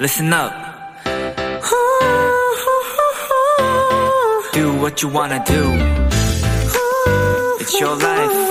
listen 0.00 0.32
up. 0.32 0.50
Do 4.54 4.72
what 4.80 5.02
you 5.02 5.12
wanna 5.12 5.44
do. 5.44 5.62
It's 7.60 7.78
your 7.78 7.96
life. 8.02 8.50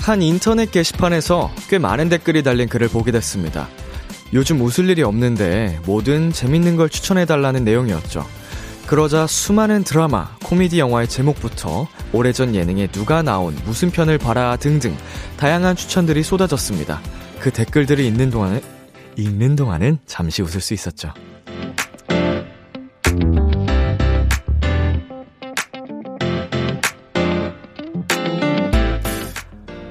한 0.00 0.22
인터넷 0.22 0.70
게시판에서 0.70 1.50
꽤 1.68 1.78
많은 1.78 2.08
댓글이 2.08 2.42
달린 2.42 2.68
글을 2.68 2.88
보게 2.88 3.12
됐습니다. 3.12 3.68
요즘 4.34 4.60
웃을 4.60 4.90
일이 4.90 5.02
없는데 5.02 5.78
뭐든 5.86 6.32
재밌는 6.32 6.76
걸 6.76 6.88
추천해달라는 6.88 7.64
내용이었죠. 7.64 8.26
그러자 8.90 9.28
수많은 9.28 9.84
드라마, 9.84 10.36
코미디 10.42 10.80
영화의 10.80 11.06
제목부터 11.06 11.86
오래전 12.12 12.56
예능에 12.56 12.88
누가 12.88 13.22
나온, 13.22 13.56
무슨 13.64 13.92
편을 13.92 14.18
봐라 14.18 14.56
등등 14.56 14.96
다양한 15.36 15.76
추천들이 15.76 16.24
쏟아졌습니다. 16.24 17.00
그 17.38 17.52
댓글들이 17.52 18.04
있는 18.04 18.30
동안에, 18.30 18.60
읽는 19.14 19.54
동안은 19.54 20.00
잠시 20.06 20.42
웃을 20.42 20.60
수 20.60 20.74
있었죠. 20.74 21.14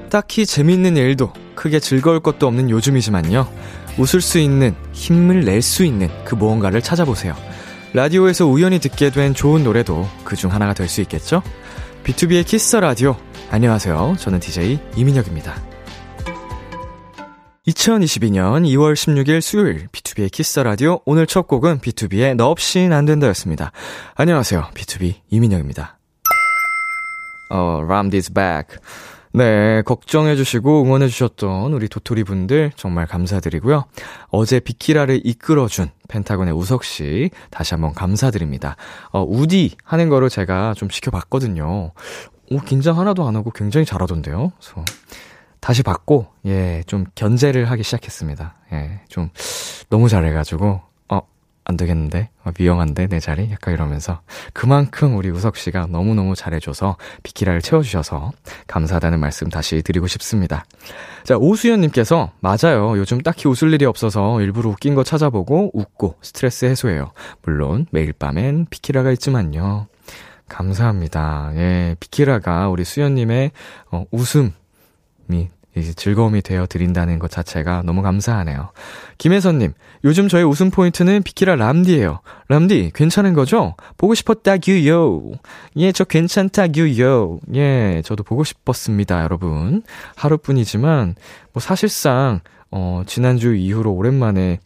딱히 0.09 0.45
재밌는 0.45 0.97
일도 0.97 1.31
크게 1.55 1.79
즐거울 1.79 2.19
것도 2.19 2.47
없는 2.47 2.69
요즘이지만요. 2.69 3.49
웃을 3.97 4.19
수 4.19 4.39
있는, 4.39 4.75
힘을 4.91 5.45
낼 5.45 5.61
수 5.61 5.85
있는 5.85 6.09
그 6.25 6.35
무언가를 6.35 6.81
찾아보세요. 6.81 7.33
라디오에서 7.93 8.45
우연히 8.45 8.79
듣게 8.79 9.09
된 9.09 9.33
좋은 9.33 9.63
노래도 9.63 10.07
그 10.23 10.35
중 10.35 10.51
하나가 10.51 10.73
될 10.73 10.87
수 10.87 11.01
있겠죠? 11.01 11.41
비투비의 12.03 12.45
키스 12.45 12.64
더 12.64 12.75
라디오. 12.77 13.15
안녕하세요. 13.51 14.15
저는 14.19 14.39
DJ 14.39 14.79
이민혁입니다. 14.95 15.55
2022년 17.67 18.63
2월 18.65 18.93
16일 18.93 19.41
수요일 19.41 19.87
비투비의 19.87 20.31
키스 20.31 20.49
더 20.49 20.59
라디오 20.59 21.01
오늘 21.05 21.27
첫 21.27 21.47
곡은 21.47 21.79
비투비의 21.79 22.35
너 22.35 22.49
없인 22.49 22.93
안 22.93 23.05
된다였습니다. 23.05 23.71
안녕하세요. 24.15 24.69
B2B 24.73 25.15
이민혁입니다. 25.29 25.97
어, 27.51 27.81
람디's 27.87 28.33
back. 28.33 28.77
네, 29.31 29.83
걱정해주시고 29.83 30.83
응원해주셨던 30.83 31.71
우리 31.73 31.87
도토리 31.87 32.23
분들 32.23 32.71
정말 32.75 33.05
감사드리고요. 33.05 33.85
어제 34.29 34.59
비키라를 34.59 35.21
이끌어준 35.23 35.89
펜타곤의 36.07 36.53
우석씨 36.53 37.29
다시 37.51 37.75
한번 37.75 37.93
감사드립니다. 37.93 38.75
어, 39.11 39.23
우디 39.23 39.75
하는 39.83 40.09
거를 40.09 40.29
제가 40.29 40.73
좀 40.75 40.89
지켜봤거든요. 40.89 41.91
오, 42.51 42.59
긴장 42.65 42.97
하나도 42.97 43.27
안 43.27 43.35
하고 43.35 43.51
굉장히 43.51 43.85
잘하던데요. 43.85 44.51
그래서 44.59 44.85
다시 45.59 45.83
봤고, 45.83 46.27
예, 46.47 46.83
좀 46.87 47.05
견제를 47.13 47.69
하기 47.69 47.83
시작했습니다. 47.83 48.55
예, 48.73 49.01
좀 49.09 49.29
너무 49.89 50.09
잘해가지고, 50.09 50.81
안 51.69 51.77
되겠는데? 51.77 52.29
아, 52.43 52.51
위험한데? 52.59 53.07
내 53.07 53.19
자리? 53.19 53.51
약간 53.51 53.75
이러면서. 53.75 54.21
그만큼 54.53 55.15
우리 55.15 55.29
우석 55.29 55.55
씨가 55.55 55.85
너무너무 55.91 56.33
잘해줘서 56.35 56.97
비키라를 57.21 57.61
채워주셔서 57.61 58.31
감사하다는 58.65 59.19
말씀 59.19 59.49
다시 59.49 59.83
드리고 59.83 60.07
싶습니다. 60.07 60.65
자, 61.23 61.37
오수연님께서, 61.37 62.31
맞아요. 62.39 62.97
요즘 62.97 63.21
딱히 63.21 63.47
웃을 63.47 63.71
일이 63.71 63.85
없어서 63.85 64.41
일부러 64.41 64.71
웃긴 64.71 64.95
거 64.95 65.03
찾아보고 65.03 65.69
웃고 65.75 66.15
스트레스 66.23 66.65
해소해요. 66.65 67.11
물론 67.43 67.85
매일 67.91 68.13
밤엔 68.13 68.65
비키라가 68.71 69.11
있지만요. 69.11 69.85
감사합니다. 70.47 71.51
예, 71.53 71.95
비키라가 71.99 72.69
우리 72.69 72.83
수연님의 72.83 73.51
어, 73.91 74.05
웃음이 74.09 75.49
즐거움이 75.95 76.41
되어 76.41 76.65
드린다는 76.65 77.19
것 77.19 77.29
자체가 77.29 77.83
너무 77.85 78.01
감사하네요. 78.01 78.71
김혜선님, 79.17 79.73
요즘 80.03 80.27
저의 80.27 80.43
웃음 80.43 80.71
포인트는 80.71 81.23
비키라 81.23 81.55
람디예요. 81.55 82.21
람디, 82.47 82.91
괜찮은 82.95 83.33
거죠? 83.33 83.75
보고 83.97 84.13
싶었다 84.15 84.57
규요. 84.57 85.21
예, 85.77 85.91
저 85.91 86.03
괜찮다 86.03 86.69
규요. 86.69 87.39
예, 87.53 88.01
저도 88.03 88.23
보고 88.23 88.43
싶었습니다, 88.43 89.23
여러분. 89.23 89.83
하루뿐이지만, 90.15 91.15
뭐 91.53 91.61
사실상, 91.61 92.41
어, 92.71 93.03
지난주 93.05 93.55
이후로 93.55 93.93
오랜만에 93.93 94.59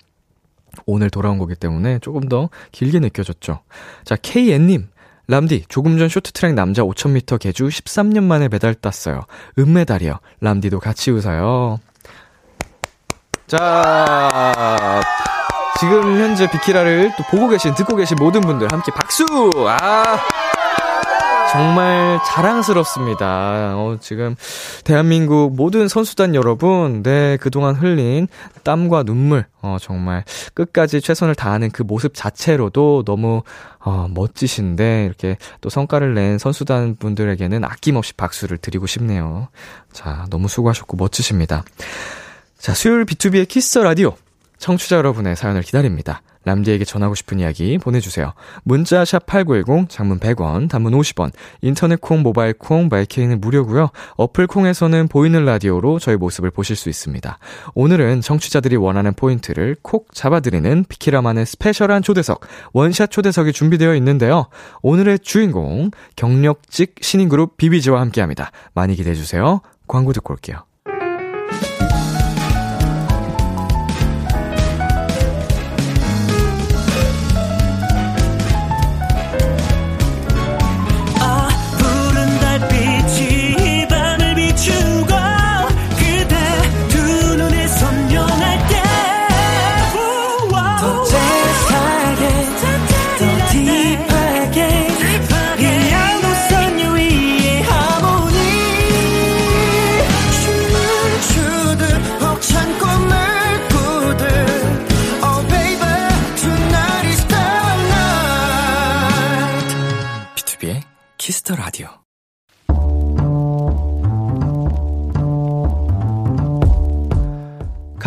오늘 0.85 1.09
돌아온 1.09 1.37
거기 1.37 1.55
때문에 1.55 1.99
조금 1.99 2.27
더 2.27 2.49
길게 2.71 2.99
느껴졌죠. 2.99 3.59
자, 4.03 4.15
KN님, 4.15 4.87
람디, 5.27 5.65
조금 5.69 5.97
전 5.97 6.09
쇼트트랙 6.09 6.53
남자 6.53 6.81
5000m 6.81 7.39
개주 7.39 7.67
13년 7.67 8.23
만에 8.23 8.49
메달 8.49 8.73
땄어요. 8.73 9.21
은메달이요. 9.57 10.19
람디도 10.41 10.79
같이 10.79 11.11
웃어요. 11.11 11.79
자, 13.47 15.01
지금 15.79 16.19
현재 16.19 16.49
비키라를 16.49 17.11
또 17.17 17.23
보고 17.29 17.47
계신, 17.47 17.73
듣고 17.73 17.95
계신 17.95 18.17
모든 18.19 18.41
분들 18.41 18.67
함께 18.71 18.91
박수! 18.91 19.25
아! 19.67 20.17
정말 21.53 22.19
자랑스럽습니다. 22.25 23.75
어, 23.77 23.97
지금 24.01 24.35
대한민국 24.83 25.55
모든 25.55 25.87
선수단 25.87 26.33
여러분, 26.33 27.03
네, 27.03 27.37
그동안 27.37 27.75
흘린 27.75 28.27
땀과 28.63 29.03
눈물, 29.03 29.45
어, 29.61 29.77
정말 29.79 30.23
끝까지 30.55 30.99
최선을 30.99 31.35
다하는 31.35 31.69
그 31.69 31.83
모습 31.83 32.15
자체로도 32.15 33.03
너무, 33.05 33.43
어, 33.77 34.07
멋지신데, 34.09 35.05
이렇게 35.05 35.37
또 35.61 35.69
성과를 35.69 36.15
낸 36.15 36.39
선수단 36.39 36.95
분들에게는 36.95 37.63
아낌없이 37.63 38.13
박수를 38.13 38.57
드리고 38.57 38.87
싶네요. 38.87 39.49
자, 39.91 40.25
너무 40.31 40.47
수고하셨고 40.47 40.97
멋지십니다. 40.97 41.63
자, 42.57 42.73
수요일 42.73 43.05
B2B의 43.05 43.47
키스 43.47 43.77
라디오. 43.77 44.15
청취자 44.63 44.95
여러분의 44.95 45.35
사연을 45.35 45.61
기다립니다. 45.61 46.21
람디에게 46.45 46.85
전하고 46.85 47.15
싶은 47.15 47.37
이야기 47.41 47.77
보내주세요. 47.77 48.31
문자 48.63 49.03
샵 49.03 49.25
8910, 49.25 49.89
장문 49.89 50.19
100원, 50.19 50.69
단문 50.69 50.93
50원, 50.93 51.33
인터넷 51.61 51.99
콩, 51.99 52.21
모바일 52.21 52.53
콩, 52.53 52.87
마이케이는 52.89 53.41
무료고요. 53.41 53.89
어플 54.15 54.47
콩에서는 54.47 55.09
보이는 55.09 55.43
라디오로 55.43 55.99
저희 55.99 56.15
모습을 56.15 56.49
보실 56.49 56.77
수 56.77 56.87
있습니다. 56.87 57.39
오늘은 57.75 58.21
청취자들이 58.21 58.77
원하는 58.77 59.13
포인트를 59.13 59.75
콕 59.81 60.07
잡아드리는 60.13 60.85
비키라만의 60.87 61.45
스페셜한 61.45 62.01
초대석, 62.01 62.47
원샷 62.71 63.11
초대석이 63.11 63.51
준비되어 63.51 63.95
있는데요. 63.95 64.47
오늘의 64.81 65.19
주인공, 65.19 65.91
경력직 66.15 66.95
신인그룹 67.01 67.57
비비지와 67.57 67.99
함께합니다. 67.99 68.51
많이 68.73 68.95
기대해주세요. 68.95 69.59
광고 69.87 70.13
듣고 70.13 70.33
올게요. 70.33 70.63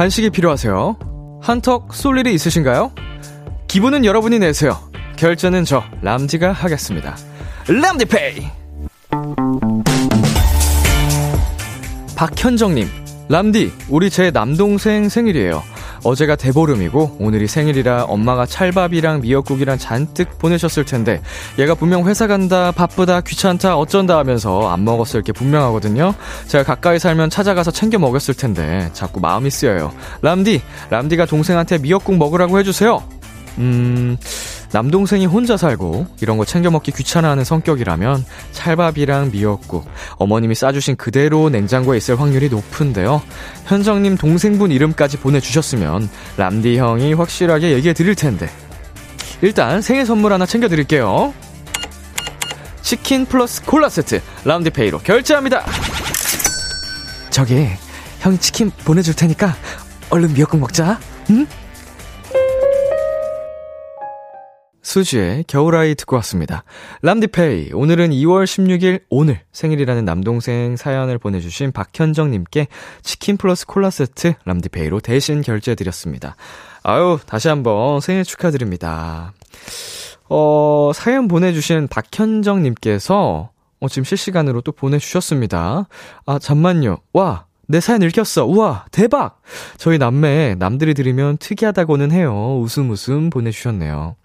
간식이 0.06 0.30
필요하세요? 0.30 1.40
한턱 1.42 1.92
쏠 1.92 2.16
일이 2.18 2.32
있으신가요? 2.32 2.92
기분은 3.66 4.04
여러분이 4.04 4.38
내세요. 4.38 4.78
결제는 5.16 5.64
저 5.64 5.82
람디가 6.00 6.52
하겠습니다. 6.52 7.16
람디페이. 7.66 8.46
박현정님, 12.14 12.86
람디, 13.28 13.72
우리 13.88 14.08
제 14.08 14.30
남동생 14.30 15.08
생일이에요. 15.08 15.64
어제가 16.06 16.36
대보름이고 16.36 17.16
오늘이 17.18 17.48
생일이라 17.48 18.04
엄마가 18.04 18.46
찰밥이랑 18.46 19.22
미역국이랑 19.22 19.78
잔뜩 19.78 20.38
보내셨을 20.38 20.84
텐데 20.84 21.20
얘가 21.58 21.74
분명 21.74 22.06
회사 22.06 22.26
간다 22.26 22.70
바쁘다 22.70 23.22
귀찮다 23.22 23.76
어쩐다 23.76 24.16
하면서 24.18 24.68
안 24.68 24.84
먹었을 24.84 25.22
게 25.22 25.32
분명하거든요. 25.32 26.14
제가 26.46 26.62
가까이 26.64 26.98
살면 26.98 27.30
찾아가서 27.30 27.72
챙겨 27.72 27.98
먹였을 27.98 28.34
텐데 28.34 28.88
자꾸 28.92 29.20
마음이 29.20 29.50
쓰여요. 29.50 29.92
람디 30.22 30.62
람디가 30.90 31.26
동생한테 31.26 31.78
미역국 31.78 32.16
먹으라고 32.16 32.58
해주세요. 32.60 33.02
음 33.58 34.16
남동생이 34.76 35.24
혼자 35.24 35.56
살고 35.56 36.06
이런 36.20 36.36
거 36.36 36.44
챙겨 36.44 36.70
먹기 36.70 36.92
귀찮아하는 36.92 37.44
성격이라면 37.44 38.26
찰밥이랑 38.52 39.30
미역국 39.30 39.88
어머님이 40.18 40.54
싸주신 40.54 40.96
그대로 40.96 41.48
냉장고에 41.48 41.96
있을 41.96 42.20
확률이 42.20 42.50
높은데요. 42.50 43.22
현정님 43.64 44.18
동생분 44.18 44.72
이름까지 44.72 45.16
보내주셨으면 45.16 46.10
람디 46.36 46.76
형이 46.76 47.14
확실하게 47.14 47.72
얘기해 47.72 47.94
드릴 47.94 48.14
텐데. 48.14 48.50
일단 49.40 49.80
생일 49.80 50.04
선물 50.04 50.34
하나 50.34 50.44
챙겨 50.44 50.68
드릴게요. 50.68 51.32
치킨 52.82 53.24
플러스 53.24 53.64
콜라 53.64 53.88
세트 53.88 54.20
람디페이로 54.44 54.98
결제합니다. 54.98 55.64
저기 57.30 57.66
형이 58.18 58.36
치킨 58.36 58.70
보내줄 58.84 59.14
테니까 59.14 59.56
얼른 60.10 60.34
미역국 60.34 60.60
먹자. 60.60 61.00
응? 61.30 61.46
수지의 64.96 65.44
겨울아이 65.46 65.94
듣고 65.94 66.16
왔습니다. 66.16 66.64
람디페이, 67.02 67.72
오늘은 67.74 68.12
2월 68.12 68.44
16일 68.44 69.02
오늘 69.10 69.40
생일이라는 69.52 70.06
남동생 70.06 70.76
사연을 70.76 71.18
보내주신 71.18 71.72
박현정님께 71.72 72.68
치킨 73.02 73.36
플러스 73.36 73.66
콜라 73.66 73.90
세트 73.90 74.32
람디페이로 74.46 75.00
대신 75.00 75.42
결제해드렸습니다. 75.42 76.36
아유, 76.82 77.18
다시 77.26 77.48
한번 77.48 78.00
생일 78.00 78.24
축하드립니다. 78.24 79.34
어, 80.30 80.92
사연 80.94 81.28
보내주신 81.28 81.88
박현정님께서 81.88 83.50
어, 83.78 83.88
지금 83.88 84.04
실시간으로 84.04 84.62
또 84.62 84.72
보내주셨습니다. 84.72 85.88
아, 86.24 86.38
잠만요. 86.38 87.00
와, 87.12 87.44
내 87.66 87.80
사연 87.80 88.00
읽혔어. 88.00 88.46
우와, 88.46 88.86
대박! 88.92 89.42
저희 89.76 89.98
남매 89.98 90.54
남들이 90.58 90.94
들으면 90.94 91.36
특이하다고는 91.36 92.12
해요. 92.12 92.58
웃음 92.62 92.88
웃음 92.88 93.28
보내주셨네요. 93.28 94.16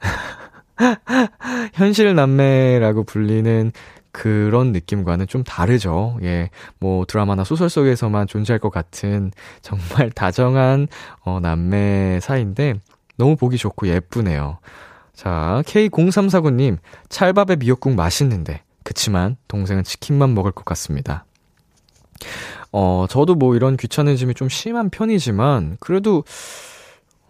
현실 1.74 2.14
남매라고 2.14 3.04
불리는 3.04 3.72
그런 4.12 4.72
느낌과는 4.72 5.26
좀 5.26 5.44
다르죠. 5.44 6.18
예, 6.22 6.48
뭐 6.78 7.04
드라마나 7.04 7.44
소설 7.44 7.68
속에서만 7.68 8.26
존재할 8.26 8.58
것 8.58 8.70
같은 8.70 9.30
정말 9.60 10.10
다정한 10.16 10.88
어, 11.20 11.38
남매 11.40 12.20
사이인데 12.20 12.80
너무 13.16 13.36
보기 13.36 13.58
좋고 13.58 13.88
예쁘네요. 13.88 14.58
자, 15.12 15.62
K0349님, 15.66 16.76
찰밥에 17.08 17.56
미역국 17.56 17.94
맛있는데, 17.94 18.62
그치만 18.84 19.36
동생은 19.48 19.82
치킨만 19.82 20.34
먹을 20.34 20.52
것 20.52 20.64
같습니다. 20.66 21.24
어, 22.70 23.06
저도 23.08 23.34
뭐 23.34 23.56
이런 23.56 23.78
귀찮으심이 23.78 24.34
좀 24.34 24.50
심한 24.50 24.90
편이지만, 24.90 25.78
그래도 25.80 26.24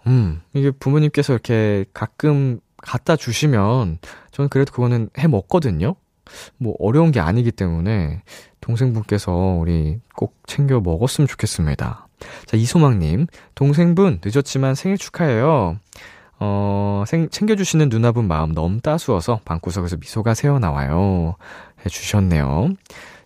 음, 0.07 0.41
이게 0.53 0.71
부모님께서 0.71 1.33
이렇게 1.33 1.85
가끔 1.93 2.61
갖다 2.79 3.17
주시면 3.17 3.99
저는 4.31 4.49
그래도 4.49 4.73
그거는 4.73 5.11
해 5.19 5.27
먹거든요. 5.27 5.97
뭐 6.59 6.75
어려운 6.79 7.13
게 7.13 7.21
아니기 7.21 7.53
때문에 7.53 8.23
동생분께서 8.61 9.33
우리 9.33 10.01
꼭 10.15 10.35
챙겨 10.47 10.81
먹었으면 10.81 11.29
좋겠습니다. 11.29 12.09
자, 12.47 12.57
이소망님, 12.57 13.27
동생분 13.55 14.21
늦었지만 14.25 14.75
생일 14.75 14.99
축하해요. 14.99 15.79
어, 16.39 17.05
생, 17.07 17.29
챙겨주시는 17.31 17.89
누나분 17.89 18.27
마음 18.27 18.53
너무 18.53 18.81
따스워서 18.81 19.41
방구석에서 19.45 19.97
미소가 19.97 20.35
새어나와요. 20.35 21.37
해주셨네요. 21.85 22.71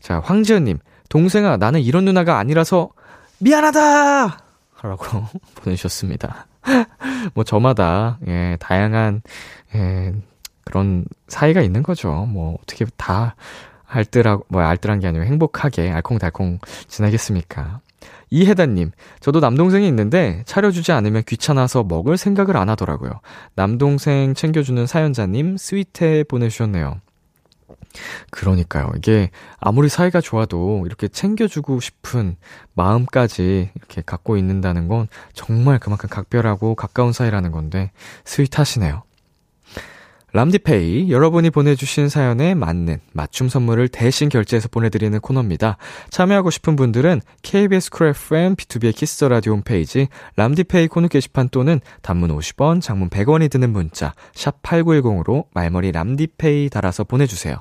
자, 0.00 0.20
황지연님, 0.20 0.78
동생아, 1.08 1.56
나는 1.56 1.80
이런 1.80 2.04
누나가 2.04 2.38
아니라서 2.38 2.90
미안하다! 3.38 4.38
라고 4.82 5.04
보내주셨습니다. 5.56 6.46
뭐 7.34 7.44
저마다 7.44 8.18
예, 8.26 8.56
다양한 8.60 9.22
예, 9.74 10.12
그런 10.64 11.04
사이가 11.28 11.60
있는 11.62 11.82
거죠. 11.82 12.26
뭐 12.28 12.58
어떻게 12.62 12.84
다 12.96 13.34
알뜰하고 13.86 14.46
뭐 14.48 14.62
알뜰한 14.62 15.00
게 15.00 15.08
아니고 15.08 15.24
행복하게 15.24 15.90
알콩달콩 15.90 16.58
지나겠습니까? 16.88 17.80
이혜단님, 18.30 18.92
저도 19.18 19.40
남동생이 19.40 19.86
있는데 19.88 20.42
차려주지 20.46 20.92
않으면 20.92 21.24
귀찮아서 21.26 21.82
먹을 21.82 22.16
생각을 22.16 22.56
안 22.56 22.68
하더라고요. 22.68 23.10
남동생 23.56 24.34
챙겨주는 24.34 24.86
사연자님 24.86 25.56
스위트에 25.56 26.22
보내주셨네요. 26.24 27.00
그러니까요. 28.30 28.90
이게 28.96 29.30
아무리 29.58 29.88
사이가 29.88 30.20
좋아도 30.20 30.84
이렇게 30.86 31.08
챙겨주고 31.08 31.80
싶은 31.80 32.36
마음까지 32.74 33.70
이렇게 33.74 34.02
갖고 34.04 34.36
있는다는 34.36 34.88
건 34.88 35.08
정말 35.32 35.78
그만큼 35.78 36.08
각별하고 36.08 36.74
가까운 36.74 37.12
사이라는 37.12 37.50
건데 37.52 37.90
스윗하시네요. 38.24 39.02
람디페이, 40.32 41.10
여러분이 41.10 41.50
보내주신 41.50 42.08
사연에 42.08 42.54
맞는 42.54 43.00
맞춤 43.12 43.48
선물을 43.48 43.88
대신 43.88 44.28
결제해서 44.28 44.68
보내드리는 44.68 45.18
코너입니다. 45.18 45.76
참여하고 46.10 46.50
싶은 46.50 46.76
분들은 46.76 47.20
KBS 47.42 47.90
쿨 47.90 48.08
FM 48.08 48.54
비투비의 48.54 48.94
키스 48.94 49.15
더 49.16 49.28
라디오 49.28 49.54
홈페이지 49.54 50.08
람디페이 50.36 50.88
코너 50.88 51.08
게시판 51.08 51.48
또는 51.48 51.80
단문 52.02 52.30
50원, 52.36 52.80
장문 52.80 53.10
100원이 53.10 53.50
드는 53.50 53.70
문자 53.70 54.14
샵 54.32 54.62
8910으로 54.62 55.46
말머리 55.52 55.92
람디페이 55.92 56.68
달아서 56.70 57.04
보내주세요. 57.04 57.56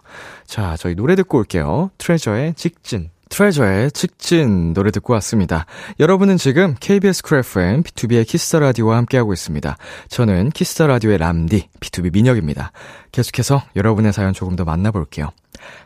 자, 0.46 0.76
저희 0.78 0.96
노래 0.96 1.16
듣고 1.16 1.40
올게요. 1.40 1.90
트레저의 1.98 2.54
직진. 2.54 3.10
트레저의 3.30 3.92
직진 3.92 4.74
노래 4.74 4.92
듣고 4.92 5.14
왔습니다. 5.14 5.66
여러분은 6.00 6.38
지금 6.38 6.76
KBS 6.80 7.24
쿨 7.24 7.40
FM 7.40 7.84
비투비의 7.84 8.28
키스 8.28 8.48
더 8.48 8.60
라디오와 8.60 8.98
함께하고 8.98 9.34
있습니다. 9.34 9.78
저는 10.10 10.50
키스 10.50 10.74
더 10.74 10.88
라디오의 10.88 11.18
람디 11.20 11.70
비투비 11.80 12.14
민혁입니다. 12.14 12.72
계속해서 13.12 13.64
여러분의 13.76 14.14
사연 14.14 14.34
조금 14.34 14.56
더 14.56 14.66
만나볼게요. 14.66 15.30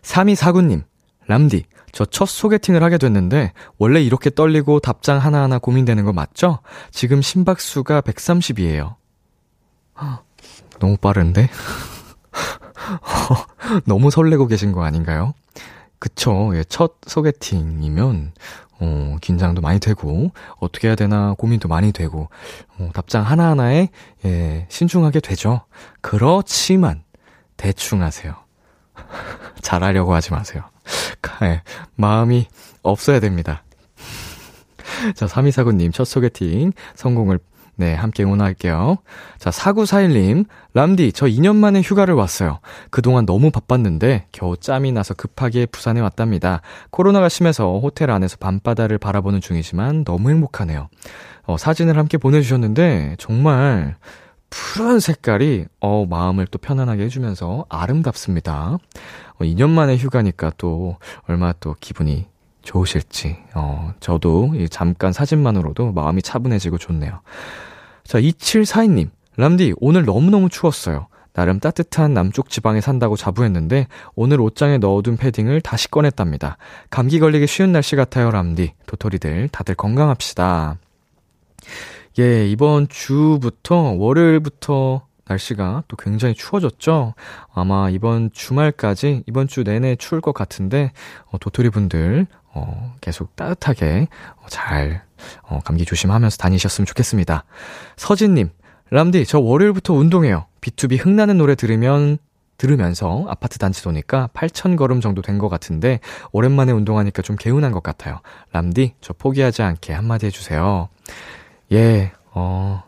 3249님, 0.01 0.83
람디, 1.27 1.65
저 1.93 2.05
첫 2.05 2.27
소개팅을 2.27 2.83
하게 2.83 2.97
됐는데 2.97 3.53
원래 3.77 4.01
이렇게 4.01 4.29
떨리고 4.31 4.79
답장 4.79 5.19
하나하나 5.19 5.59
고민되는 5.59 6.03
거 6.03 6.11
맞죠? 6.11 6.59
지금 6.91 7.21
심박수가 7.21 8.01
130이에요. 8.01 8.95
너무 10.79 10.97
빠른데? 10.97 11.49
너무 13.85 14.09
설레고 14.09 14.47
계신 14.47 14.71
거 14.71 14.83
아닌가요? 14.83 15.33
그쵸. 16.03 16.51
예, 16.53 16.65
첫 16.65 16.95
소개팅이면, 17.07 18.33
어, 18.81 19.15
긴장도 19.21 19.61
많이 19.61 19.79
되고, 19.79 20.33
어떻게 20.59 20.89
해야 20.89 20.95
되나 20.95 21.33
고민도 21.37 21.69
많이 21.69 21.93
되고, 21.93 22.27
어, 22.77 22.89
답장 22.93 23.23
하나하나에, 23.23 23.87
예, 24.25 24.67
신중하게 24.67 25.21
되죠. 25.21 25.61
그렇지만, 26.01 27.05
대충 27.55 28.01
하세요. 28.01 28.35
잘하려고 29.63 30.13
하지 30.13 30.31
마세요. 30.31 30.63
예, 31.43 31.61
마음이 31.95 32.47
없어야 32.81 33.21
됩니다. 33.21 33.63
자, 35.15 35.25
3249님 35.25 35.93
첫 35.93 36.03
소개팅 36.03 36.73
성공을 36.95 37.39
네, 37.75 37.95
함께 37.95 38.23
응원할게요. 38.23 38.97
자, 39.39 39.49
4941님, 39.49 40.45
람디, 40.73 41.11
저 41.13 41.25
2년 41.25 41.55
만에 41.55 41.81
휴가를 41.81 42.13
왔어요. 42.13 42.59
그동안 42.91 43.25
너무 43.25 43.49
바빴는데, 43.49 44.27
겨우 44.31 44.57
짬이 44.57 44.91
나서 44.91 45.13
급하게 45.13 45.65
부산에 45.65 45.99
왔답니다. 45.99 46.61
코로나가 46.91 47.29
심해서 47.29 47.79
호텔 47.79 48.11
안에서 48.11 48.37
밤바다를 48.37 48.99
바라보는 48.99 49.41
중이지만 49.41 50.03
너무 50.03 50.29
행복하네요. 50.29 50.89
어, 51.45 51.57
사진을 51.57 51.97
함께 51.97 52.17
보내주셨는데, 52.17 53.15
정말, 53.17 53.95
푸른 54.51 54.99
색깔이, 54.99 55.65
어, 55.79 56.05
마음을 56.07 56.45
또 56.45 56.59
편안하게 56.59 57.05
해주면서 57.05 57.65
아름답습니다. 57.69 58.77
어, 59.39 59.43
2년 59.43 59.69
만에 59.69 59.97
휴가니까 59.97 60.51
또, 60.57 60.97
얼마나 61.27 61.53
또 61.59 61.75
기분이 61.79 62.27
좋으실지, 62.63 63.37
어, 63.53 63.93
저도 63.99 64.53
잠깐 64.69 65.13
사진만으로도 65.13 65.91
마음이 65.91 66.21
차분해지고 66.21 66.77
좋네요. 66.77 67.21
자, 68.03 68.19
2742님. 68.19 69.09
람디, 69.35 69.73
오늘 69.77 70.05
너무너무 70.05 70.49
추웠어요. 70.49 71.07
나름 71.33 71.59
따뜻한 71.59 72.13
남쪽 72.13 72.49
지방에 72.49 72.79
산다고 72.79 73.15
자부했는데 73.15 73.87
오늘 74.15 74.39
옷장에 74.39 74.77
넣어둔 74.77 75.17
패딩을 75.17 75.61
다시 75.61 75.89
꺼냈답니다. 75.89 76.57
감기 76.91 77.19
걸리기 77.19 77.47
쉬운 77.47 77.71
날씨 77.71 77.95
같아요, 77.95 78.29
람디. 78.29 78.73
도토리들 78.85 79.49
다들 79.49 79.73
건강합시다. 79.73 80.77
예, 82.19 82.47
이번 82.47 82.87
주부터 82.87 83.75
월요일부터 83.97 85.07
날씨가 85.25 85.83
또 85.87 85.95
굉장히 85.97 86.35
추워졌죠? 86.35 87.15
아마 87.51 87.89
이번 87.89 88.29
주말까지, 88.31 89.23
이번 89.25 89.47
주 89.47 89.63
내내 89.63 89.95
추울 89.95 90.21
것 90.21 90.33
같은데, 90.33 90.91
어, 91.31 91.37
도토리 91.39 91.69
분들, 91.69 92.27
어, 92.53 92.95
계속 93.01 93.35
따뜻하게 93.35 94.07
어, 94.37 94.45
잘 94.47 95.03
어, 95.43 95.59
감기 95.63 95.85
조심하면서 95.85 96.37
다니셨으면 96.37 96.85
좋겠습니다. 96.85 97.43
서진님, 97.97 98.49
람디, 98.89 99.25
저 99.25 99.39
월요일부터 99.39 99.93
운동해요. 99.93 100.45
B2B 100.61 101.03
흥나는 101.03 101.37
노래 101.37 101.55
들으면 101.55 102.17
들으면서 102.57 103.25
아파트 103.27 103.57
단지 103.57 103.81
도니까 103.83 104.29
8,000걸음 104.33 105.01
정도 105.01 105.21
된 105.21 105.39
것 105.39 105.49
같은데 105.49 105.99
오랜만에 106.31 106.71
운동하니까 106.71 107.21
좀 107.23 107.35
개운한 107.35 107.71
것 107.71 107.81
같아요. 107.81 108.19
람디, 108.51 108.95
저 109.01 109.13
포기하지 109.13 109.63
않게 109.63 109.91
한마디 109.93 110.27
해주세요. 110.27 110.87
예, 111.71 112.11
어, 112.31 112.83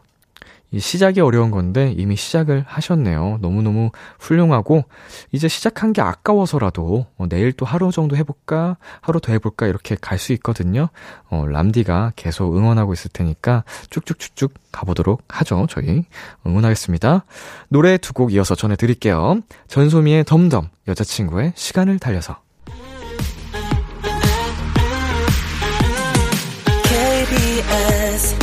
시작이 0.77 1.22
어려운 1.22 1.51
건데 1.51 1.93
이미 1.95 2.15
시작을 2.15 2.65
하셨네요. 2.67 3.38
너무너무 3.41 3.91
훌륭하고 4.19 4.84
이제 5.31 5.48
시작한 5.48 5.93
게 5.93 6.01
아까워서라도 6.01 7.05
어, 7.17 7.27
내일 7.29 7.53
또 7.53 7.65
하루 7.65 7.91
정도 7.91 8.15
해볼까 8.17 8.77
하루 9.01 9.19
더 9.22 9.31
해볼까 9.31 9.67
이렇게 9.67 9.95
갈 10.00 10.17
수 10.19 10.34
있거든요. 10.34 10.89
어, 11.29 11.45
람디가 11.48 12.13
계속 12.15 12.57
응원하고 12.57 12.93
있을 12.93 13.12
테니까 13.13 13.63
쭉쭉쭉쭉 13.89 14.53
가보도록 14.72 15.24
하죠. 15.29 15.67
저희 15.69 16.03
응원하겠습니다. 16.45 17.24
노래 17.69 17.98
두 17.98 18.13
곡 18.13 18.34
이어서 18.34 18.55
전해드릴게요. 18.55 19.41
전소미의 19.67 20.24
DUMB 20.25 20.48
DUMB 20.48 20.69
여자친구의 20.88 21.53
시간을 21.55 22.00
달려서 22.00 22.38
KBS 26.84 28.36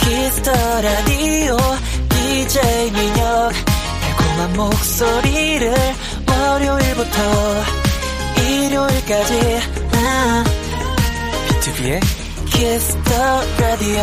키스 0.00 0.33
더 0.33 0.52
라디오 0.82 1.13
달콤한 4.44 4.52
목소리를 4.56 5.74
월요일부터 6.28 7.18
일요일까지. 8.42 9.60
비투비의 11.48 12.00
키스 12.46 13.06
더 13.06 13.42
라디오 13.58 14.02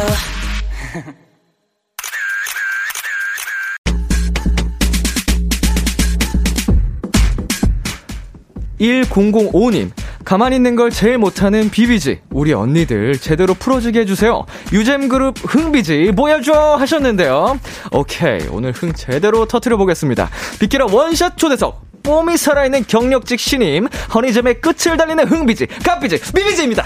1005님, 8.79 9.91
가만히 10.23 10.55
있는 10.55 10.75
걸 10.75 10.91
제일 10.91 11.17
못하는 11.17 11.69
비비지. 11.69 12.21
우리 12.31 12.53
언니들 12.53 13.17
제대로 13.19 13.53
풀어주게 13.53 14.01
해주세요. 14.01 14.45
유잼 14.71 15.09
그룹 15.09 15.35
흥비지 15.43 16.13
보여줘 16.15 16.75
하셨는데요. 16.75 17.59
오케이. 17.91 18.39
오늘 18.49 18.71
흥 18.71 18.93
제대로 18.93 19.45
터트려 19.45 19.77
보겠습니다. 19.77 20.29
빗기라 20.59 20.85
원샷 20.91 21.37
초대석. 21.37 21.81
뽐이 22.03 22.37
살아있는 22.37 22.85
경력직 22.87 23.39
신임. 23.39 23.87
허니잼의 24.13 24.61
끝을 24.61 24.97
달리는 24.97 25.27
흥비지. 25.27 25.67
갓비지. 25.83 26.19
비비지입니다. 26.33 26.83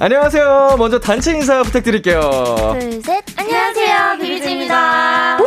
안녕하세요. 0.00 0.76
먼저 0.78 1.00
단체 1.00 1.32
인사 1.34 1.62
부탁드릴게요. 1.64 2.20
둘, 2.78 3.02
셋. 3.02 3.24
안녕하세요. 3.36 4.18
비비지입니다. 4.20 5.38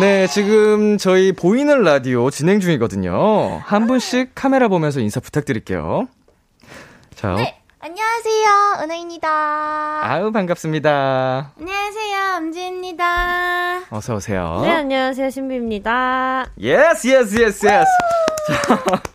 네, 0.00 0.26
지금 0.28 0.96
저희 0.96 1.32
보이는 1.32 1.82
라디오 1.82 2.30
진행 2.30 2.60
중이거든요. 2.60 3.60
한 3.64 3.86
분씩 3.86 4.32
카메라 4.34 4.68
보면서 4.68 5.00
인사 5.00 5.18
부탁드릴게요. 5.18 6.06
자, 7.14 7.34
네. 7.34 7.58
안녕하세요. 7.80 8.84
은하입니다. 8.84 9.28
아우 10.02 10.30
반갑습니다. 10.30 11.52
안녕하세요. 11.58 12.36
엄지입니다. 12.36 13.80
어서 13.90 14.14
오세요. 14.16 14.60
네, 14.62 14.70
안녕하세요. 14.70 15.30
신비입니다. 15.30 16.46
Yes 16.60 17.08
yes 17.08 17.40
yes 17.40 17.66
yes. 17.66 17.66
자, 17.66 17.82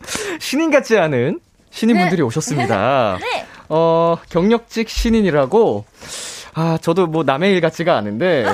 신인 0.38 0.70
같지 0.70 0.98
않은 0.98 1.40
신인분들이 1.70 2.20
오셨습니다. 2.22 3.18
네. 3.22 3.46
어, 3.70 4.16
경력직 4.28 4.88
신인이라고 4.90 5.84
아, 6.56 6.78
저도 6.80 7.06
뭐 7.06 7.24
남의 7.24 7.52
일 7.52 7.60
같지가 7.60 7.96
않은데 7.96 8.44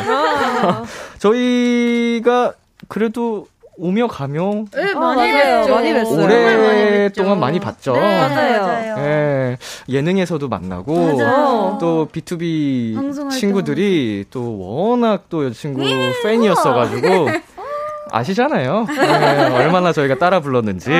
저희가 1.18 2.52
그래도 2.88 3.46
오며 3.76 4.08
가며 4.08 4.64
네, 4.74 4.92
많이 4.92 5.32
뵀죠. 5.32 5.70
많이 5.70 5.92
뵀어요. 5.94 6.24
오랫동안 6.24 7.40
많이 7.40 7.58
봤죠. 7.58 7.94
네, 7.94 8.00
맞아요. 8.28 8.96
예, 8.98 9.56
예능에서도 9.88 10.46
만나고 10.48 11.16
맞아요. 11.16 11.78
또 11.80 12.06
B2B 12.12 12.94
방송할 12.94 13.32
친구들이 13.38 14.26
또 14.30 14.58
워낙 14.58 15.24
또 15.30 15.46
여자친구 15.46 15.82
팬이었어 16.22 16.74
가지고 16.74 17.28
아시잖아요. 18.12 18.86
예, 18.90 19.54
얼마나 19.54 19.92
저희가 19.92 20.16
따라 20.18 20.40
불렀는지. 20.40 20.90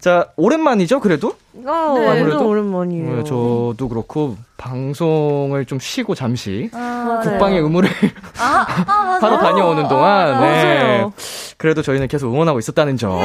자 0.00 0.26
오랜만이죠 0.36 1.00
그래도? 1.00 1.34
어, 1.66 1.94
네. 1.98 2.08
아무래도? 2.08 2.48
오랜만이에요. 2.48 3.18
예, 3.18 3.24
저도 3.24 3.88
그렇고 3.88 4.36
방송을 4.56 5.66
좀 5.66 5.78
쉬고 5.78 6.14
잠시 6.14 6.70
맞아요. 6.72 7.20
국방의 7.20 7.60
의무를 7.60 7.90
아, 8.38 8.66
아. 8.86 9.18
하러 9.22 9.38
다녀오는 9.38 9.88
동안 9.88 10.40
네. 10.40 10.62
맞아요. 10.64 11.12
그래도 11.58 11.82
저희는 11.82 12.08
계속 12.08 12.32
응원하고 12.32 12.58
있었다는 12.58 12.96
점. 12.96 13.18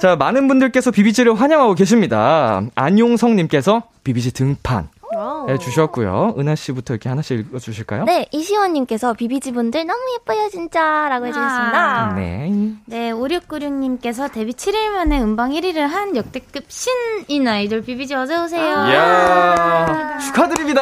자, 0.00 0.16
많은 0.16 0.48
분들께서 0.48 0.90
비비지를 0.92 1.34
환영하고 1.34 1.74
계십니다. 1.74 2.62
안용성님께서 2.74 3.82
비비지 4.04 4.32
등판 4.32 4.88
와우. 5.20 5.50
해주셨고요. 5.50 6.36
은하 6.38 6.54
씨부터 6.54 6.94
이렇게 6.94 7.10
하나씩 7.10 7.38
읽어주실까요? 7.40 8.04
네, 8.04 8.26
이시원님께서 8.32 9.12
비비지 9.12 9.52
분들 9.52 9.86
너무 9.86 10.00
예뻐요, 10.14 10.48
진짜. 10.48 11.08
라고 11.10 11.26
해주셨습니다. 11.26 12.14
네. 12.16 12.50
네, 12.86 13.12
5696님께서 13.12 14.32
데뷔 14.32 14.52
7일 14.52 14.88
만에 14.88 15.20
음방 15.20 15.50
1위를 15.50 15.86
한 15.86 16.16
역대급 16.16 16.64
신인 16.68 17.46
아이돌 17.46 17.82
비비지 17.82 18.14
어서오세요. 18.14 18.62
이야, 18.62 20.18
축하드립니다. 20.18 20.80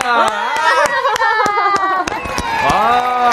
와, 2.71 3.31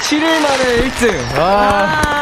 7일 0.00 0.42
만에 0.42 0.88
1등. 0.88 1.38
와, 1.38 2.19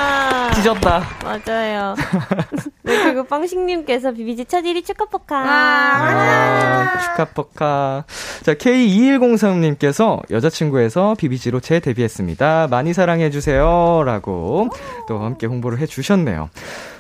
아, 0.59 0.61
찢었다. 0.61 1.03
맞아요. 1.23 1.95
네, 2.83 3.03
그리고 3.05 3.25
빵식님께서 3.25 4.13
비비지 4.13 4.47
첫 4.47 4.63
1위 4.63 4.85
축하포카. 4.85 5.37
아, 5.39 6.99
축하퍼카. 7.01 8.05
자, 8.43 8.55
K2103님께서 8.55 10.21
여자친구에서 10.31 11.15
비비지로 11.17 11.61
재데뷔했습니다. 11.61 12.69
많이 12.71 12.93
사랑해주세요. 12.93 14.03
라고 14.05 14.69
또 15.07 15.19
함께 15.21 15.47
홍보를 15.47 15.79
해주셨네요. 15.79 16.51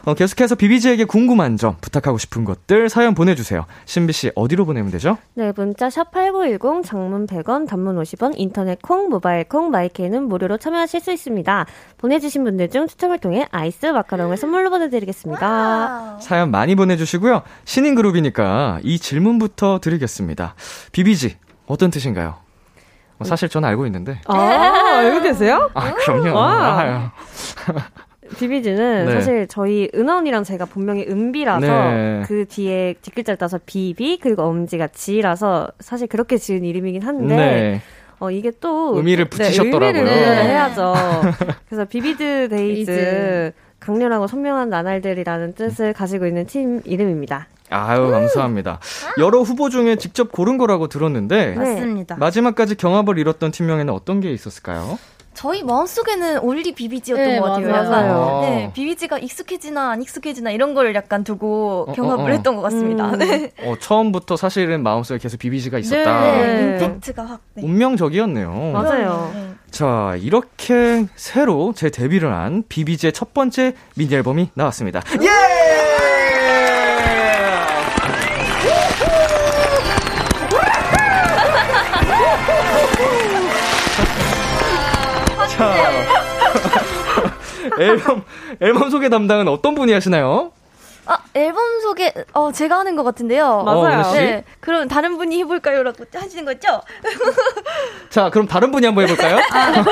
어, 0.08 0.14
계속해서 0.14 0.54
비비지에게 0.54 1.04
궁금한 1.04 1.58
점, 1.58 1.76
부탁하고 1.82 2.16
싶은 2.16 2.46
것들 2.46 2.88
사연 2.88 3.14
보내주세요. 3.14 3.66
신비 3.84 4.14
씨, 4.14 4.32
어디로 4.34 4.64
보내면 4.64 4.90
되죠? 4.90 5.18
네, 5.34 5.52
문자 5.54 5.90
샵 5.90 6.10
8910 6.12 6.82
장문 6.82 7.26
100원, 7.26 7.68
단문 7.68 7.96
50원, 7.96 8.32
인터넷 8.36 8.80
콩, 8.80 9.10
모바일 9.10 9.44
콩, 9.44 9.70
마이케이는 9.70 10.22
무료로 10.22 10.56
참여하실 10.56 11.00
수 11.02 11.12
있습니다. 11.12 11.66
보내주신 11.98 12.42
분들 12.42 12.70
중 12.70 12.86
추첨을 12.86 13.18
통해 13.18 13.46
아이스 13.50 13.84
마카롱을 13.84 14.38
선물로 14.38 14.70
보내드리겠습니다. 14.70 16.20
사연 16.22 16.50
많이 16.50 16.74
보내주시고요. 16.74 17.42
신인 17.66 17.94
그룹이니까 17.94 18.80
이 18.84 18.98
질문부터 18.98 19.80
드리겠습니다. 19.80 20.54
비비지, 20.92 21.36
어떤 21.66 21.90
뜻인가요? 21.90 22.36
어, 23.18 23.24
사실 23.24 23.50
저는 23.50 23.68
알고 23.68 23.84
있는데. 23.84 24.22
아, 24.24 24.34
알고 24.38 25.20
계세요? 25.20 25.68
아, 25.74 25.92
그럼요. 25.92 26.34
와. 26.34 27.12
아유. 28.28 28.36
비비지는 28.38 29.06
네. 29.06 29.12
사실 29.12 29.46
저희 29.48 29.88
은하 29.94 30.12
언니랑 30.12 30.44
제가 30.44 30.66
본명이 30.66 31.06
은비라서 31.08 31.66
네. 31.66 32.22
그 32.26 32.44
뒤에 32.46 32.94
뒷글자를 33.02 33.38
따서 33.38 33.58
비비 33.64 34.18
그리고 34.20 34.42
엄지가 34.42 34.88
지라서 34.88 35.68
사실 35.80 36.06
그렇게 36.06 36.36
지은 36.36 36.64
이름이긴 36.64 37.02
한데 37.02 37.36
네. 37.36 37.82
어 38.20 38.30
이게 38.30 38.50
또 38.60 38.96
의미를 38.96 39.26
붙이셨더라고요. 39.26 39.92
네, 39.92 39.98
의미를 39.98 40.44
해야죠. 40.44 40.94
그래서 41.68 41.84
vivid 41.84 42.48
days 42.50 42.86
days. 42.86 43.52
강렬하고 43.80 44.26
선명한 44.26 44.70
나날들이라는 44.70 45.54
뜻을 45.54 45.92
가지고 45.92 46.26
있는 46.26 46.46
팀 46.46 46.80
이름입니다. 46.84 47.46
아유, 47.70 48.10
감사합니다. 48.10 48.80
여러 49.18 49.42
후보 49.42 49.68
중에 49.68 49.96
직접 49.96 50.32
고른 50.32 50.56
거라고 50.58 50.88
들었는데, 50.88 51.54
맞습니다. 51.54 52.16
마지막까지 52.16 52.76
경합을 52.76 53.18
이뤘던 53.18 53.50
팀명에는 53.50 53.92
어떤 53.92 54.20
게 54.20 54.32
있었을까요? 54.32 54.98
저희 55.38 55.62
마음속에는 55.62 56.40
올리 56.40 56.72
비비지였던 56.72 57.24
네, 57.24 57.38
것 57.38 57.46
같아요. 57.46 57.70
맞아요. 57.70 57.90
맞아요. 57.90 58.40
네, 58.40 58.72
비비지가 58.74 59.20
익숙해지나 59.20 59.92
안 59.92 60.02
익숙해지나 60.02 60.50
이런 60.50 60.74
걸 60.74 60.92
약간 60.96 61.22
두고 61.22 61.86
어, 61.86 61.92
경합을 61.92 62.24
어, 62.24 62.26
어. 62.26 62.30
했던 62.30 62.56
것 62.56 62.62
같습니다. 62.62 63.10
음. 63.10 63.18
네. 63.20 63.52
어, 63.62 63.74
처음부터 63.78 64.36
사실은 64.36 64.82
마음속에 64.82 65.20
계속 65.20 65.38
비비지가 65.38 65.78
있었다. 65.78 66.20
네. 66.22 66.42
네, 66.42 66.84
임팩트가 66.84 67.22
확. 67.22 67.40
네. 67.54 67.62
운명적이었네요. 67.62 68.50
맞아요. 68.72 69.30
네. 69.32 69.50
자, 69.70 70.16
이렇게 70.20 71.06
새로 71.14 71.72
제 71.72 71.88
데뷔를 71.88 72.34
한 72.34 72.64
비비지의 72.68 73.12
첫 73.12 73.32
번째 73.32 73.74
미니 73.94 74.12
앨범이 74.12 74.50
나왔습니다. 74.54 75.04
예! 75.22 76.17
자, 85.58 85.74
앨범 87.80 88.22
앨범 88.60 88.90
소개 88.90 89.08
담당은 89.08 89.48
어떤 89.48 89.74
분이 89.74 89.92
하시나요? 89.92 90.52
아, 91.08 91.18
앨범 91.32 91.80
소개 91.80 92.12
어 92.34 92.52
제가 92.52 92.80
하는 92.80 92.94
것 92.94 93.02
같은데요. 93.02 93.62
맞아요. 93.62 94.00
어, 94.02 94.12
네. 94.12 94.44
그럼 94.60 94.88
다른 94.88 95.16
분이 95.16 95.38
해볼까요?라고 95.40 96.04
하시는 96.12 96.44
거죠? 96.44 96.82
자, 98.10 98.28
그럼 98.28 98.46
다른 98.46 98.70
분이 98.70 98.84
한번 98.84 99.08
해볼까요? 99.08 99.38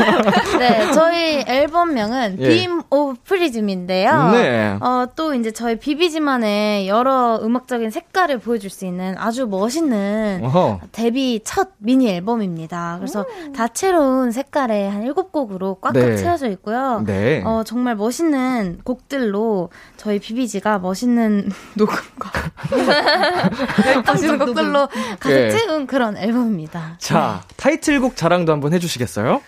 네, 0.61 0.92
저희 0.92 1.42
앨범명은 1.46 2.37
예. 2.40 2.49
Beam 2.49 2.82
of 2.90 3.18
Prism인데요. 3.25 4.30
네. 4.32 4.76
어, 4.80 5.06
또 5.16 5.32
이제 5.32 5.52
저희 5.52 5.76
비비지만의 5.78 6.87
여러 6.87 7.40
음악적인 7.42 7.90
색깔을 7.90 8.38
보여줄 8.38 8.68
수 8.68 8.85
있는 8.85 9.14
아주 9.16 9.46
멋있는 9.46 10.42
어허. 10.44 10.80
데뷔 10.92 11.40
첫 11.44 11.70
미니 11.78 12.11
앨범입니다. 12.11 12.96
그래서 12.99 13.25
다채로운 13.56 14.32
색깔의 14.32 14.90
한 14.90 15.02
7곡으로 15.04 15.80
꽉꽉 15.80 15.94
네. 15.94 16.16
채워져 16.16 16.49
있고요. 16.50 17.02
네. 17.06 17.42
어, 17.42 17.62
정말 17.64 17.96
멋있는 17.96 18.80
곡들로 18.85 19.70
저희 19.96 20.18
비비지가 20.18 20.78
멋있는 20.78 21.05
녹음과 21.75 22.30
열정적인 23.86 24.38
곡들로 24.38 24.88
가득 25.20 25.30
예. 25.30 25.50
채운 25.50 25.86
그런 25.86 26.16
앨범입니다. 26.16 26.96
자, 26.98 27.42
타이틀곡 27.56 28.16
자랑도 28.16 28.52
한번 28.52 28.72
해주시겠어요? 28.72 29.40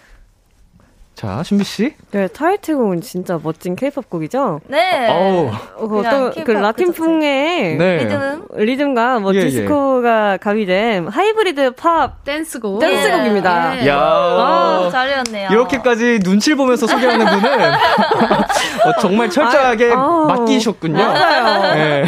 자, 1.19 1.43
신비 1.43 1.65
씨. 1.65 1.95
네, 2.13 2.29
타이틀곡은 2.29 3.01
진짜 3.01 3.41
멋진 3.43 3.75
케이팝 3.75 4.09
곡이죠? 4.09 4.61
네. 4.69 5.09
어우. 5.11 5.49
어, 5.49 5.99
어떤 5.99 6.45
그 6.45 6.53
라틴풍의 6.53 7.77
네. 7.77 7.97
리듬. 8.05 8.47
리듬과 8.55 9.19
뭐 9.19 9.35
예, 9.35 9.39
예. 9.39 9.45
디스코가 9.47 10.37
가미된 10.37 11.09
하이브리드 11.09 11.73
팝 11.73 12.23
댄스곡. 12.23 12.79
댄스곡입니다. 12.79 13.83
예. 13.83 13.89
야 13.89 13.99
아, 13.99 14.89
잘해왔네요. 14.93 15.49
이렇게까지 15.51 16.21
눈치를 16.23 16.57
보면서 16.57 16.87
소개하는 16.87 17.27
분은 17.27 17.73
어, 18.87 18.93
정말 19.01 19.29
철저하게 19.29 19.93
아. 19.97 20.25
맡기셨군요. 20.29 21.05
맞아요. 21.05 21.75
네. 21.75 22.05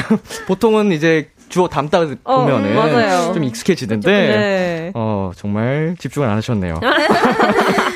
보통은 0.47 0.93
이제 0.93 1.31
주어 1.49 1.67
담다 1.67 2.07
어, 2.23 2.45
보면은 2.45 2.77
맞아요. 2.77 3.33
좀 3.35 3.43
익숙해지는데 3.43 4.11
네. 4.13 4.93
어 4.95 5.33
정말 5.35 5.97
집중을 5.99 6.29
안 6.29 6.37
하셨네요. 6.37 6.79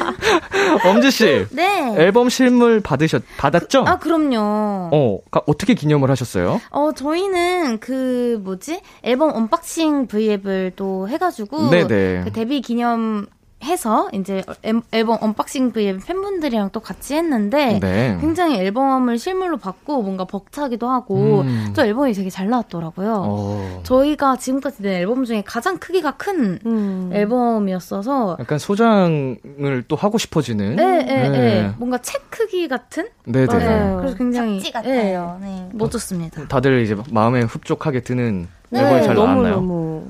엄지 0.84 1.10
씨 1.10 1.46
네. 1.50 1.94
앨범 1.98 2.28
실물 2.28 2.80
받으셨 2.80 3.22
받았죠? 3.36 3.84
아, 3.86 3.98
그럼요. 3.98 4.90
어 4.92 5.18
가- 5.30 5.42
어떻게 5.46 5.74
기념을 5.74 6.10
하셨어요? 6.10 6.60
어, 6.70 6.92
저희는 6.92 7.78
그, 7.80 8.40
뭐지? 8.42 8.80
앨범 9.02 9.30
언박싱 9.34 10.06
브이앱을 10.06 10.72
또 10.76 11.08
해가지고. 11.08 11.70
네네. 11.70 12.22
그 12.24 12.32
데뷔 12.32 12.60
기념 12.60 13.26
해서 13.64 14.08
이제 14.12 14.42
앨- 14.62 14.82
앨범 14.92 15.18
언박싱 15.20 15.72
브이앱 15.72 16.06
팬분들이랑 16.06 16.70
또 16.72 16.80
같이 16.80 17.14
했는데. 17.14 17.78
네. 17.80 18.18
굉장히 18.20 18.58
앨범을 18.58 19.18
실물로 19.18 19.56
받고 19.56 20.02
뭔가 20.02 20.24
벅차기도 20.24 20.88
하고. 20.88 21.40
음. 21.40 21.72
또 21.74 21.82
앨범이 21.82 22.12
되게 22.12 22.30
잘 22.30 22.48
나왔더라고요. 22.48 23.22
어, 23.26 23.80
저희가 23.84 24.36
지금까지 24.36 24.82
낸 24.82 24.92
앨범 25.00 25.24
중에 25.24 25.42
가장 25.44 25.78
크기가 25.78 26.12
큰 26.12 26.58
음. 26.66 27.10
앨범이었어서. 27.12 28.36
약간 28.40 28.58
소장을 28.58 29.84
또 29.88 29.96
하고 29.96 30.18
싶어지는. 30.18 30.76
네, 30.76 31.02
네, 31.04 31.28
네. 31.28 31.28
네. 31.30 31.70
뭔가 31.78 31.98
책 31.98 32.30
크기 32.30 32.68
같은? 32.68 33.08
네네. 33.24 33.46
맞아요. 33.46 33.96
그래서 33.98 34.16
굉장히. 34.16 34.58
잡지 34.60 34.72
같아요. 34.72 35.38
네. 35.40 35.68
멋졌습니다. 35.72 36.46
다들 36.48 36.82
이제 36.82 36.96
마음에 37.10 37.40
흡족하게 37.42 38.00
드는 38.00 38.48
네, 38.70 38.80
앨범이 38.80 39.02
잘 39.04 39.14
너무 39.14 39.26
나왔나요? 39.28 39.54
너무 39.56 40.04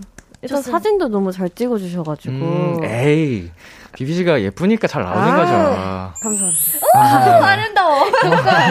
일단 0.44 0.58
좋습니다. 0.58 0.78
사진도 0.78 1.08
너무 1.08 1.32
잘 1.32 1.48
찍어주셔가지고 1.50 2.32
음, 2.34 2.80
에이, 2.84 3.50
비비지가 3.94 4.42
예쁘니까 4.42 4.86
잘 4.88 5.02
나오는 5.02 5.22
아. 5.22 5.36
거죠. 5.36 5.52
감사합니다. 6.22 6.56
아, 6.94 7.46
아름다워. 7.52 8.06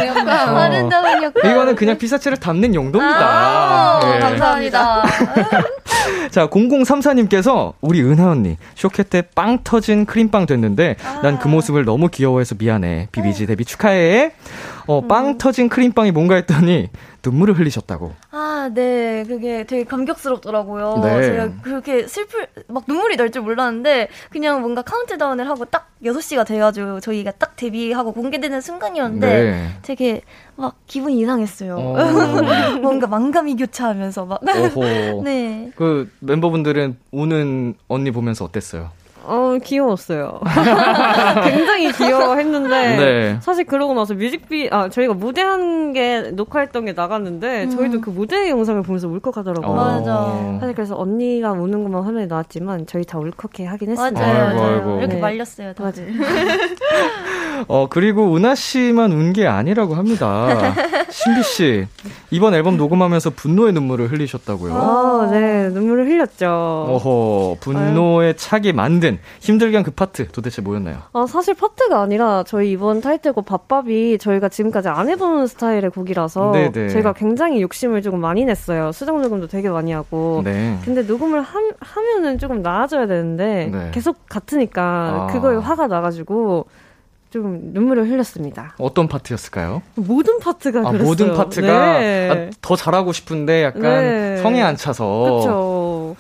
약간 0.06 0.30
아름다운 0.58 1.24
역할. 1.24 1.51
이거는 1.51 1.75
그냥 1.75 1.98
피사체를 1.98 2.38
담는 2.38 2.75
용도입니다. 2.75 3.20
아, 3.25 4.00
예. 4.15 4.20
감사합니다. 4.20 5.03
자, 6.32 6.48
0034님께서 6.48 7.74
우리 7.82 8.01
은하 8.01 8.30
언니 8.32 8.58
쇼케 8.75 9.03
때 9.03 9.22
빵 9.36 9.60
터진 9.63 10.06
크림빵 10.06 10.46
됐는데 10.46 10.96
난 11.22 11.39
그 11.39 11.48
모습을 11.48 11.86
너무 11.86 12.10
귀여워해서 12.10 12.56
미안해. 12.60 13.08
비비지 13.12 13.46
데뷔 13.48 13.65
축하해. 13.65 14.34
어, 14.88 15.08
빵 15.08 15.38
터진 15.38 15.70
크림빵이 15.70 16.12
뭔가 16.12 16.36
했더니 16.36 16.89
눈물을 17.25 17.58
흘리셨다고. 17.58 18.13
아, 18.32 18.70
네. 18.74 19.24
그게 19.27 19.63
되게 19.65 19.84
감격스럽더라고요. 19.86 21.00
네. 21.03 21.22
제가 21.24 21.50
그렇게 21.62 22.08
슬플, 22.08 22.48
막 22.68 22.84
눈물이 22.88 23.15
날 23.18 23.32
줄 23.32 23.42
몰랐는데, 23.42 24.10
그냥 24.30 24.62
뭔가 24.62 24.82
카운트다운을 24.82 25.48
하고 25.50 25.65
딱 25.65 25.89
6시가 26.03 26.46
돼가지고 26.46 27.00
저희가 27.00 27.32
딱 27.32 27.56
데뷔하고 27.56 28.12
공개되는 28.12 28.59
순간이었는데, 28.62 29.27
네. 29.27 29.68
되게 29.81 30.22
막 30.55 30.75
기분이 30.86 31.18
이상했어요. 31.20 31.77
어. 31.77 31.96
뭔가 32.81 33.07
망감이 33.07 33.55
교차하면서 33.55 34.25
막. 34.25 34.42
네. 35.24 35.72
그 35.75 36.12
멤버분들은 36.20 36.98
우는 37.12 37.75
언니 37.88 38.12
보면서 38.12 38.44
어땠어요? 38.46 38.92
어 39.25 39.57
귀여웠어요. 39.64 40.40
굉장히 41.44 41.92
귀여워했는데 41.94 42.70
네. 42.98 43.38
사실 43.42 43.66
그러고 43.66 43.94
나서 43.94 44.14
뮤직비 44.14 44.68
아 44.72 44.90
저희가 44.90 45.14
무대한 45.14 45.94
게 45.94 46.31
녹화했던 46.33 46.86
게 46.86 46.94
나갔는데 46.94 47.70
저희도 47.70 48.01
그 48.01 48.09
무대 48.09 48.50
영상을 48.50 48.81
보면서 48.83 49.07
울컥하더라고요. 49.07 49.70
어. 49.72 49.74
맞아. 49.75 50.57
사실 50.59 50.75
그래서 50.75 50.98
언니가 51.00 51.51
우는 51.51 51.83
것만 51.83 52.03
화면에 52.03 52.25
나왔지만 52.25 52.86
저희 52.88 53.03
다 53.05 53.18
울컥해 53.20 53.66
하긴 53.68 53.92
했습니다. 53.92 54.20
맞아요, 54.22 54.46
아이고, 54.48 54.59
맞아요. 54.59 54.75
아이고. 54.75 54.98
이렇게 55.00 55.14
네. 55.16 55.20
말렸어요, 55.22 55.74
다들. 55.74 56.07
어, 57.68 57.88
그리고 57.90 58.36
은하 58.36 58.55
씨만 58.55 59.12
운 59.12 59.33
게 59.33 59.48
아니라고 59.48 59.96
합니다. 59.96 60.75
신비 61.09 61.42
씨, 61.44 61.88
이번 62.29 62.53
앨범 62.53 62.77
녹음하면서 62.77 63.31
분노의 63.31 63.74
눈물을 63.74 64.12
흘리셨다고요. 64.12 64.74
아, 64.75 65.27
네 65.31 65.70
눈물을 65.70 66.05
흘렸죠. 66.07 66.46
어허, 66.48 67.57
분노에 67.62 68.33
차게 68.33 68.74
만든 68.74 69.13
힘들게 69.40 69.78
한 69.78 69.84
그 69.84 69.92
파트 69.92 70.28
도대체 70.30 70.62
뭐였나요? 70.62 71.00
아, 71.12 71.26
사실 71.28 71.54
파트가 71.56 72.02
아니라 72.02 72.44
저희 72.48 72.72
이번 72.72 73.02
타이틀곡 73.02 73.46
밥밥이 73.46 74.18
저희가 74.18 74.48
지금까지 74.50 74.88
안 74.88 75.10
해본 75.10 75.48
스타일의 75.48 75.90
곡이라서 75.90 76.52
네네. 76.54 76.90
저희가 76.90 77.14
굉장히 77.14 77.62
욕심을 77.62 78.02
조금 78.02 78.20
많이 78.22 78.46
냈어요. 78.46 78.92
수정 78.94 79.22
녹음도 79.22 79.48
되게 79.48 79.70
많이 79.70 79.92
하고. 79.92 80.42
네. 80.44 80.78
근데 80.86 81.02
녹음을 81.04 81.42
한, 81.42 81.72
하면은 81.80 82.38
조금 82.40 82.62
나아져야 82.62 83.08
되는데 83.08 83.70
네. 83.72 83.92
계속 83.94 84.18
같으니까 84.30 85.28
아. 85.30 85.34
그거에 85.34 85.58
화가 85.58 85.88
나가지고 85.88 86.66
좀 87.30 87.72
눈물을 87.74 88.10
흘렸습니다. 88.10 88.76
어떤 88.78 89.08
파트였을까요? 89.08 89.82
모든 89.96 90.38
파트가 90.40 90.80
아, 90.80 90.84
그랬어요. 90.92 91.04
모든 91.08 91.34
파트가 91.34 92.00
네. 92.00 92.30
아, 92.30 92.52
더 92.62 92.76
잘하고 92.76 93.12
싶은데 93.12 93.64
약간 93.64 93.82
네. 93.82 94.38
성에 94.38 94.62
안 94.62 94.76
차서. 94.78 95.24
그렇죠. 95.24 96.16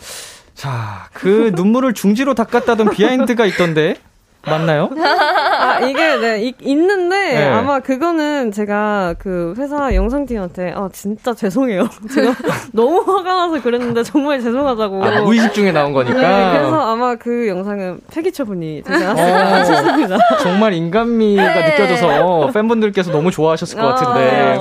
자, 0.63 1.09
그 1.11 1.51
눈물을 1.53 1.93
중지로 1.93 2.35
닦았다던 2.35 2.91
비하인드가 2.91 3.45
있던데. 3.47 3.97
맞나요? 4.45 4.89
아, 4.97 5.79
이게, 5.79 6.17
네, 6.17 6.41
이- 6.43 6.53
있는데, 6.61 7.33
네. 7.33 7.47
아마 7.49 7.79
그거는 7.79 8.51
제가 8.51 9.15
그 9.17 9.53
회사 9.57 9.95
영상팀한테, 9.95 10.73
아, 10.75 10.89
진짜 10.91 11.33
죄송해요. 11.33 11.87
제가 12.13 12.33
너무 12.73 12.99
화가 12.99 13.33
나서 13.33 13.61
그랬는데, 13.61 14.03
정말 14.03 14.41
죄송하다고. 14.41 15.05
아, 15.05 15.21
무의식 15.21 15.53
중에 15.53 15.71
나온 15.71 15.93
거니까. 15.93 16.19
네, 16.19 16.57
그래서 16.57 16.91
아마 16.91 17.15
그 17.15 17.47
영상은 17.47 18.01
폐기 18.13 18.33
처분이 18.33 18.83
되지 18.83 19.03
어. 19.05 19.09
않았습니다. 19.11 20.17
정말 20.41 20.73
인간미가 20.73 21.69
느껴져서 21.69 22.51
팬분들께서 22.53 23.11
너무 23.11 23.31
좋아하셨을 23.31 23.79
것 23.79 23.87
같은데. 23.95 24.57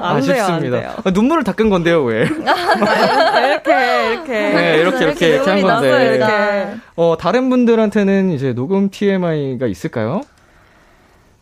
아, 0.00 0.20
돼요, 0.20 0.34
아쉽습니다. 0.34 0.92
아, 1.04 1.10
눈물을 1.10 1.42
닦은 1.42 1.70
건데요, 1.70 2.04
왜? 2.04 2.20
이렇게, 2.24 4.10
이렇게. 4.12 4.32
네, 4.32 4.76
이렇게, 4.78 5.04
이렇게, 5.04 5.28
이렇게 5.30 5.50
한 5.50 5.60
건데. 5.62 6.14
이렇게. 6.16 6.66
어, 6.96 7.16
다른 7.18 7.50
분들한테는 7.50 8.30
이제 8.30 8.52
녹음 8.52 8.88
TMI가 9.24 9.66
있을까요? 9.66 10.22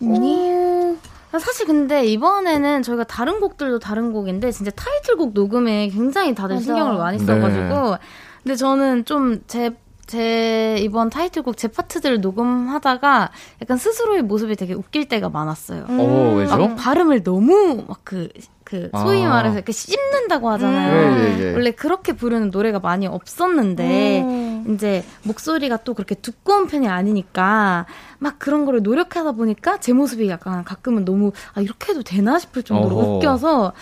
음, 0.03 0.99
사실 1.39 1.67
근데 1.67 2.05
이번에는 2.07 2.83
저희가 2.83 3.05
다른 3.05 3.41
곡들도 3.41 3.79
다른 3.79 4.13
곡인데 4.13 4.51
진짜 4.53 4.71
타이틀곡 4.71 5.33
녹음에 5.33 5.89
굉장히 5.89 6.35
다들 6.35 6.57
맞아. 6.57 6.65
신경을 6.65 6.99
많이 6.99 7.19
네. 7.19 7.25
써가지고 7.25 7.97
근데 8.43 8.57
저는 8.57 9.05
좀제 9.05 9.77
제 10.07 10.77
이번 10.81 11.11
타이틀곡 11.11 11.57
제 11.57 11.69
파트들을 11.69 12.21
녹음하다가 12.21 13.31
약간 13.63 13.77
스스로의 13.77 14.23
모습이 14.23 14.57
되게 14.57 14.75
웃길 14.75 15.07
때가 15.07 15.29
많았어요. 15.29 15.87
어, 15.89 16.35
왜죠? 16.37 16.57
막 16.57 16.77
발음을 16.77 17.23
너무 17.23 17.85
막 17.87 18.01
그 18.05 18.29
그 18.73 18.89
소위 18.97 19.23
아. 19.23 19.29
말해서 19.29 19.57
이렇게 19.57 19.71
씹는다고 19.73 20.49
하잖아요. 20.53 21.13
예, 21.13 21.39
예, 21.39 21.41
예. 21.41 21.53
원래 21.53 21.73
그렇게 21.73 22.15
부르는 22.15 22.51
노래가 22.51 22.79
많이 22.79 23.07
없었는데 23.07 24.23
음. 24.23 24.73
이제 24.73 25.05
목소리가 25.25 25.79
또 25.85 25.93
그렇게 25.93 26.15
두꺼운 26.15 26.67
편이 26.67 26.89
아니니까 26.89 27.85
막 28.19 28.39
그런 28.39 28.65
거를 28.65 28.83
노력하다 28.83 29.33
보니까 29.33 29.79
제 29.81 29.93
모습이 29.93 30.27
약간 30.31 30.65
가끔은 30.65 31.05
너무 31.05 31.33
아 31.53 31.61
이렇게 31.61 31.93
해도 31.93 32.03
되나 32.03 32.39
싶을 32.39 32.63
정도로 32.63 32.97
어허. 32.97 33.17
웃겨서 33.17 33.75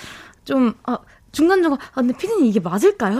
좀 0.45 0.75
아, 0.83 0.99
중간중간 1.33 1.79
아 1.81 1.95
근데 1.95 2.17
피디님 2.17 2.47
이게 2.47 2.61
맞을까요? 2.61 3.19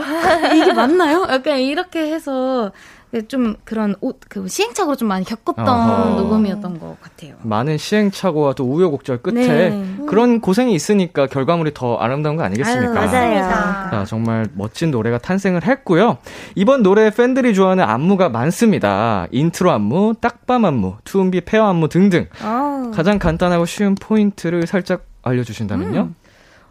이게 0.55 0.73
맞나요? 0.73 1.25
약간 1.31 1.59
이렇게 1.59 2.11
해서 2.11 2.71
좀 3.27 3.55
그런 3.65 3.93
옷, 3.99 4.21
그 4.29 4.47
시행착오를 4.47 4.95
좀 4.95 5.09
많이 5.09 5.25
겪었던 5.25 5.67
어허. 5.67 6.21
녹음이었던 6.21 6.79
것 6.79 6.97
같아요. 7.01 7.35
많은 7.41 7.77
시행착오와 7.77 8.53
또 8.53 8.63
우여곡절 8.63 9.17
끝에 9.21 9.69
네. 9.69 9.97
그런 10.07 10.39
고생이 10.39 10.73
있으니까 10.73 11.27
결과물이 11.27 11.73
더 11.73 11.97
아름다운 11.97 12.37
거 12.37 12.43
아니겠습니까? 12.43 13.01
아유, 13.01 13.11
맞아요. 13.11 13.89
자, 13.91 14.05
정말 14.07 14.47
멋진 14.53 14.91
노래가 14.91 15.17
탄생을 15.17 15.65
했고요. 15.65 16.19
이번 16.55 16.83
노래 16.83 17.09
팬들이 17.09 17.53
좋아하는 17.53 17.83
안무가 17.83 18.29
많습니다. 18.29 19.27
인트로 19.31 19.71
안무, 19.71 20.15
딱밤 20.21 20.63
안무, 20.63 20.95
투은비 21.03 21.41
pair 21.41 21.65
안무 21.67 21.89
등등. 21.89 22.27
아. 22.41 22.91
가장 22.93 23.19
간단하고 23.19 23.65
쉬운 23.65 23.95
포인트를 23.95 24.67
살짝 24.67 25.03
알려주신다면요? 25.23 25.99
음. 25.99 26.15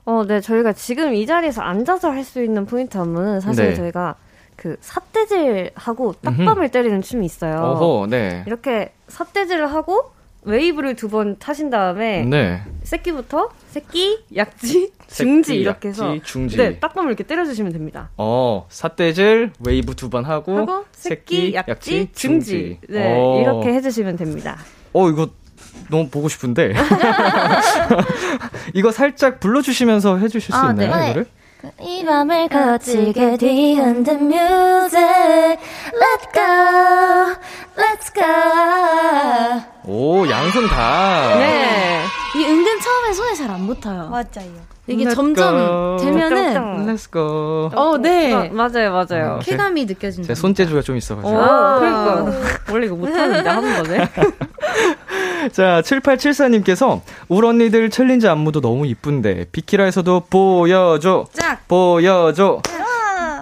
어, 0.04 0.24
네, 0.26 0.40
저희가 0.40 0.72
지금 0.72 1.14
이 1.14 1.26
자리에서 1.26 1.62
앉아서 1.62 2.10
할 2.10 2.24
수 2.24 2.42
있는 2.42 2.66
포인트 2.66 2.96
안무는 2.98 3.40
사실 3.40 3.66
네. 3.70 3.74
저희가 3.74 4.14
그 4.56 4.76
삿대질하고 4.80 6.14
딱밤을 6.22 6.68
때리는 6.70 7.00
춤이 7.02 7.24
있어요. 7.26 7.56
어허, 7.56 8.06
네. 8.08 8.44
이렇게 8.46 8.92
삿대질을 9.08 9.72
하고 9.72 10.10
웨이브를 10.42 10.96
두 10.96 11.08
번 11.08 11.38
타신 11.38 11.68
다음에 11.70 12.24
네. 12.24 12.62
새끼부터 12.82 13.50
새끼, 13.68 14.18
약지, 14.34 14.92
중지 15.08 15.48
새끼, 15.48 15.60
이렇게 15.60 15.88
해서 15.88 16.08
약지, 16.16 16.22
중지. 16.24 16.56
네, 16.56 16.78
딱밤을 16.78 17.10
이렇게 17.10 17.24
때려 17.24 17.44
주시면 17.44 17.72
됩니다. 17.72 18.08
어, 18.16 18.66
삿대질, 18.70 19.52
웨이브 19.66 19.94
두 19.96 20.08
번 20.08 20.24
하고, 20.24 20.56
하고 20.56 20.84
새끼, 20.92 21.52
약지, 21.54 22.08
중지. 22.14 22.78
네, 22.88 23.14
어. 23.18 23.40
이렇게 23.40 23.72
해 23.74 23.80
주시면 23.82 24.16
됩니다. 24.16 24.56
어, 24.92 25.08
이거 25.10 25.28
너무 25.88 26.08
보고 26.08 26.28
싶은데. 26.28 26.74
이거 28.74 28.92
살짝 28.92 29.40
불러주시면서 29.40 30.18
해주실 30.18 30.54
수 30.54 30.60
아, 30.60 30.70
있나요, 30.70 30.96
네. 30.96 31.04
이거를? 31.10 31.26
이 31.80 32.02
밤을 32.06 32.48
거치게 32.48 33.36
뒤흔든 33.36 34.32
music 34.32 35.58
Let 35.92 36.32
go, 36.32 37.36
let's 37.76 38.14
go 38.14 38.24
오, 39.84 40.26
양손 40.30 40.68
다. 40.68 41.36
네. 41.36 42.02
이 42.36 42.44
은근 42.44 42.80
처음에 42.80 43.12
손에 43.12 43.34
잘 43.34 43.50
안 43.50 43.66
붙어요. 43.66 44.08
맞아요 44.08 44.69
이게 44.90 45.02
Let 45.04 45.14
점점 45.14 45.56
go. 45.56 45.96
되면은. 46.04 46.86
Let's 46.86 47.10
go. 47.10 47.70
어, 47.74 47.96
네. 47.98 48.32
아, 48.34 48.48
맞아요, 48.50 48.92
맞아요. 48.92 49.34
어, 49.34 49.38
쾌감이 49.40 49.84
느껴진다. 49.86 50.26
제 50.28 50.34
손재주가 50.34 50.82
좀 50.82 50.94
오, 50.94 50.98
있어가지고. 50.98 51.30
그러니까. 51.32 52.32
원래 52.72 52.86
이거 52.86 52.96
못하는데 52.96 53.48
한 53.48 53.84
번에. 53.84 54.08
자, 55.52 55.80
7874님께서 55.82 57.00
울 57.28 57.44
언니들 57.44 57.90
챌린지 57.90 58.28
안무도 58.28 58.60
너무 58.60 58.86
이쁜데 58.86 59.46
비키라에서도 59.52 60.24
보여줘. 60.28 61.26
짝! 61.32 61.66
보여줘. 61.68 62.60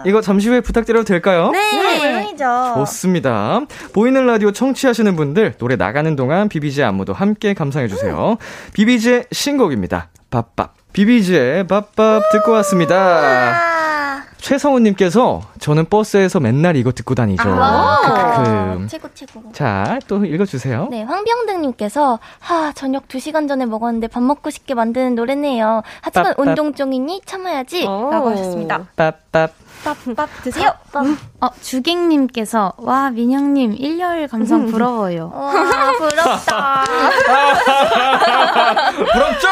이거 0.06 0.20
잠시 0.20 0.48
후에 0.48 0.60
부탁드려도 0.60 1.04
될까요? 1.04 1.50
네 1.50 1.98
물론이죠 1.98 2.74
좋습니다. 2.76 3.62
보이는 3.92 4.26
라디오 4.26 4.52
청취하시는 4.52 5.16
분들 5.16 5.54
노래 5.58 5.74
나가는 5.74 6.14
동안 6.14 6.48
비비지의 6.48 6.86
안무도 6.86 7.12
함께 7.12 7.52
감상해 7.52 7.88
주세요. 7.88 8.36
비비지의 8.74 9.24
신곡입니다. 9.32 10.08
BOP 10.30 10.51
BOP. 10.51 10.77
비비지의 10.92 11.66
BOP 11.66 11.94
BOP 11.94 12.22
듣고 12.32 12.52
왔습니다. 12.52 12.96
아, 12.96 14.22
최성우님께서 14.38 15.42
저는 15.58 15.86
버스에서 15.86 16.40
맨날 16.40 16.76
이거 16.76 16.92
듣고 16.92 17.14
다니죠. 17.14 17.42
크크크. 17.42 18.86
최고 18.88 19.08
최고 19.14 19.52
자, 19.52 19.98
또 20.08 20.24
읽어주세요. 20.24 20.88
네, 20.90 21.02
황병등님께서, 21.02 22.18
하, 22.40 22.72
저녁 22.72 23.04
2 23.12 23.20
시간 23.20 23.46
전에 23.48 23.66
먹었는데 23.66 24.06
밥 24.08 24.22
먹고 24.22 24.50
싶게 24.50 24.74
만드는 24.74 25.14
노래네요. 25.14 25.82
하지만. 26.00 26.34
운동 26.38 26.72
중이니 26.74 27.22
참아야지. 27.26 27.86
오. 27.86 28.10
라고 28.10 28.30
하셨습니다. 28.30 28.86
밥밥. 28.96 29.52
밥, 29.88 29.96
밥 30.14 30.28
드세요. 30.42 30.72
밥. 30.92 31.06
어, 31.40 31.48
주객님께서, 31.62 32.74
와, 32.78 33.08
민영님, 33.10 33.74
일요일 33.78 34.28
감성 34.28 34.66
부러워요. 34.66 35.30
와, 35.34 35.52
부럽다. 35.98 36.84
부럽죠? 39.12 39.48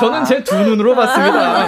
저는 0.00 0.24
제 0.24 0.40
두 0.44 0.56
눈으로 0.56 0.94
봤습니다. 0.94 1.66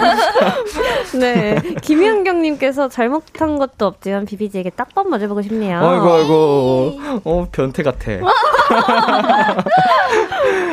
네. 1.19 1.61
김현경님께서 1.81 2.89
잘못한 2.89 3.59
것도 3.59 3.85
없지만 3.85 4.25
비비지에게 4.25 4.71
딱밤 4.71 5.09
맞아보고 5.09 5.41
싶네요. 5.43 5.77
아이고, 5.79 6.13
아이고. 6.13 6.99
어, 7.23 7.47
변태 7.51 7.83
같아. 7.83 8.03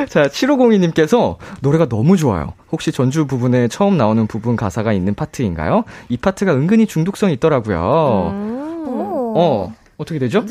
자, 0.09 0.23
7502님께서 0.23 1.37
노래가 1.61 1.87
너무 1.89 2.17
좋아요. 2.17 2.55
혹시 2.73 2.91
전주 2.93 3.27
부분에 3.27 3.69
처음 3.69 3.97
나오는 3.99 4.27
부분 4.27 4.57
가사가 4.57 4.93
있는 4.93 5.15
파트인가요? 5.15 5.85
이 6.09 6.17
파트가 6.17 6.53
은 6.53 6.67
근히 6.71 6.87
중독성이 6.87 7.33
있더라고요. 7.35 8.31
음. 8.33 8.85
오. 8.87 9.35
어, 9.37 9.73
어떻게 9.99 10.21
되죠? 10.21 10.45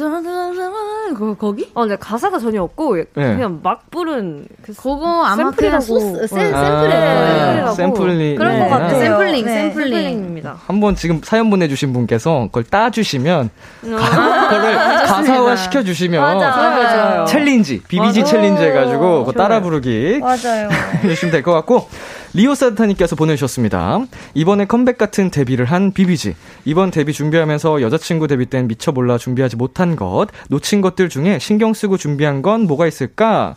거, 1.17 1.33
거기? 1.39 1.71
어, 1.73 1.85
네, 1.85 1.95
가사가 1.95 2.37
전혀 2.39 2.61
없고, 2.61 2.97
네. 2.97 3.05
그냥 3.15 3.61
막 3.63 3.89
부른 3.89 4.45
그 4.61 4.73
그거 4.73 5.23
아마 5.23 5.35
그냥 5.37 5.51
샘플이라고. 5.53 5.81
소스, 5.85 6.27
샘, 6.27 6.37
네. 6.39 6.51
거예요. 6.51 7.65
아, 7.65 7.71
샘플링. 7.71 8.35
그런 8.35 8.59
것 8.59 8.65
네. 8.65 8.69
같아요. 8.69 8.99
샘플링, 8.99 9.45
네. 9.45 9.51
샘플링. 9.53 9.93
샘플링입니다. 9.93 10.57
한번 10.67 10.95
지금 10.95 11.21
사연 11.23 11.49
보내주신 11.49 11.93
분께서 11.93 12.47
그걸 12.47 12.63
따주시면 12.65 13.49
어. 13.85 13.87
그거를 13.87 14.75
가사화 15.07 15.55
시켜주시면 15.55 16.21
맞아. 16.21 17.25
챌린지 17.25 17.81
비비지 17.87 18.19
맞아. 18.21 18.31
챌린지 18.31 18.61
해가지고 18.63 19.25
그거 19.25 19.31
따라 19.31 19.61
부르기 19.61 20.19
맞아요. 20.21 20.69
해주시면 21.03 21.31
될 21.31 21.41
것 21.41 21.53
같고 21.53 21.87
리오 22.33 22.53
산타님께서 22.55 23.15
보내주셨습니다. 23.15 24.05
이번에 24.33 24.65
컴백 24.65 24.97
같은 24.97 25.31
데뷔를 25.31 25.65
한 25.65 25.91
비비지. 25.91 26.35
이번 26.65 26.91
데뷔 26.91 27.13
준비하면서 27.13 27.81
여자친구 27.81 28.27
데뷔 28.27 28.45
땐 28.45 28.67
미처 28.67 28.91
몰라 28.91 29.17
준비하지 29.17 29.55
못한 29.55 29.95
것, 29.95 30.27
놓친 30.49 30.81
것들 30.81 31.09
중에 31.09 31.39
신경 31.39 31.73
쓰고 31.73 31.97
준비한 31.97 32.41
건 32.41 32.67
뭐가 32.67 32.87
있을까? 32.87 33.55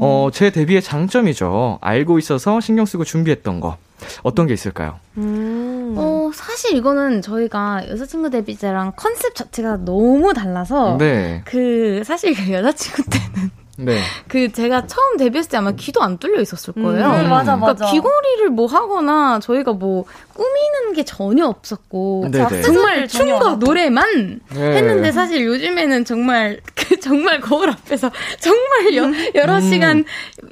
어, 0.00 0.30
재데뷔의 0.32 0.82
장점이죠. 0.82 1.78
알고 1.80 2.18
있어서 2.18 2.60
신경 2.60 2.86
쓰고 2.86 3.04
준비했던 3.04 3.60
거. 3.60 3.76
어떤 4.22 4.46
게 4.46 4.54
있을까요? 4.54 5.00
음. 5.16 5.94
어, 5.96 6.30
사실 6.32 6.76
이거는 6.76 7.20
저희가 7.20 7.88
여자친구 7.88 8.30
데뷔 8.30 8.56
때랑 8.56 8.92
컨셉 8.96 9.34
자체가 9.34 9.78
너무 9.84 10.32
달라서 10.34 10.98
네. 10.98 11.42
그 11.44 12.02
사실 12.04 12.34
그 12.34 12.52
여자친구 12.52 13.02
때는 13.10 13.50
네. 13.80 14.00
그 14.26 14.50
제가 14.50 14.86
처음 14.86 15.16
데뷔했을 15.16 15.50
때 15.50 15.56
아마 15.56 15.70
귀도 15.70 16.02
안 16.02 16.18
뚫려 16.18 16.40
있었을 16.40 16.74
거예요. 16.74 17.06
음, 17.06 17.30
맞아, 17.30 17.56
그러니까 17.56 17.66
맞아. 17.66 17.86
귀걸이를 17.86 18.50
뭐 18.50 18.66
하거나 18.66 19.38
저희가 19.38 19.72
뭐 19.72 20.04
꾸미는 20.38 20.92
게 20.94 21.02
전혀 21.02 21.46
없었고 21.46 22.28
네네. 22.30 22.62
정말 22.62 23.08
춤과. 23.08 23.56
노래만 23.56 24.40
네. 24.54 24.76
했는데 24.76 25.10
사실 25.10 25.44
요즘에는 25.44 26.04
정말 26.04 26.60
그 26.76 27.00
정말 27.00 27.40
거울 27.40 27.70
앞에서 27.70 28.10
정말 28.38 28.94
여, 28.94 29.10
여러 29.34 29.56
음. 29.56 29.60
시간 29.60 30.04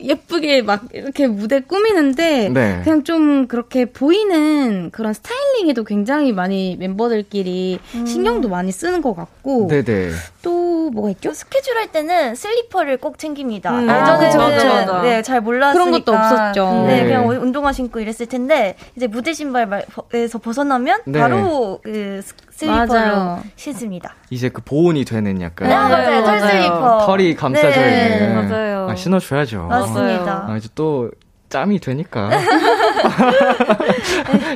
예쁘게 0.02 0.62
막 0.62 0.82
이렇게 0.92 1.28
무대 1.28 1.60
꾸미는데 1.60 2.48
네. 2.48 2.80
그냥 2.82 3.04
좀 3.04 3.46
그렇게 3.46 3.84
보이는 3.84 4.90
그런 4.90 5.12
스타일링에도 5.12 5.84
굉장히 5.84 6.32
많이 6.32 6.76
멤버들끼리 6.80 7.78
신경도 7.92 8.48
많이 8.48 8.72
쓰는 8.72 9.00
것 9.02 9.14
같고 9.14 9.68
네네. 9.68 10.10
또 10.42 10.90
뭐가 10.90 11.10
있죠? 11.10 11.32
스케줄 11.32 11.76
할 11.76 11.92
때는 11.92 12.34
슬리퍼를 12.34 12.96
꼭 12.96 13.18
챙깁니다. 13.18 13.70
음. 13.70 13.88
아, 13.88 14.24
예전에는. 14.24 14.66
맞아. 14.66 15.02
네, 15.02 15.22
잘 15.22 15.40
몰랐으니까 15.40 15.72
그런 15.84 15.90
것도 15.92 16.12
없었죠. 16.16 16.84
네, 16.88 17.02
네. 17.02 17.04
그냥 17.04 17.28
운동화 17.28 17.72
신고 17.72 18.00
이랬을 18.00 18.26
텐데 18.28 18.76
이제 18.96 19.06
무대 19.06 19.32
신발 19.32 19.75
에서 20.14 20.38
벗어나면 20.38 21.00
네. 21.06 21.18
바로 21.20 21.80
그 21.82 22.20
스- 22.22 22.34
슬리퍼로. 22.50 23.38
신습니다. 23.56 24.14
이제 24.30 24.48
그 24.48 24.62
보온이 24.62 25.04
되는 25.04 25.40
약간 25.42 25.68
네, 25.68 25.74
맞아요. 25.74 26.24
털 26.24 26.40
맞아요. 26.40 26.46
슬리퍼. 26.50 27.06
털이 27.06 27.34
감싸져 27.34 27.80
네. 27.80 28.18
있는. 28.18 28.48
맞아요. 28.48 28.88
아, 28.90 28.94
신어줘야죠. 28.94 29.62
맞습니다. 29.66 30.46
아, 30.48 30.56
이제 30.56 30.68
또 30.74 31.10
짬이 31.48 31.78
되니까. 31.78 32.30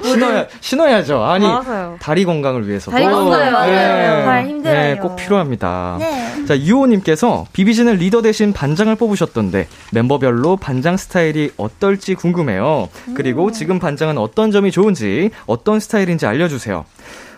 신어야, 0.03 0.46
신어야죠. 0.61 1.22
아니, 1.22 1.46
맞아요. 1.46 1.96
다리 2.00 2.24
건강을 2.24 2.68
위해서. 2.68 2.90
다리 2.90 3.05
건강을 3.05 3.53
맞아요. 3.53 4.24
발 4.24 4.46
힘들어요. 4.46 4.81
네, 4.81 4.96
꼭 4.96 5.16
필요합니다. 5.16 5.96
네. 6.00 6.44
자, 6.46 6.59
유호님께서 6.59 7.46
비비지는 7.53 7.96
리더 7.96 8.22
대신 8.22 8.53
반장을 8.53 8.94
뽑으셨던데 8.96 9.68
멤버별로 9.92 10.57
반장 10.57 10.96
스타일이 10.96 11.53
어떨지 11.57 12.14
궁금해요. 12.14 12.88
그리고 13.14 13.53
지금 13.53 13.79
반장은 13.79 14.18
어떤 14.18 14.50
점이 14.50 14.70
좋은지, 14.72 15.31
어떤 15.46 15.81
스타일인지 15.81 16.26
알려주세요. 16.26 16.85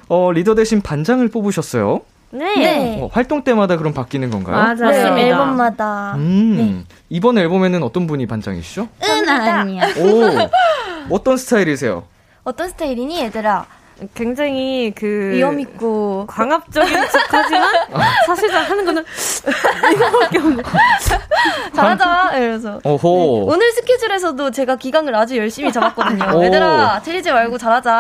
어, 0.09 0.33
리더 0.33 0.55
대신 0.55 0.81
반장을 0.81 1.29
뽑으셨어요. 1.29 2.01
네. 2.33 2.55
네. 2.57 2.99
어, 3.01 3.09
활동 3.13 3.45
때마다 3.45 3.77
그럼 3.77 3.93
바뀌는 3.93 4.31
건가요? 4.31 4.57
맞아요. 4.57 4.75
네, 4.75 4.85
맞습니다. 5.03 5.19
앨범마다. 5.21 6.15
음, 6.17 6.87
이번 7.11 7.37
앨범에는 7.39 7.83
어떤 7.83 8.07
분이 8.07 8.27
반장이시죠? 8.27 8.89
은 9.05 9.29
아니야. 9.29 9.85
오, 9.99 11.15
어떤 11.15 11.37
스타일이세요? 11.37 12.05
어떤 12.43 12.71
스타일이니 12.71 13.21
얘들아? 13.25 13.67
굉장히 14.15 14.93
그 14.97 15.31
위험 15.33 15.59
있고 15.61 16.27
광합적인 16.29 16.93
척하지만 17.09 17.69
사실상 18.27 18.63
하는 18.65 18.85
거는 18.85 19.05
이거밖에 19.95 20.39
없는. 20.39 20.65
잘하자 21.75 22.37
이러면서 22.37 22.81
오호. 22.85 23.47
네. 23.49 23.55
오늘 23.55 23.73
스케줄에서도 23.73 24.51
제가 24.51 24.77
기강을 24.77 25.15
아주 25.15 25.37
열심히 25.37 25.73
잡았거든요. 25.73 26.37
오. 26.37 26.45
얘들아 26.45 27.01
틀리지 27.05 27.33
말고 27.33 27.59
잘하자 27.59 27.93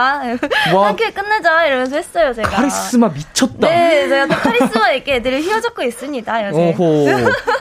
와. 0.74 0.88
함께 0.88 1.10
끝내자 1.10 1.66
이러면서 1.66 1.96
했어요 1.96 2.32
제가. 2.32 2.48
카리스마 2.50 3.08
미쳤다. 3.08 3.68
네, 3.68 4.08
제가 4.08 4.26
또 4.26 4.34
카리스마 4.34 4.90
있게 4.92 5.16
애들을 5.16 5.40
휘어잡고 5.40 5.82
있습니다 5.82 6.48
요새. 6.48 6.74
오호. 6.78 7.06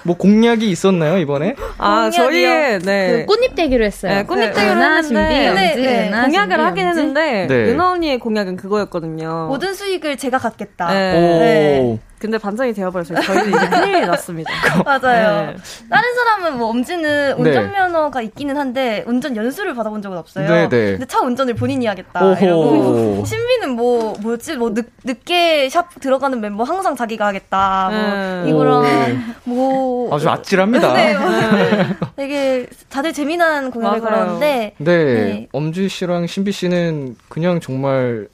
뭐 0.04 0.18
공약이 0.18 0.70
있었나요, 0.70 1.18
이번에? 1.18 1.56
아? 1.78 2.10
저희의, 2.10 2.80
네. 2.80 3.12
그 3.12 3.26
꽃잎 3.26 3.56
대기로 3.56 3.84
했어요. 3.86 4.14
네, 4.14 4.24
꽃잎 4.24 4.54
대기로 4.54 4.72
은하 4.72 4.96
했는데 4.98 5.08
준비, 5.08 5.22
네, 5.22 5.48
연지, 5.48 5.82
네. 5.82 6.08
은하 6.10 6.24
공약을 6.26 6.50
준비, 6.56 6.64
하긴. 6.64 6.88
했는데, 6.88 7.48
네. 7.48 7.56
은하 7.72 7.92
언니의 7.92 8.18
공 8.20 8.31
약은 8.36 8.56
그거였거든요. 8.56 9.48
모든 9.48 9.74
수익을 9.74 10.18
제가 10.18 10.38
갖겠다. 10.38 10.90
네. 10.92 12.00
오. 12.22 12.28
네. 12.28 12.32
근데 12.32 12.38
반전이 12.38 12.74
되어버려서 12.74 13.16
저희는 13.22 13.50
이제 13.50 13.70
큰일이 13.70 14.02
났습니다. 14.06 14.52
맞아요. 14.86 15.48
네. 15.52 15.56
다른 15.90 16.16
사람은 16.16 16.58
뭐 16.58 16.70
엄지는 16.70 17.36
네. 17.38 17.44
운전 17.44 17.72
면허가 17.72 18.22
있기는 18.22 18.56
한데 18.58 19.04
운전 19.08 19.36
연수를 19.36 19.74
받아본 19.74 20.02
적은 20.02 20.18
없어요. 20.18 20.48
네, 20.48 20.70
네. 20.70 20.92
근데 20.92 21.06
차 21.06 21.20
운전을 21.22 21.56
본인이 21.56 21.86
하겠다. 21.88 22.24
오호. 22.24 22.36
이러고 22.46 23.26
신비는 23.26 23.76
뭐 23.76 24.14
뭐지 24.22 24.56
뭐 24.58 24.74
늦, 24.74 24.86
늦게 25.04 25.70
샵 25.70 26.00
들어가는 26.00 26.40
멤버 26.40 26.64
항상 26.64 26.96
자기가 26.96 27.26
하겠다. 27.28 27.90
뭐 27.92 28.00
네. 28.00 28.50
이거랑 28.50 29.34
오. 29.48 29.52
뭐 29.52 30.16
아주 30.16 30.30
아찔합니다. 30.30 30.94
네, 30.94 31.18
뭐 31.18 31.30
되게 32.16 32.68
다들 32.90 33.14
재미난 33.14 33.72
공약을 33.72 34.00
맞아요. 34.00 34.14
걸었는데 34.16 34.76
네, 34.78 35.04
네. 35.04 35.48
엄지 35.52 35.90
씨랑 35.90 36.28
신비 36.28 36.52
씨는 36.52 37.16
그냥 37.30 37.60
정말 37.60 38.28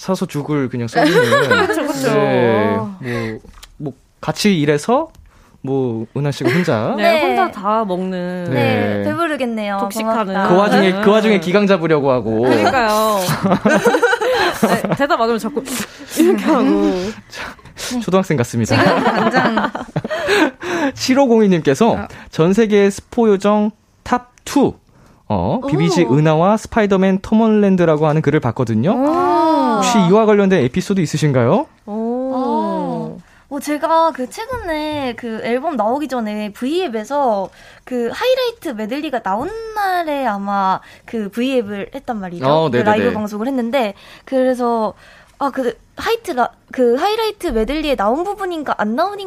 사서 0.00 0.24
죽을 0.24 0.70
그냥 0.70 0.88
써주는. 0.88 1.66
그쵸, 1.68 1.86
그쵸. 1.86 2.14
네, 3.00 3.32
뭐, 3.32 3.40
뭐, 3.76 3.92
같이 4.22 4.58
일해서, 4.58 5.10
뭐, 5.60 6.06
은하 6.16 6.30
씨가 6.30 6.48
혼자. 6.50 6.94
네, 6.96 7.02
네. 7.02 7.26
혼자 7.26 7.50
다 7.50 7.84
먹는. 7.84 8.44
네, 8.44 8.54
네. 8.54 9.02
배부르겠네요. 9.04 9.76
독식하는. 9.78 10.48
그 10.48 10.56
와중에, 10.56 10.92
네. 10.92 11.00
그 11.02 11.10
와중에 11.10 11.38
기강 11.40 11.66
잡으려고 11.66 12.10
하고. 12.10 12.40
그러니까요. 12.44 13.18
네, 14.88 14.94
대답 14.96 15.20
안 15.20 15.28
하면 15.28 15.38
자꾸 15.38 15.62
이렇게 16.18 16.44
하고. 16.44 16.92
초등학생 18.02 18.38
같습니다. 18.38 18.76
당장 19.02 19.70
7502님께서 20.94 22.08
전 22.30 22.54
세계 22.54 22.88
스포 22.88 23.28
요정 23.28 23.70
Top 24.02 24.32
2. 24.46 24.72
어, 25.32 25.60
비비지 25.68 26.06
은하와 26.10 26.56
스파이더맨 26.56 27.20
톰 27.20 27.40
홀랜드라고 27.40 28.08
하는 28.08 28.20
글을 28.20 28.40
봤거든요. 28.40 28.92
혹시 29.80 29.98
이와 30.08 30.26
관련된 30.26 30.62
에피소드 30.64 31.00
있으신가요? 31.00 31.66
오. 31.86 33.18
어, 33.48 33.58
제가 33.60 34.12
그 34.12 34.30
최근에 34.30 35.14
그 35.16 35.40
앨범 35.42 35.76
나오기 35.76 36.06
전에 36.06 36.52
V앱에서 36.52 37.50
그 37.84 38.10
하이라이트 38.12 38.68
메들리가 38.70 39.22
나온 39.22 39.50
날에 39.74 40.24
아마 40.26 40.80
그 41.04 41.30
V앱을 41.30 41.90
했단 41.94 42.20
말이죠. 42.20 42.46
어, 42.46 42.70
그 42.70 42.76
네네네. 42.76 42.90
라이브 42.98 43.12
방송을 43.12 43.48
했는데 43.48 43.94
그래서 44.24 44.94
아 45.38 45.50
그 45.50 45.74
하이라, 45.96 46.50
그 46.70 46.96
하이라이트 46.96 47.48
메들리에 47.48 47.96
나온 47.96 48.24
부분인가 48.24 48.74
안 48.78 48.94
나온 48.94 49.18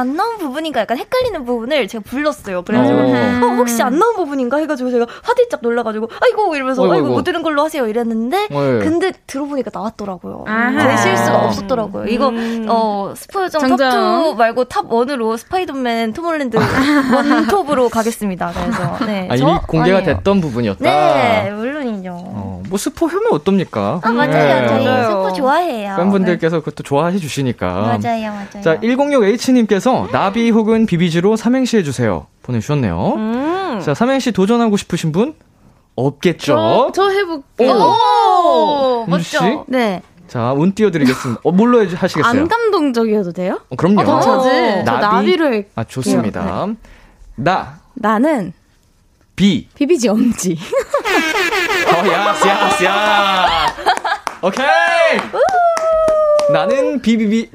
안 0.00 0.16
나온 0.16 0.38
부분인가 0.38 0.80
약간 0.80 0.98
헷갈리는 0.98 1.44
부분을 1.44 1.86
제가 1.88 2.02
불렀어요. 2.06 2.62
그래가지고 2.62 2.98
어. 2.98 3.04
어, 3.04 3.54
혹시 3.56 3.82
안 3.82 3.98
나온 3.98 4.16
부분인가 4.16 4.56
해가지고 4.58 4.90
제가 4.90 5.06
화들짝 5.22 5.60
놀라가지고 5.62 6.08
아이고 6.20 6.56
이러면서 6.56 6.82
어이구, 6.82 6.94
아이고 6.94 7.06
어이구. 7.06 7.16
못 7.18 7.24
들은 7.24 7.42
걸로 7.42 7.62
하세요 7.64 7.86
이랬는데 7.86 8.48
네. 8.48 8.56
근데 8.80 9.12
들어보니까 9.26 9.70
나왔더라고요. 9.72 10.44
아하. 10.48 10.96
제 10.96 11.02
실수가 11.02 11.46
없었더라고요. 11.46 12.06
이거 12.06 12.28
음. 12.30 12.66
어 12.68 13.12
스포요정 13.16 13.60
정정. 13.60 13.90
Top 13.90 14.25
2 14.25 14.36
말고 14.36 14.64
Top 14.64 14.88
1으로 14.88 15.36
스파이더맨 15.36 16.12
톰홀랜드 16.14 16.56
원톱으로 17.14 17.88
가겠습니다. 17.88 18.52
그래서 18.52 19.04
네. 19.06 19.28
아, 19.30 19.34
이미 19.34 19.38
저 19.38 19.60
공개가 19.66 19.98
아니에요. 19.98 20.16
됐던 20.16 20.40
부분이었다. 20.40 20.84
네, 20.84 21.50
물론이죠. 21.50 22.10
어, 22.12 22.62
뭐 22.68 22.78
스포하면 22.78 23.32
어떻습니까? 23.32 24.00
아 24.02 24.10
맞아요. 24.12 24.30
네. 24.30 24.68
저희 24.68 24.84
맞아요. 24.84 25.08
스포 25.10 25.32
좋아해요. 25.34 25.96
팬분들께서 25.96 26.60
그것도 26.60 26.82
좋아해 26.82 27.18
주시니까. 27.18 27.98
네. 28.00 28.08
맞아요, 28.08 28.32
맞아요. 28.32 28.62
자, 28.62 28.78
106H님께서 28.80 29.89
나비 30.12 30.50
혹은 30.50 30.86
비비지로 30.86 31.36
삼행시 31.36 31.76
해주세요. 31.78 32.26
보내주셨네요. 32.42 33.14
음. 33.16 33.80
자, 33.84 33.94
삼행시 33.94 34.32
도전하고 34.32 34.76
싶으신 34.76 35.12
분? 35.12 35.34
없겠죠? 35.96 36.44
저, 36.46 36.92
저 36.94 37.08
해볼게요. 37.10 37.72
오? 37.72 39.04
멋져. 39.08 39.64
네. 39.68 40.02
자, 40.28 40.52
운 40.52 40.72
띄워드리겠습니다. 40.74 41.40
어, 41.44 41.50
뭘로 41.52 41.82
해- 41.82 41.94
하시겠어요? 41.94 42.30
안 42.42 42.48
감동적이어도 42.48 43.32
돼요? 43.32 43.60
어, 43.68 43.76
그럼요. 43.76 44.00
어, 44.00 44.04
괜찮지? 44.04 44.84
저 44.86 44.92
나비? 44.98 45.36
할 45.42 45.66
아, 45.74 45.84
좋습니다. 45.84 46.66
나, 47.36 47.78
나는 47.94 48.52
비. 49.34 49.68
비비지 49.74 50.08
엄지. 50.08 50.56
어, 51.86 52.12
야스, 52.12 52.46
야스, 52.46 52.84
야. 52.84 53.66
오케이! 54.42 54.66
나는 56.52 57.00
비비비. 57.00 57.50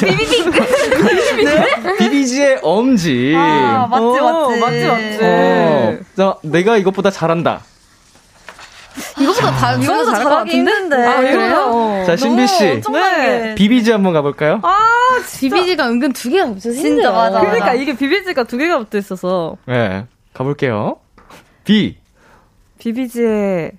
비비비. 0.00 0.44
비비지의 1.98 2.60
엄지. 2.62 3.34
아, 3.36 3.86
맞지, 3.90 4.04
오, 4.04 4.48
맞지. 4.50 4.60
맞지, 4.60 4.86
맞지. 4.86 5.18
어, 5.22 5.98
자, 6.16 6.36
내가 6.42 6.76
이것보다 6.76 7.10
잘한다. 7.10 7.62
이거보다 9.20 9.50
다, 9.52 9.74
이거보다 9.74 10.04
잘할 10.12 10.24
것 10.24 10.30
같은데? 10.30 10.52
힘든데. 10.56 10.96
아, 11.06 11.16
그래요? 11.20 11.36
그래요? 11.36 12.04
자, 12.06 12.16
신비씨. 12.16 12.66
엄청나게. 12.68 13.16
네. 13.16 13.54
비비지 13.54 13.90
한번 13.92 14.12
가볼까요? 14.12 14.60
아, 14.62 14.76
비비지가 15.38 15.88
은근 15.88 16.12
두 16.12 16.30
개가 16.30 16.46
붙어서 16.46 16.72
진짜. 16.72 17.10
맞아. 17.10 17.40
그러니까 17.40 17.74
이게 17.74 17.96
비비지가 17.96 18.44
두 18.44 18.56
개가 18.56 18.78
붙어 18.78 18.98
있어서. 18.98 19.56
네. 19.66 20.06
가볼게요. 20.32 20.98
비, 21.64 21.96
비비지의 22.78 23.72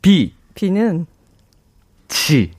비, 0.00 0.34
비는 0.54 1.06
지. 2.08 2.52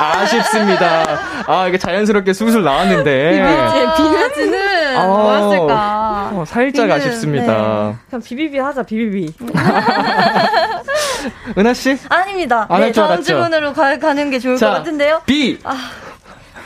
아쉽습니다. 0.00 1.18
아, 1.46 1.68
이게 1.68 1.76
자연스럽게 1.78 2.32
술술 2.32 2.64
나왔는데. 2.64 3.34
예, 3.34 3.38
비나지는 3.96 4.96
어, 4.96 5.06
뭐였을까? 5.06 6.30
어, 6.32 6.44
살짝 6.46 6.86
비는, 6.86 6.96
아쉽습니다. 6.96 8.00
그냥 8.08 8.22
비비비 8.22 8.58
하자, 8.58 8.82
비비비. 8.82 9.32
은하씨? 11.58 11.98
아닙니다. 12.08 12.66
네, 12.70 12.92
줄 12.92 13.02
다음 13.02 13.12
알았죠? 13.12 13.22
질문으로 13.24 13.72
가, 13.72 13.98
가는 13.98 14.30
게 14.30 14.38
좋을 14.38 14.56
것 14.58 14.66
같은데요. 14.66 15.22
비, 15.26 15.58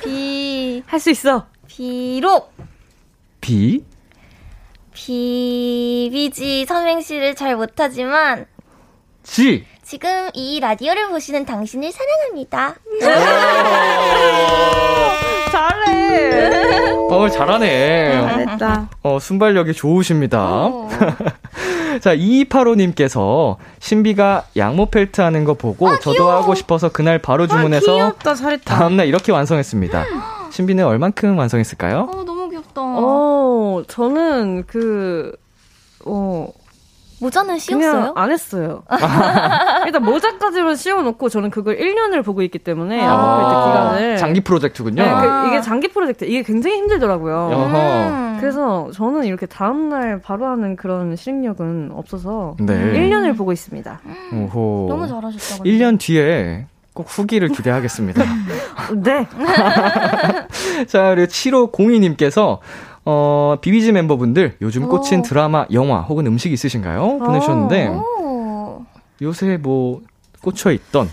비, 0.02 0.82
할 0.86 1.00
수 1.00 1.10
있어. 1.10 1.46
비록 1.66 2.52
비, 3.40 3.82
비비지 4.92 6.66
삼행시를 6.66 7.34
잘 7.34 7.56
못하지만 7.56 8.46
지. 9.24 9.66
지금 9.94 10.28
이 10.34 10.58
라디오를 10.58 11.08
보시는 11.10 11.46
당신을 11.46 11.92
사랑합니다. 11.92 12.74
잘해. 15.52 16.90
어, 17.12 17.28
잘하네. 17.28 18.20
잘했다. 18.20 18.90
어, 19.04 19.18
순발력이 19.20 19.72
좋으십니다. 19.72 20.42
어. 20.42 20.88
자, 22.02 22.16
2285님께서 22.16 23.56
신비가 23.78 24.46
양모 24.56 24.86
펠트 24.86 25.20
하는 25.20 25.44
거 25.44 25.54
보고 25.54 25.96
저도 26.00 26.28
하고 26.28 26.56
싶어서 26.56 26.88
그날 26.88 27.20
바로 27.20 27.46
주문해서 27.46 27.94
귀엽다, 27.94 28.34
잘했다. 28.34 28.74
다음날 28.76 29.06
이렇게 29.06 29.30
완성했습니다. 29.30 30.06
신비는 30.50 30.84
얼만큼 30.84 31.38
완성했을까요? 31.38 32.08
어, 32.12 32.24
너무 32.24 32.50
귀엽다. 32.50 32.82
어, 32.82 33.84
저는 33.86 34.64
그, 34.66 35.36
어, 36.04 36.48
모자는 37.24 37.58
씌웠어요? 37.58 38.12
안 38.16 38.30
했어요. 38.30 38.82
일단 39.86 40.02
모자까지만 40.02 40.76
씌워놓고 40.76 41.30
저는 41.30 41.48
그걸 41.48 41.78
1년을 41.78 42.22
보고 42.22 42.42
있기 42.42 42.58
때문에 42.58 43.00
아. 43.02 43.64
기간을. 43.94 44.16
장기 44.18 44.42
프로젝트군요. 44.42 45.02
네, 45.02 45.08
아. 45.08 45.42
그, 45.42 45.48
이게 45.48 45.60
장기 45.62 45.88
프로젝트. 45.88 46.26
이게 46.26 46.42
굉장히 46.42 46.76
힘들더라고요. 46.76 47.48
음. 47.48 48.36
그래서 48.40 48.90
저는 48.92 49.24
이렇게 49.24 49.46
다음날 49.46 50.20
바로 50.20 50.46
하는 50.46 50.76
그런 50.76 51.16
실력은 51.16 51.92
없어서 51.94 52.56
네. 52.60 52.74
1년을 52.74 53.36
보고 53.38 53.52
있습니다. 53.52 54.00
오호. 54.34 54.86
너무 54.90 55.08
잘하셨다. 55.08 55.62
근데. 55.62 55.70
1년 55.70 55.98
뒤에 55.98 56.66
꼭 56.92 57.06
후기를 57.08 57.48
기대하겠습니다. 57.48 58.22
네. 59.02 59.26
자, 60.86 61.14
그리고 61.14 61.26
7502님께서 61.26 62.58
어, 63.06 63.56
비비지 63.60 63.92
멤버분들 63.92 64.56
요즘 64.62 64.88
꽂힌 64.88 65.20
오. 65.20 65.22
드라마, 65.22 65.66
영화 65.72 66.00
혹은 66.00 66.26
음식 66.26 66.52
있으신가요? 66.52 67.18
보내주셨는데 67.18 67.88
오. 67.88 68.84
요새 69.22 69.56
뭐 69.58 70.00
꽂혀 70.42 70.70
있던 70.72 71.08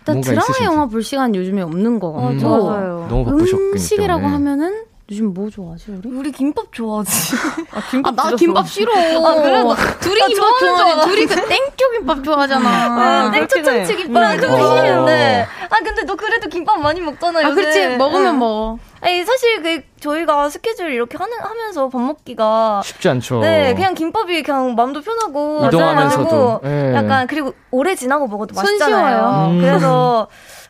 일단 0.00 0.14
뭔가 0.14 0.30
드라마 0.30 0.42
있으신지. 0.42 0.64
영화 0.64 0.86
볼 0.86 1.02
시간 1.02 1.34
요즘에 1.34 1.62
없는 1.62 2.00
거 2.00 2.08
어, 2.08 2.30
음. 2.30 2.36
맞아요. 2.38 3.06
너무 3.08 3.24
바쁘셨기 3.24 3.64
음식이라고 3.72 4.20
때문에. 4.20 4.32
하면은 4.34 4.84
요즘 5.08 5.32
뭐 5.32 5.48
좋아하지 5.48 5.92
우리? 6.02 6.08
우리 6.10 6.32
김밥 6.32 6.72
좋아하지. 6.72 7.10
아, 7.70 7.80
김밥 7.92 8.18
아, 8.18 8.30
나 8.30 8.36
김밥 8.36 8.68
싫어. 8.68 8.92
아, 8.92 9.34
그래? 9.36 9.62
둘이 10.00 10.20
아, 10.20 10.26
김밥 10.26 10.58
좋아하지. 10.58 11.10
둘이 11.10 11.26
그 11.26 11.34
땡초 11.48 11.90
김밥 11.92 12.24
좋아하잖아. 12.24 12.68
아, 12.68 13.30
땡초 13.30 13.62
참치 13.62 13.96
김밥 13.96 14.40
좀 14.40 14.50
싫은데. 14.50 15.46
아, 15.70 15.76
근데 15.84 16.02
너 16.02 16.16
그래도 16.16 16.48
김밥 16.48 16.80
많이 16.80 17.00
먹잖아, 17.00 17.40
요 17.40 17.46
아, 17.46 17.50
그렇지. 17.54 17.96
먹으면 17.96 18.34
응. 18.34 18.38
먹어. 18.40 18.78
아니, 19.00 19.24
사실 19.24 19.62
그, 19.62 19.80
저희가 20.10 20.48
스케줄 20.48 20.92
이렇게 20.92 21.18
하는, 21.18 21.36
하면서 21.40 21.88
밥 21.88 22.00
먹기가. 22.00 22.82
쉽지 22.84 23.08
않죠. 23.08 23.40
네, 23.40 23.74
그냥 23.74 23.94
김밥이 23.94 24.42
그냥 24.42 24.74
마음도 24.74 25.00
편하고. 25.00 25.66
이동하면서도. 25.66 26.60
네. 26.62 26.94
약간, 26.94 27.26
그리고 27.26 27.54
오래 27.70 27.94
지나고 27.94 28.28
먹어도 28.28 28.54
맛있잖아요. 28.54 29.48
음. 29.50 29.60
그래서. 29.60 30.28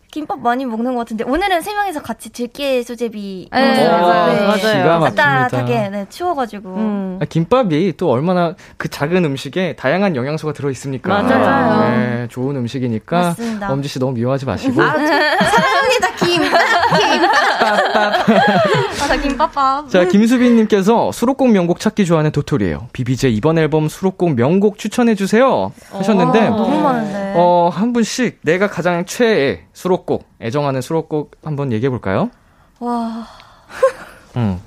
김밥 0.08 0.38
많이 0.38 0.64
먹는 0.64 0.94
것 0.94 1.00
같은데 1.00 1.24
오늘은 1.24 1.60
세 1.60 1.74
명이서 1.74 2.00
같이 2.00 2.32
들깨 2.32 2.82
수제비 2.82 3.50
네, 3.52 3.86
맞아요. 3.86 4.32
네. 4.32 4.82
맞아요. 4.84 5.14
따뜻하게 5.14 5.88
네, 5.90 6.06
치워가지고 6.08 6.68
음. 6.74 7.18
아, 7.20 7.26
김밥이 7.26 7.98
또 7.98 8.10
얼마나 8.10 8.54
그 8.78 8.88
작은 8.88 9.26
음식에 9.26 9.76
다양한 9.76 10.16
영양소가 10.16 10.54
들어 10.54 10.70
있습니까? 10.70 11.20
맞아요. 11.20 11.90
네, 11.90 12.28
좋은 12.28 12.56
음식이니까 12.56 13.20
맞습니다. 13.20 13.70
엄지 13.70 13.88
씨 13.88 13.98
너무 13.98 14.12
미워하지 14.12 14.46
마시고 14.46 14.80
아, 14.80 14.92
사랑합니다 14.96 16.05
김. 16.98 17.20
김밥. 17.20 19.10
아, 19.10 19.16
김밥밥. 19.16 19.90
자 19.90 20.04
김수빈님께서 20.04 21.12
수록곡 21.12 21.50
명곡 21.50 21.80
찾기 21.80 22.04
좋아하는 22.06 22.30
도토리예요. 22.32 22.88
비비지 22.92 23.28
이번 23.28 23.58
앨범 23.58 23.88
수록곡 23.88 24.34
명곡 24.34 24.78
추천해 24.78 25.14
주세요 25.14 25.72
하셨는데 25.92 26.48
너무 26.50 26.80
많은데. 26.80 27.34
어 27.36 27.66
한 27.72 27.92
분씩 27.92 28.40
내가 28.42 28.68
가장 28.68 29.04
최애 29.04 29.64
수록곡, 29.72 30.24
애정하는 30.40 30.80
수록곡 30.80 31.32
한번 31.44 31.72
얘기해 31.72 31.90
볼까요? 31.90 32.30
와. 32.78 33.26
음. 34.36 34.58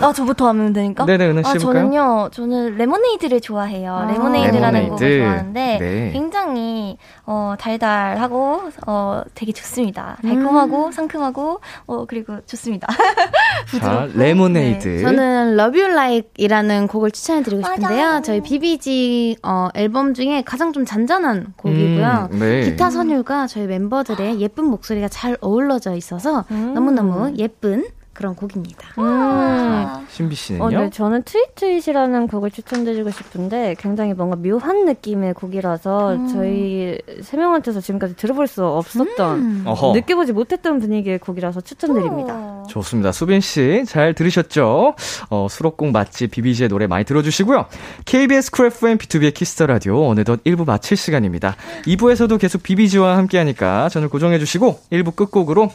아, 0.00 0.12
저부터 0.12 0.48
하면 0.48 0.72
되니까? 0.72 1.04
네네, 1.04 1.28
은하 1.30 1.42
씨 1.42 1.56
아, 1.56 1.58
저는요, 1.58 2.30
저는 2.32 2.76
레모네이드를 2.76 3.40
좋아해요. 3.40 3.94
아, 3.94 4.06
레모네이드라는 4.12 4.80
레모네이드. 4.80 4.90
곡을 4.90 5.18
좋아하는데, 5.20 5.78
네. 5.80 6.10
굉장히, 6.12 6.96
어, 7.24 7.54
달달하고, 7.58 8.62
어, 8.86 9.22
되게 9.34 9.52
좋습니다. 9.52 10.16
달콤하고, 10.22 10.86
음. 10.86 10.92
상큼하고, 10.92 11.60
어, 11.86 12.04
그리고 12.06 12.38
좋습니다. 12.46 12.86
자, 13.80 14.08
레모네이드. 14.14 14.88
네. 14.88 15.02
저는 15.02 15.58
Love 15.58 15.80
You 15.80 15.92
Like 15.92 16.30
이라는 16.36 16.86
곡을 16.88 17.10
추천해드리고 17.10 17.62
싶은데요. 17.62 18.06
맞아. 18.06 18.22
저희 18.22 18.40
비비지, 18.40 19.36
어, 19.42 19.68
앨범 19.74 20.14
중에 20.14 20.42
가장 20.42 20.72
좀 20.72 20.84
잔잔한 20.84 21.54
곡이고요. 21.56 22.28
음, 22.32 22.38
네. 22.38 22.60
기타 22.62 22.90
선율과 22.90 23.46
저희 23.46 23.66
멤버들의 23.66 24.40
예쁜 24.40 24.66
목소리가 24.66 25.08
잘 25.08 25.36
어울러져 25.40 25.94
있어서 25.94 26.44
음. 26.50 26.72
너무너무 26.74 27.32
예쁜 27.38 27.84
그런 28.22 28.36
곡입니다. 28.36 28.88
음. 28.98 30.06
신비 30.08 30.36
씨는요? 30.36 30.64
어, 30.64 30.70
네, 30.70 30.90
저는 30.90 31.24
트윗트윗이라는 31.24 32.28
곡을 32.28 32.52
추천드리고 32.52 33.10
싶은데 33.10 33.74
굉장히 33.80 34.14
뭔가 34.14 34.36
묘한 34.36 34.84
느낌의 34.84 35.34
곡이라서 35.34 36.14
음. 36.14 36.28
저희 36.28 36.98
세 37.20 37.36
명한테서 37.36 37.80
지금까지 37.80 38.14
들어볼 38.14 38.46
수 38.46 38.64
없었던 38.64 39.38
음. 39.40 39.64
느껴보지 39.94 40.32
못했던 40.32 40.78
분위기의 40.78 41.18
곡이라서 41.18 41.62
추천드립니다. 41.62 42.62
오. 42.62 42.66
좋습니다. 42.68 43.10
수빈 43.10 43.40
씨 43.40 43.82
잘 43.88 44.14
들으셨죠? 44.14 44.94
어, 45.30 45.46
수록곡 45.50 45.90
맛집 45.90 46.30
비비지의 46.30 46.68
노래 46.68 46.86
많이 46.86 47.04
들어주시고요. 47.04 47.66
KBS 48.04 48.52
쿨 48.52 48.80
FM 48.80 48.98
BTOB의 48.98 49.34
키스 49.34 49.54
더 49.54 49.66
라디오 49.66 50.06
어느덧 50.08 50.44
1부 50.44 50.64
마칠 50.64 50.96
시간입니다. 50.96 51.56
2부에서도 51.86 52.38
계속 52.38 52.62
비비지와 52.62 53.16
함께하니까 53.16 53.88
채널 53.88 54.08
고정해주시고 54.10 54.78
1부 54.92 55.16
끝곡으로 55.16 55.70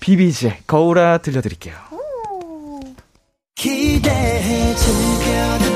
비비지의 0.00 0.62
거울아 0.66 1.18
들려드릴게요. 1.18 1.74
기대해 3.54 4.74
즐겨 4.74 5.67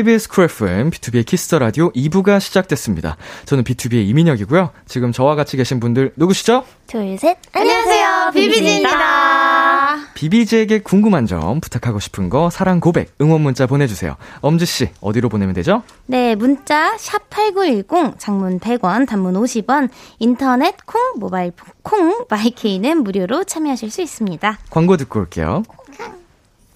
KBS 0.00 0.30
쿨 0.30 0.44
FM, 0.44 0.88
BTOB의 0.88 1.26
키스 1.26 1.46
더 1.46 1.58
라디오 1.58 1.92
2부가 1.92 2.40
시작됐습니다. 2.40 3.18
저는 3.44 3.64
BTOB의 3.64 4.08
이민혁이고요. 4.08 4.70
지금 4.86 5.12
저와 5.12 5.34
같이 5.34 5.58
계신 5.58 5.78
분들 5.78 6.14
누구시죠? 6.16 6.64
둘, 6.86 7.18
셋. 7.18 7.36
안녕하세요. 7.52 8.30
비비지입니다. 8.32 9.96
비비지에게 10.14 10.78
궁금한 10.78 11.26
점, 11.26 11.60
부탁하고 11.60 12.00
싶은 12.00 12.30
거, 12.30 12.48
사랑 12.48 12.80
고백, 12.80 13.14
응원 13.20 13.42
문자 13.42 13.66
보내주세요. 13.66 14.16
엄지씨, 14.40 14.88
어디로 15.02 15.28
보내면 15.28 15.54
되죠? 15.54 15.82
네, 16.06 16.34
문자, 16.34 16.96
샵8910, 16.96 18.18
장문 18.18 18.58
100원, 18.58 19.06
단문 19.06 19.34
50원, 19.34 19.90
인터넷, 20.18 20.76
콩, 20.86 21.18
모바일 21.18 21.52
콩, 21.82 22.24
마이케이는 22.30 23.04
무료로 23.04 23.44
참여하실 23.44 23.90
수 23.90 24.00
있습니다. 24.00 24.58
광고 24.70 24.96
듣고 24.96 25.20
올게요. 25.20 25.62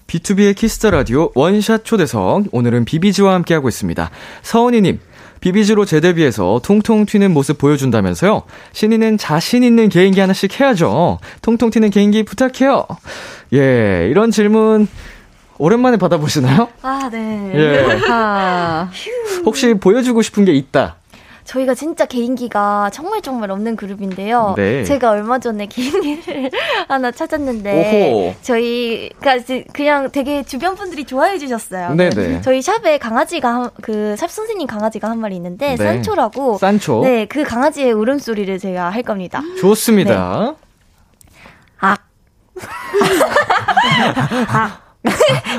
BTOB의 0.07 0.55
키스 0.55 0.77
더 0.77 0.91
라디오 0.91 1.31
원샷 1.35 1.83
초대석. 1.83 2.45
오늘은 2.51 2.85
비비지와 2.85 3.33
함께하고 3.33 3.69
있습니다. 3.69 4.11
서은이님, 4.43 4.99
비비지로 5.41 5.85
재데뷔해서 5.85 6.61
통통 6.63 7.05
튀는 7.05 7.31
모습 7.31 7.57
보여준다면서요? 7.57 8.43
신인은 8.71 9.17
자신 9.17 9.63
있는 9.63 9.89
개인기 9.89 10.19
하나씩 10.19 10.59
해야죠. 10.59 11.19
통통 11.41 11.71
튀는 11.71 11.89
개인기 11.89 12.23
부탁해요. 12.23 12.85
예, 13.53 14.07
이런 14.09 14.31
질문 14.31 14.87
오랜만에 15.57 15.97
받아보시나요? 15.97 16.69
아, 16.81 17.09
네. 17.11 17.51
예. 17.55 17.99
아. 18.09 18.89
혹시 19.45 19.73
보여주고 19.73 20.21
싶은 20.21 20.45
게 20.45 20.53
있다. 20.53 20.97
저희가 21.45 21.75
진짜 21.75 22.05
개인기가 22.05 22.89
정말 22.91 23.21
정말 23.21 23.51
없는 23.51 23.75
그룹인데요. 23.75 24.55
네. 24.57 24.83
제가 24.83 25.11
얼마 25.11 25.37
전에 25.39 25.67
개인기를 25.71 26.49
하나 26.87 27.11
찾았는데 27.11 28.11
오호. 28.11 28.35
저희가 28.41 29.37
그냥 29.71 30.09
되게 30.11 30.41
주변 30.43 30.75
분들이 30.75 31.05
좋아해 31.05 31.37
주셨어요. 31.37 31.93
네네. 31.93 32.41
저희 32.41 32.61
샵에 32.61 32.97
강아지가 32.97 33.71
그 33.81 34.15
샵 34.17 34.31
선생님 34.31 34.65
강아지가 34.67 35.09
한 35.09 35.19
마리 35.19 35.35
있는데 35.35 35.75
네. 35.75 35.77
산초라고 35.77 36.57
산초. 36.57 37.01
네, 37.03 37.25
그 37.25 37.43
강아지의 37.43 37.91
울음소리를 37.91 38.57
제가 38.59 38.89
할 38.89 39.03
겁니다. 39.03 39.41
좋습니다. 39.59 40.11
네. 40.11 40.55
아. 41.79 41.97
아. 44.47 44.79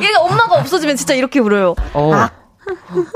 얘가 0.02 0.20
엄마가 0.20 0.56
없어지면 0.56 0.96
진짜 0.96 1.14
이렇게 1.14 1.38
울어요. 1.38 1.74
어. 1.92 2.12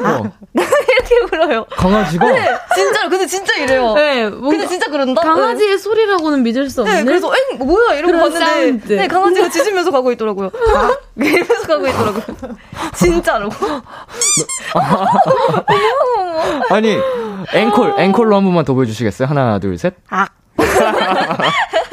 아. 0.04 0.12
어. 0.18 0.32
이렇게 0.54 1.18
울어요. 1.36 1.64
강아지가? 1.70 2.30
네, 2.30 2.48
진짜로. 2.74 3.08
근데 3.10 3.26
진짜 3.26 3.54
이래요. 3.56 3.94
네, 3.94 4.30
근데 4.30 4.66
진짜 4.66 4.90
그런다? 4.90 5.20
강아지의 5.22 5.70
네. 5.70 5.78
소리라고는 5.78 6.42
믿을 6.42 6.68
수 6.70 6.82
없네. 6.82 6.94
네, 6.98 7.04
그래서 7.04 7.32
엥, 7.52 7.58
뭐야? 7.58 7.94
이러고 7.94 8.12
봤는데. 8.18 8.38
사운드. 8.44 8.92
네, 8.92 9.08
강아지가 9.08 9.48
짖으면서 9.48 9.90
가고 9.90 10.12
있더라고요. 10.12 10.50
아, 10.74 10.96
이러면서 11.16 11.66
가고 11.66 11.86
있더라고요. 11.86 12.22
진짜로. 12.94 13.48
아니, 16.70 16.96
앵콜, 17.52 17.94
앵콜로 17.98 18.36
한 18.36 18.44
번만 18.44 18.64
더 18.64 18.74
보여주시겠어요? 18.74 19.28
하나, 19.28 19.58
둘, 19.58 19.76
셋. 19.78 19.94
아. 20.10 20.26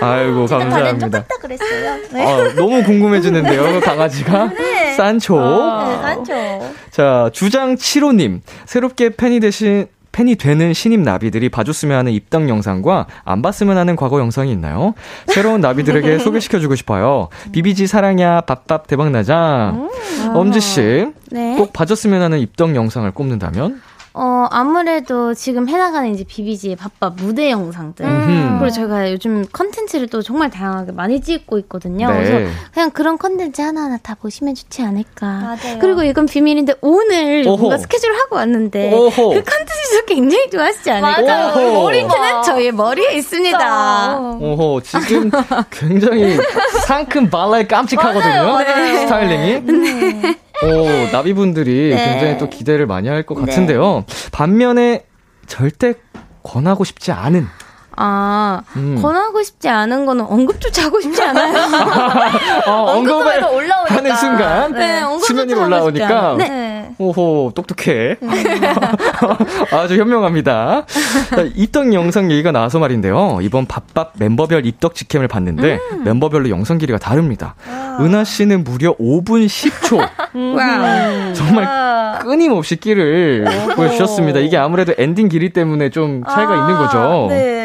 아이고 0.00 0.46
감사합니다. 0.46 1.24
그랬어요. 1.40 1.98
네. 2.12 2.24
아, 2.26 2.54
너무 2.54 2.82
궁금해지는데요, 2.84 3.80
강아지가. 3.84 4.46
네. 4.48 4.92
산초. 4.94 5.38
아, 5.40 5.88
네, 5.88 5.96
산초. 6.02 6.74
자, 6.90 7.30
주장 7.32 7.74
7호님. 7.76 8.40
새롭게 8.66 9.10
팬이 9.10 9.40
되신 9.40 9.86
팬이 10.12 10.36
되는 10.36 10.74
신입 10.74 11.00
나비들이 11.00 11.48
봐줬으면 11.48 11.96
하는 11.98 12.12
입당 12.12 12.48
영상과 12.50 13.06
안 13.24 13.40
봤으면 13.40 13.78
하는 13.78 13.96
과거 13.96 14.20
영상이 14.20 14.52
있나요? 14.52 14.92
새로운 15.28 15.62
나비들에게 15.62 16.18
소개시켜주고 16.20 16.74
싶어요. 16.74 17.28
비비지 17.52 17.86
사랑해, 17.86 18.42
BOP 18.42 18.64
BOP 18.64 18.86
대박나자. 18.88 19.72
음. 19.74 19.88
엄지씨, 20.36 21.06
네? 21.30 21.56
꼭 21.56 21.72
봐줬으면 21.72 22.20
하는 22.20 22.38
입덕 22.40 22.74
영상을 22.74 23.10
꼽는다면? 23.12 23.80
어, 24.14 24.46
아무래도 24.50 25.32
지금 25.34 25.68
해나가는 25.68 26.12
이제 26.14 26.24
비비지의 26.24 26.76
BOP 26.76 26.93
BOP 26.93 27.10
무대 27.10 27.50
영상들. 27.50 28.04
음. 28.04 28.56
그리고 28.60 28.74
저희가 28.74 29.10
요즘 29.10 29.44
컨텐츠를 29.52 30.08
또 30.08 30.20
정말 30.22 30.50
다양하게 30.50 30.92
많이 30.92 31.20
찍고 31.20 31.58
있거든요. 31.60 32.10
네. 32.10 32.14
그래서 32.16 32.50
그냥 32.74 32.90
그런 32.90 33.16
컨텐츠 33.16 33.60
하나하나 33.62 33.96
다 33.96 34.14
보시면 34.20 34.54
좋지 34.54 34.82
않을까. 34.82 35.26
맞아요. 35.26 35.78
그리고 35.80 36.02
이건 36.02 36.26
비밀인데 36.26 36.74
오늘 36.82 37.44
오호. 37.46 37.56
뭔가 37.56 37.78
스케줄을 37.78 38.14
하고 38.18 38.36
왔는데 38.36 38.92
오호. 38.92 39.10
그 39.30 39.42
컨텐츠도 39.42 40.04
굉장히 40.06 40.50
좋아하시지 40.50 40.90
않을까. 40.90 41.22
맞아요. 41.22 41.72
머리는 41.72 42.10
저희의 42.44 42.72
머리에 42.72 43.14
있습니다. 43.14 44.18
오호, 44.40 44.80
지금 44.82 45.30
굉장히 45.70 46.36
상큼 46.86 47.30
발랄 47.30 47.66
깜찍하거든요. 47.66 48.22
맞아요, 48.44 48.52
맞아요. 48.52 49.00
스타일링이. 49.00 49.60
네. 49.62 50.38
오, 50.62 51.10
나비분들이 51.12 51.90
네. 51.94 52.04
굉장히 52.10 52.38
또 52.38 52.48
기대를 52.48 52.86
많이 52.86 53.08
할 53.08 53.22
것 53.24 53.34
같은데요. 53.34 54.04
네. 54.06 54.30
반면에 54.32 55.04
절대 55.46 55.94
권하고 56.42 56.84
싶지 56.84 57.12
않은 57.12 57.46
아, 57.96 58.62
음. 58.76 58.98
권하고 59.00 59.42
싶지 59.42 59.68
않은 59.68 60.06
거는 60.06 60.24
언급조차 60.24 60.84
하고 60.86 61.00
싶지 61.00 61.22
않아요. 61.22 61.54
어, 62.66 62.96
언급을 62.96 63.44
올라오니까. 63.44 63.94
하는 63.94 64.16
순간 64.16 64.72
네, 64.72 65.02
수면이 65.20 65.54
올라오니까 65.54 66.36
네. 66.38 66.94
오호 66.98 67.52
똑똑해. 67.54 68.16
음. 68.22 68.30
아주 69.72 69.98
현명합니다. 69.98 70.84
입덕 71.54 71.92
영상 71.92 72.30
얘기가 72.30 72.52
나와서 72.52 72.78
말인데요. 72.78 73.38
이번 73.42 73.66
밥밥 73.66 74.12
멤버별 74.18 74.66
입덕 74.66 74.94
직캠을 74.94 75.28
봤는데 75.28 75.78
음. 75.92 76.04
멤버별로 76.04 76.48
영상 76.50 76.78
길이가 76.78 76.98
다릅니다. 76.98 77.54
와. 77.68 77.98
은하 78.00 78.24
씨는 78.24 78.64
무려 78.64 78.94
5분 78.96 79.46
10초. 79.46 79.98
와. 80.56 81.32
정말 81.34 82.18
끊임없이 82.20 82.76
끼를 82.76 83.44
보여주셨습니다. 83.74 84.40
이게 84.40 84.56
아무래도 84.56 84.94
엔딩 84.96 85.28
길이 85.28 85.52
때문에 85.52 85.90
좀 85.90 86.22
차이가 86.24 86.52
아, 86.52 86.56
있는 86.56 86.76
거죠. 86.76 87.26
네. 87.28 87.61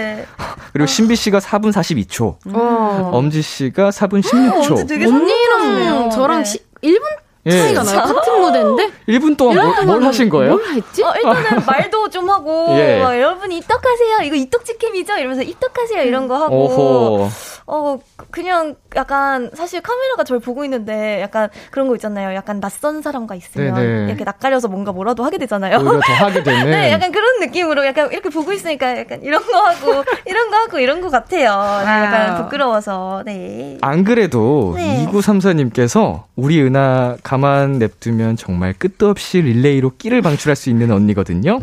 그리고 0.74 0.86
신비 0.88 1.16
씨가 1.16 1.40
4분 1.40 1.72
42초. 1.72 2.36
어. 2.54 3.10
엄지 3.14 3.42
씨가 3.42 3.90
4분 3.90 4.22
16초. 4.22 5.08
언니랑 5.08 6.10
저랑 6.10 6.44
네. 6.44 6.60
1분 6.84 7.02
예. 7.48 7.52
차이가 7.62 7.84
나요. 7.84 8.02
같은 8.14 8.42
무대인데? 8.42 8.92
1분 9.08 9.38
동안 9.38 9.56
뭘, 9.56 9.86
뭘 9.86 10.04
하신 10.04 10.30
거예요? 10.30 10.56
뭘 10.58 10.68
했지? 10.74 11.02
어, 11.04 11.14
일단은 11.16 11.66
말도 11.66 12.10
좀 12.10 12.30
하고, 12.30 12.68
예. 12.78 13.00
여러분 13.00 13.52
입덕하세요. 13.52 14.18
이거 14.24 14.36
입덕지캠이죠? 14.36 15.14
이러면서 15.18 15.44
입덕하세요. 15.44 16.04
이런 16.04 16.28
거 16.28 16.36
하고. 16.36 16.66
오호. 16.66 17.30
어, 17.70 18.00
그냥 18.32 18.76
약간 18.96 19.52
사실 19.54 19.82
카메라가 19.82 20.24
저를 20.24 20.40
보고 20.40 20.64
있는데 20.64 21.20
약간 21.22 21.50
그런 21.70 21.90
거 21.90 21.96
있잖아요. 21.96 22.34
약간 22.34 22.62
낯선 22.62 23.02
사람과 23.02 23.36
있으면 23.36 23.76
네네. 23.76 24.06
이렇게 24.08 24.24
낯가려서 24.24 24.70
뭔가 24.70 24.94
뭐라도 24.94 25.26
하게 25.26 25.38
되잖아요. 25.38 25.78
오히려 25.80 26.00
더 26.00 26.14
하게 26.14 26.44
되네. 26.44 26.64
네, 26.64 26.92
약간 26.94 27.12
그런 27.12 27.42
느낌으로 27.42 27.86
약간 27.86 28.10
이렇게 28.10 28.30
보고 28.30 28.54
있으니까 28.54 28.98
약간 29.00 29.22
이런 29.22 29.46
거 29.46 29.58
하고 29.60 30.04
이런 30.26 30.50
거 30.50 30.56
하고 30.56 30.80
이런 30.80 31.02
거 31.02 31.10
같아요. 31.10 31.84
네, 31.86 31.92
약간 31.92 32.44
부끄러워서. 32.44 33.24
네. 33.26 33.78
안 33.82 34.06
그래도 34.06 34.74
네. 34.78 35.06
2934님께서 35.12 36.24
우리 36.38 36.62
은하 36.62 37.18
가만 37.22 37.80
냅두면 37.80 38.38
정말 38.38 38.74
끝도 38.74 39.10
없이 39.10 39.42
릴레이로 39.42 39.98
끼를 39.98 40.22
방출할 40.22 40.56
수 40.56 40.70
있는 40.70 40.90
언니거든요. 40.92 41.60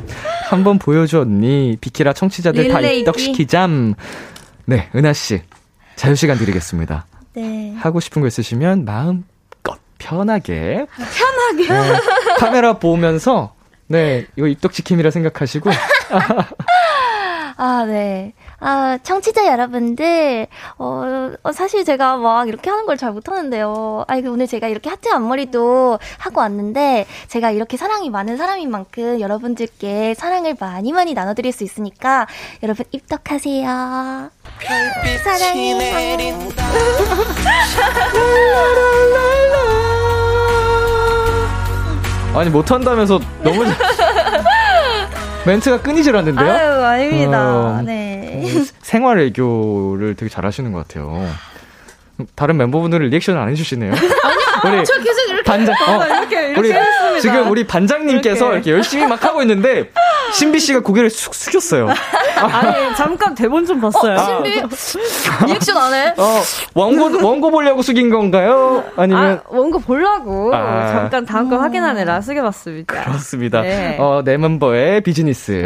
한번 0.51 0.79
보여줘 0.79 1.21
언니. 1.21 1.79
비키라 1.81 2.13
청취자들 2.13 2.69
다 2.69 2.81
입덕시키잠. 2.81 3.95
네, 4.67 4.89
은하 4.95 5.15
씨. 5.15 5.41
자유시간 5.97 6.39
드리겠습니다. 6.39 7.07
네. 7.35 7.75
하고 7.77 8.01
싶은 8.01 8.23
거 8.23 8.29
있으시면 8.29 8.85
마음껏 8.85 9.79
편하게. 9.99 10.87
편하게? 10.97 11.69
네, 11.69 12.01
카메라 12.39 12.79
보면서, 12.79 13.55
네, 13.87 14.27
이거 14.37 14.47
입덕지킴이라 14.47 15.11
생각하시고. 15.11 15.71
아, 17.57 17.85
네. 17.87 18.33
아, 18.67 18.97
청취자 19.03 19.47
여러분들, 19.47 20.47
어, 20.79 21.31
어, 21.43 21.53
사실 21.53 21.85
제가 21.85 22.17
막 22.17 22.49
이렇게 22.49 22.71
하는 22.71 22.87
걸 22.87 22.95
잘 22.97 23.13
못하는데요. 23.13 24.05
아, 24.09 24.17
이 24.17 24.27
오늘 24.27 24.47
제가 24.47 24.69
이렇게 24.69 24.89
하트 24.89 25.11
앞머리도 25.11 25.99
하고 26.19 26.41
왔는데, 26.41 27.07
제가 27.29 27.51
이렇게 27.51 27.77
사랑이 27.77 28.09
많은 28.09 28.39
사람인 28.39 28.71
만큼 28.71 29.21
여러분들께 29.21 30.15
사랑을 30.15 30.57
많이 30.59 30.93
많이 30.93 31.13
나눠드릴 31.13 31.53
수 31.53 31.63
있으니까, 31.65 32.27
여러분 32.63 32.87
입덕하세요. 32.93 34.31
사랑해. 35.23 35.75
아니, 42.35 42.51
못한다면서 42.51 43.21
너무. 43.43 43.65
멘트가 45.47 45.83
끊이질 45.83 46.17
않는데요? 46.17 46.51
아유, 46.51 46.85
아닙니다. 46.85 47.57
어, 47.57 47.83
네. 47.83 48.43
어, 48.45 48.65
생활 48.81 49.19
애교를 49.21 50.15
되게 50.15 50.29
잘하시는 50.31 50.73
것 50.73 50.87
같아요. 50.87 51.29
다른 52.35 52.57
멤버분들은 52.57 53.09
리액션을 53.11 53.41
안 53.41 53.49
해주시네요. 53.51 53.93
아니요, 53.93 54.09
우리 54.65 54.85
저 54.85 54.95
계속 54.99 55.29
이렇게 55.29 55.43
반장, 55.43 55.75
어, 55.75 56.05
이렇게, 56.05 56.49
이렇게 56.49 56.61
우리 56.61 56.73
했습니다. 56.73 57.21
지금 57.21 57.51
우리 57.51 57.67
반장님께서 57.67 58.45
이렇게. 58.45 58.55
이렇게. 58.57 58.71
열심히 58.73 59.07
막 59.07 59.23
하고 59.25 59.43
있는데 59.43 59.91
신비 60.33 60.59
씨가 60.61 60.81
고개를 60.81 61.11
쑥 61.11 61.35
숙였어요. 61.35 61.89
아니 62.37 62.95
잠깐 62.97 63.35
대본 63.35 63.67
좀 63.67 63.81
봤어요. 63.81 64.17
어, 64.17 64.25
신비 64.25 64.63
리액션 65.47 65.77
안 65.77 65.95
해? 65.95 66.15
어, 66.17 66.43
원고 66.75 67.25
원고 67.27 67.51
보려고 67.51 67.83
숙인 67.83 68.11
건가요? 68.11 68.85
아니면 68.97 69.41
아, 69.45 69.49
원고 69.49 69.79
보려고 69.79 70.55
아. 70.55 70.89
잠깐 70.89 71.25
다음 71.25 71.49
거 71.49 71.57
음. 71.57 71.63
확인하느라 71.63 72.21
숙여봤습니다. 72.21 73.05
그렇습니다. 73.05 73.61
네. 73.63 73.97
어, 73.99 74.23
네, 74.25 74.37
멤버의 74.37 75.03
비즈니스. 75.03 75.65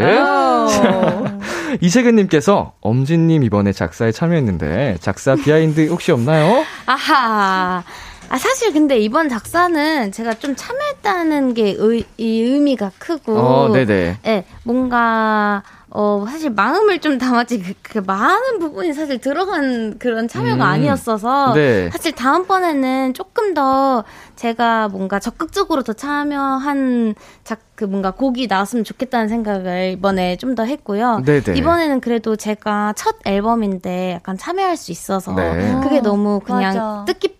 이세근님께서 1.81 2.73
엄지님 2.81 3.43
이번에 3.43 3.73
작사에 3.73 4.13
참여했는데 4.13 4.97
작사 5.01 5.35
비하인드 5.35 5.87
혹시 5.89 6.13
없나요? 6.13 6.65
아하. 6.87 7.83
아, 8.31 8.37
사실 8.39 8.73
근데 8.73 8.99
이번 8.99 9.29
작사는 9.29 10.13
제가 10.13 10.35
좀 10.35 10.55
참여했다는 10.55 11.55
게 11.55 11.75
의, 11.79 12.05
이 12.19 12.43
의미가 12.43 12.93
크고. 12.99 13.39
어, 13.39 13.69
네네. 13.73 14.19
네, 14.23 14.45
뭔가, 14.65 15.63
어, 15.91 16.27
사실 16.29 16.51
마음을 16.51 16.99
좀 17.01 17.17
담았지, 17.17 17.63
그, 17.63 17.73
그 17.81 17.99
많은 18.07 18.59
부분이 18.59 18.93
사실 18.93 19.19
들어간 19.19 19.99
그런 19.99 20.29
참여가 20.29 20.57
음, 20.57 20.61
아니었어서. 20.61 21.55
네. 21.55 21.89
사실 21.91 22.13
다음번에는 22.13 23.15
조금 23.15 23.55
더 23.55 24.05
제가 24.37 24.89
뭔가 24.89 25.19
적극적으로 25.19 25.83
더 25.83 25.95
참여한 25.95 27.15
작, 27.45 27.61
그 27.75 27.85
뭔가 27.85 28.11
곡이 28.11 28.47
나왔으면 28.47 28.85
좋겠다는 28.85 29.29
생각을 29.29 29.93
이번에 29.93 30.37
좀 30.37 30.55
더 30.55 30.65
했고요. 30.65 31.23
네네. 31.25 31.57
이번에는 31.57 32.01
그래도 32.01 32.35
제가 32.37 32.93
첫 32.97 33.17
앨범인데 33.25 34.15
약간 34.15 34.37
참여할 34.37 34.77
수 34.77 34.91
있어서. 34.93 35.33
네. 35.35 35.79
그게 35.83 36.01
너무 36.01 36.41
그냥 36.41 36.75
맞아. 36.75 37.05
뜻깊 37.07 37.39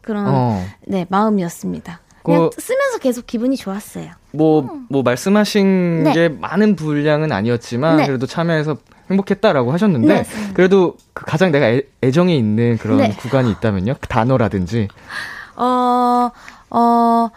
그런 0.00 0.26
어. 0.28 0.64
네 0.86 1.06
마음이었습니다. 1.08 2.00
그냥 2.22 2.50
그, 2.54 2.60
쓰면서 2.60 2.98
계속 2.98 3.26
기분이 3.26 3.56
좋았어요. 3.56 4.10
뭐, 4.32 4.60
음. 4.62 4.86
뭐, 4.90 5.02
말씀하신 5.02 6.04
네. 6.04 6.12
게 6.12 6.28
많은 6.28 6.76
분량은 6.76 7.32
아니었지만, 7.32 8.06
그래도 8.06 8.26
참여해서 8.26 8.76
행복했다라고 9.10 9.72
하셨는데, 9.72 10.22
네, 10.22 10.24
그래도 10.54 10.96
그 11.14 11.24
가장 11.24 11.50
내가 11.50 11.66
애, 11.66 12.10
정이 12.10 12.36
있는 12.36 12.78
그런 12.78 12.98
네. 12.98 13.16
구간이 13.16 13.50
있다면요? 13.52 13.94
그 14.00 14.06
단어라든지. 14.06 14.88
어, 15.56 16.30
어, 16.70 17.28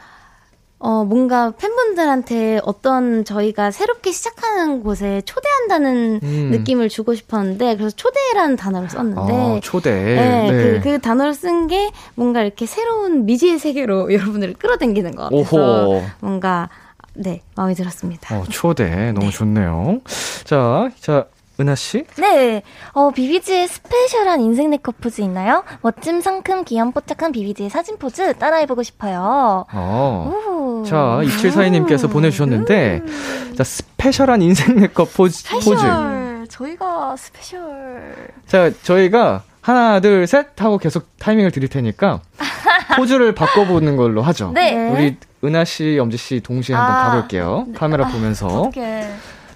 어, 0.86 1.06
뭔가 1.06 1.52
팬분들한테 1.52 2.60
어떤 2.66 3.24
저희가 3.24 3.72
새롭게 3.72 4.12
시작하는 4.12 4.84
곳에 4.84 5.22
초대한다는 5.24 6.20
음. 6.22 6.50
느낌을 6.52 6.90
주고 6.90 7.16
싶었는데, 7.16 7.78
그래서 7.78 7.96
초대라는 7.96 8.58
단어를 8.58 8.90
썼는데. 8.90 9.22
어, 9.34 9.60
초대. 9.64 9.92
네, 9.94 10.52
네. 10.52 10.52
그, 10.52 10.80
그 10.84 11.00
단어를 11.00 11.34
쓴 11.34 11.68
게 11.68 11.90
뭔가 12.16 12.42
이렇게 12.42 12.66
새로운 12.66 13.26
미지의 13.26 13.60
세계로 13.60 14.12
여러분들을 14.14 14.56
끌어당기는 14.56 15.16
것 15.16 15.30
같아서 15.30 15.56
오호. 15.58 16.04
뭔가, 16.20 16.68
네, 17.14 17.42
마음에 17.56 17.74
들었습니다. 17.76 18.38
어, 18.38 18.44
초대. 18.50 19.14
너무 19.14 19.28
네. 19.28 19.32
좋네요. 19.32 20.02
자, 20.44 20.90
자, 21.00 21.28
은하 21.64 21.76
씨? 21.76 22.06
네. 22.18 22.62
어, 22.92 23.12
비비지의 23.12 23.68
special한 23.68 24.42
인생 24.42 24.70
네컷 24.70 25.00
포즈 25.00 25.22
있나요? 25.22 25.64
멋짐 25.82 26.22
상큼 26.22 26.64
귀염 26.66 26.92
뽀짝한 26.92 27.32
비비지의 27.32 27.70
사진 27.70 27.98
포즈 27.98 28.34
따라해보고 28.38 28.84
싶어요. 28.84 29.66
어. 29.72 30.84
자, 30.86 31.20
2742님께서 31.24 32.12
보내주셨는데, 32.12 33.02
음. 33.06 33.54
자, 33.58 33.64
special한 33.64 34.42
인생 34.42 34.76
네컷 34.76 35.14
포즈. 35.14 35.38
Special. 35.38 35.76
포즈. 35.76 36.48
저희가 36.50 37.16
special. 37.16 38.28
자, 38.46 38.70
저희가 38.84 39.44
하나, 39.62 40.02
둘, 40.02 40.28
셋 40.28 40.62
하고 40.62 40.78
계속 40.78 41.18
타이밍을 41.18 41.52
드릴 41.52 41.70
테니까, 41.70 42.20
포즈를 42.98 43.34
바꿔보는 43.34 43.96
걸로 43.96 44.22
하죠. 44.22 44.52
네. 44.54 44.90
우리 44.90 45.16
은하 45.46 45.64
씨, 45.64 45.96
염지 45.98 46.18
씨 46.18 46.42
동시에 46.42 46.76
한번 46.76 46.96
아. 46.96 47.06
가볼게요. 47.06 47.68
카메라 47.74 48.06
아, 48.06 48.10
보면서. 48.10 48.48
어떡해. 48.48 49.08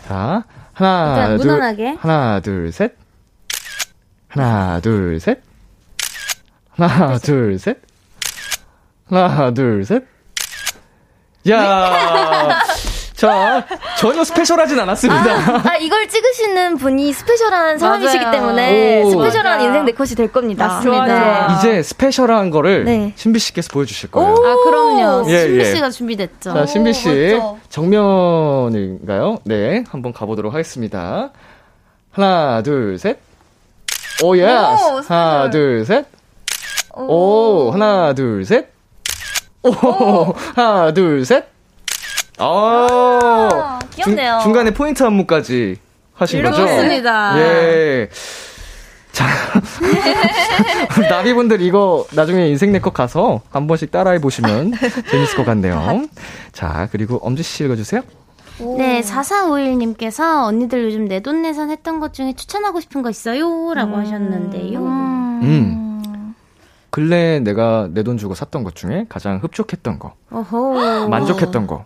자, 0.08 0.44
하나, 0.78 1.38
둘, 1.38 1.38
무난하게. 1.38 1.98
하나, 2.00 2.40
둘, 2.40 2.72
셋. 2.72 2.96
하나, 4.28 4.80
둘, 4.80 5.20
셋. 5.20 5.42
하나, 6.70 7.18
둘, 7.18 7.58
셋. 7.58 7.78
하나, 9.10 9.52
둘, 9.52 9.84
셋. 9.84 10.04
야 11.50 12.62
자, 13.18 13.66
전혀 13.98 14.24
special하진 14.24 14.80
않았습니다. 14.80 15.24
아, 15.24 15.62
아 15.66 15.78
이걸 15.78 16.08
찍으시는 16.08 16.78
분이 16.78 17.14
special한 17.14 17.80
사람이시기 17.80 18.24
맞아요. 18.24 18.32
때문에 18.32 19.02
오. 19.02 19.10
special한 19.10 19.62
인생 19.62 19.86
네컷이 19.86 20.10
될 20.12 20.32
겁니다. 20.32 20.68
맞습니다. 20.68 21.48
네. 21.48 21.56
이제 21.58 21.82
special한 21.82 22.52
거를 22.52 22.86
네. 22.86 23.14
신비 23.16 23.40
씨께서 23.40 23.70
보여주실 23.74 24.12
거예요. 24.12 24.34
아, 24.34 24.56
그럼요. 24.64 25.32
예, 25.32 25.40
신비 25.42 25.60
예. 25.60 25.64
씨가 25.74 25.90
준비됐죠. 25.90 26.54
자, 26.54 26.66
신비 26.68 26.94
씨 26.94 27.42
정면인가요? 27.70 29.40
네, 29.46 29.84
한번 29.90 30.14
가보도록 30.14 30.54
하겠습니다. 30.54 31.32
하나, 32.12 32.62
둘, 32.62 33.00
셋. 33.00 33.18
오, 34.24 34.38
yes. 34.38 34.48
하나, 35.08 35.50
둘, 35.50 35.86
셋. 35.86 36.06
오, 36.94 37.02
오 37.02 37.72
하나, 37.72 38.14
둘, 38.14 38.46
셋. 38.46 38.70
오, 39.64 39.70
오. 39.70 40.36
하나, 40.56 40.94
둘, 40.94 41.26
셋. 41.26 41.57
아, 42.40 43.80
귀엽네요. 43.92 44.34
중, 44.42 44.44
중간에 44.54 44.72
포인트 44.72 45.04
안무까지 45.04 45.78
하신 46.14 46.44
거죠? 46.44 46.66
그렇습니다. 46.66 47.38
예. 47.40 48.10
자, 49.12 49.26
나비분들 51.10 51.62
이거 51.62 52.06
나중에 52.14 52.48
인생 52.50 52.72
네컷 52.72 52.94
가서 52.94 53.42
한 53.50 53.66
번씩 53.66 53.90
따라해 53.92 54.20
보시면 54.20 54.74
재밌을 55.10 55.36
것 55.38 55.46
같네요. 55.46 56.08
자, 56.52 56.88
그리고 56.92 57.18
엄지씨 57.24 57.64
읽어주세요. 57.66 58.02
네, 58.78 59.02
4451님께서 59.02 60.46
언니들 60.46 60.84
요즘 60.86 61.06
내돈내산 61.06 61.70
했던 61.72 62.00
것 62.00 62.14
중에 62.14 62.34
추천하고 62.34 62.80
싶은 62.80 63.02
거 63.04 63.10
있어요? 63.10 63.74
라고 63.74 63.96
음. 63.96 64.00
하셨는데요. 64.02 64.80
음. 64.80 66.34
근래 66.90 67.40
내가 67.40 67.88
내 67.92 68.02
돈 68.04 68.18
주고 68.18 68.34
샀던 68.34 68.64
것 68.64 68.76
중에 68.76 69.06
가장 69.10 69.38
흡족했던 69.44 70.00
거. 70.00 70.14
어허. 70.32 71.08
만족했던 71.10 71.68
거. 71.68 71.86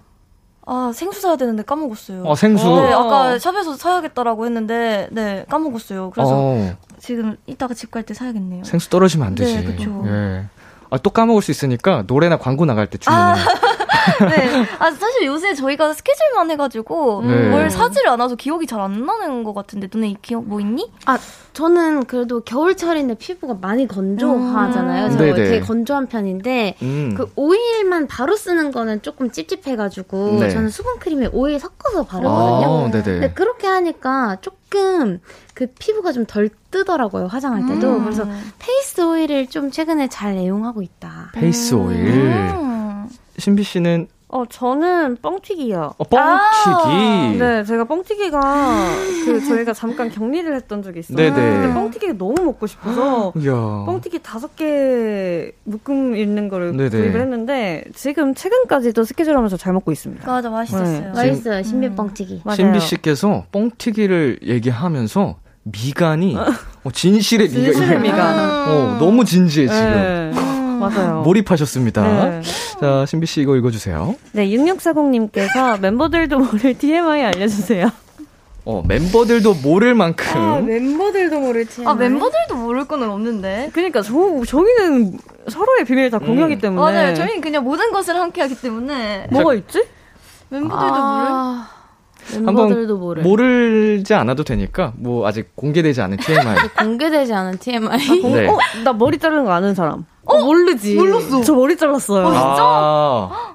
아, 0.66 0.92
생수 0.94 1.22
사야 1.22 1.36
되는데 1.38 1.64
까먹었어요. 1.64 2.24
어, 2.24 2.36
생수? 2.36 2.64
네, 2.66 2.94
아까 2.94 3.38
샵에서 3.40 3.76
사야겠다라고 3.76 4.46
했는데, 4.46 5.08
네, 5.12 5.46
까먹었어요. 5.50 6.12
그래서 6.12 6.32
어. 6.34 6.78
지금 7.00 7.36
이따가 7.48 7.74
집 7.74 7.90
갈 7.92 8.04
때 8.04 8.14
사야겠네요. 8.14 8.64
생수 8.64 8.90
떨어지면 8.90 9.28
안 9.28 9.36
되지. 9.36 9.56
네, 9.56 9.64
그쵸. 9.64 10.04
예. 10.08 10.46
아, 10.92 10.98
또 10.98 11.10
까먹을 11.10 11.42
수 11.42 11.52
있으니까 11.52 12.04
노래나 12.06 12.38
광고 12.38 12.66
나갈 12.66 12.86
때 12.88 12.98
주문해. 12.98 13.22
아. 13.24 13.36
네. 14.30 14.66
아, 14.80 14.92
사실 14.92 15.26
요새 15.26 15.54
저희가 15.54 15.94
스케줄만 15.94 16.50
해가지고 16.52 17.24
네. 17.26 17.50
뭘 17.50 17.70
사지를 17.70 18.10
않아서 18.10 18.36
기억이 18.36 18.66
잘 18.68 18.82
안 18.82 19.06
나는 19.06 19.44
것 19.44 19.54
같은데 19.54 19.88
너네 19.94 20.16
기억 20.24 20.44
뭐 20.46 20.60
있니? 20.60 20.92
아, 21.06 21.20
저는 21.54 22.06
그래도 22.06 22.42
겨울철인데 22.42 23.14
피부가 23.16 23.54
많이 23.62 23.88
건조하잖아요. 23.88 25.06
음. 25.06 25.12
저 25.12 25.18
네네. 25.20 25.34
되게 25.36 25.60
건조한 25.62 26.08
편인데 26.08 26.76
음. 26.82 27.14
그 27.16 27.32
오일만 27.36 28.08
바로 28.08 28.36
쓰는 28.36 28.72
거는 28.72 29.02
조금 29.04 29.32
찝찝해가지고 29.32 30.40
네. 30.40 30.50
저는 30.50 30.70
수분크림에 30.70 31.30
오일 31.32 31.60
섞어서 31.60 32.04
바르거든요. 32.04 32.88
아, 32.88 32.90
근데 32.92 33.32
그렇게 33.34 33.68
하니까 33.68 34.38
조금 34.42 34.58
그 35.54 35.68
피부가 35.80 36.12
좀 36.12 36.26
덜 36.26 36.50
뜨더라고요 36.72 37.28
화장할 37.28 37.66
때도 37.68 37.98
음. 37.98 38.04
그래서 38.04 38.26
face 38.60 39.02
오일을 39.02 39.48
좀 39.48 39.72
최근에 39.72 40.08
잘 40.08 40.38
애용하고 40.38 40.82
있다. 40.82 41.32
face 41.34 41.74
오일. 41.76 41.98
음. 42.08 43.08
신비 43.38 43.64
씨는 43.64 44.08
어, 44.34 44.46
저는 44.50 45.18
뻥튀기요. 45.22 45.96
어, 45.98 46.04
뻥튀기? 46.06 46.18
아~ 46.18 47.36
네, 47.38 47.64
제가 47.66 47.84
뻥튀기가, 47.84 48.40
그, 49.26 49.46
저희가 49.46 49.74
잠깐 49.74 50.10
격리를 50.10 50.56
했던 50.56 50.82
적이 50.82 51.00
있어요. 51.02 51.18
네네. 51.18 51.36
근데 51.36 51.74
뻥튀기가 51.74 52.14
너무 52.14 52.36
먹고 52.42 52.66
싶어서, 52.66 53.34
야. 53.46 53.84
뻥튀기 53.86 54.20
다섯 54.24 54.56
개 54.56 55.52
묶음 55.66 56.16
있는 56.16 56.48
거를 56.48 56.78
네네. 56.78 56.90
구입을 56.90 57.20
했는데, 57.20 57.84
지금 57.94 58.34
최근까지도 58.34 59.04
스케줄 59.04 59.36
하면서 59.36 59.58
잘 59.58 59.74
먹고 59.74 59.92
있습니다. 59.92 60.26
맞아, 60.26 60.50
맛있었어요. 60.50 61.02
네. 61.02 61.12
맛있어요, 61.14 61.62
신비 61.64 61.88
음. 61.88 61.96
뻥튀기. 61.98 62.44
음. 62.46 62.56
신비 62.56 62.80
씨께서 62.80 63.44
뻥튀기를 63.52 64.40
얘기하면서, 64.44 65.36
미간이, 65.64 66.38
어, 66.86 66.92
진실의 66.92 67.50
미간. 67.50 67.74
진실의 67.74 68.00
미간. 68.00 68.40
어, 68.70 68.98
너무 68.98 69.26
진지해, 69.26 69.68
지금. 69.68 69.84
네. 69.92 70.51
맞아요. 70.90 71.22
몰입하셨습니다. 71.22 72.02
네. 72.04 72.42
자, 72.80 73.06
신비 73.06 73.28
씨 73.28 73.42
이거 73.42 73.56
읽어주세요. 73.56 74.16
네, 74.34 74.48
6640님께서 74.50 75.80
멤버들도 75.82 76.40
모를 76.40 76.74
TMI 76.78 77.24
알려주세요. 77.24 77.90
어, 78.64 78.84
멤버들도 78.88 79.56
모를 79.64 79.96
만큼. 79.96 80.40
아, 80.40 80.60
멤버들도 80.60 81.40
모를 81.40 81.66
TMI. 81.66 81.92
아, 81.92 81.96
멤버들도 81.96 82.56
모를 82.56 82.86
거는 82.86 83.10
없는데. 83.10 83.72
그니까, 83.74 84.02
저, 84.02 84.12
저희는 84.46 85.18
서로의 85.50 85.86
비밀을 85.86 86.12
다 86.12 86.20
공유하기 86.20 86.56
음. 86.56 86.60
때문에. 86.60 86.82
맞아요. 86.82 87.16
저희는 87.16 87.42
그냥 87.42 87.64
모든 87.64 87.92
것을 87.92 88.16
함께 88.16 88.42
하기 88.42 88.62
때문에. 88.62 89.28
뭐가 89.32 89.56
있지? 89.56 89.84
멤버들도 90.50 90.94
아... 90.94 91.70
모를? 92.30 92.44
멤버들도 92.46 92.98
모를. 92.98 93.24
모르지 93.24 94.14
않아도 94.14 94.44
되니까 94.44 94.94
뭐 94.96 95.28
아직 95.28 95.56
공개되지 95.56 96.02
않은 96.02 96.18
TMI. 96.18 96.56
공개되지 96.78 97.34
않은 97.34 97.58
TMI. 97.58 97.88
아, 97.88 97.98
네. 97.98 98.48
어, 98.48 98.58
나 98.84 98.94
머리 98.94 99.18
자르는 99.18 99.46
거 99.46 99.52
아는 99.52 99.74
사람. 99.74 100.06
어, 100.32 100.46
모르지. 100.46 100.96
몰랐어. 100.96 101.42
저 101.44 101.54
머리 101.54 101.76
잘랐어요. 101.78 102.28
아, 102.28 102.32
진짜? 102.32 102.64
아. 102.64 103.52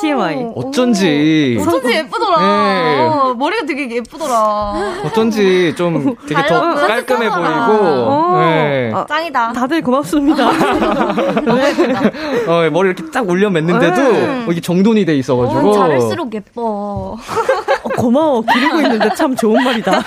TMI. 0.00 0.52
어쩐지. 0.56 1.58
어쩐지 1.60 1.92
예쁘더라. 1.96 2.38
네. 2.40 3.06
어, 3.06 3.34
머리가 3.34 3.66
되게 3.66 3.96
예쁘더라. 3.96 4.72
어쩐지 5.04 5.74
좀 5.76 6.16
되게 6.26 6.46
더 6.46 6.74
깔끔해 6.74 7.28
보이고. 7.28 7.82
어. 8.08 8.38
네. 8.40 8.90
아, 8.94 9.04
짱이다. 9.06 9.52
다들 9.52 9.82
고맙습니다. 9.82 10.50
네. 11.42 12.46
어, 12.48 12.70
머리 12.70 12.88
이렇게 12.90 13.10
딱 13.10 13.28
올려 13.28 13.48
맸는데도 13.50 13.96
네. 13.96 14.46
이게 14.50 14.60
정돈이 14.60 15.04
돼 15.04 15.16
있어가지고. 15.16 15.70
어, 15.70 15.74
자를수록 15.74 16.34
예뻐. 16.34 16.62
어, 16.62 17.88
고마워. 17.98 18.42
기르고 18.42 18.80
있는데 18.80 19.10
참 19.14 19.36
좋은 19.36 19.62
말이다. 19.62 20.00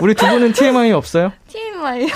우리 0.00 0.14
두 0.14 0.26
분은 0.26 0.52
TMI 0.52 0.92
없어요? 0.92 1.32
TMI요? 1.48 2.06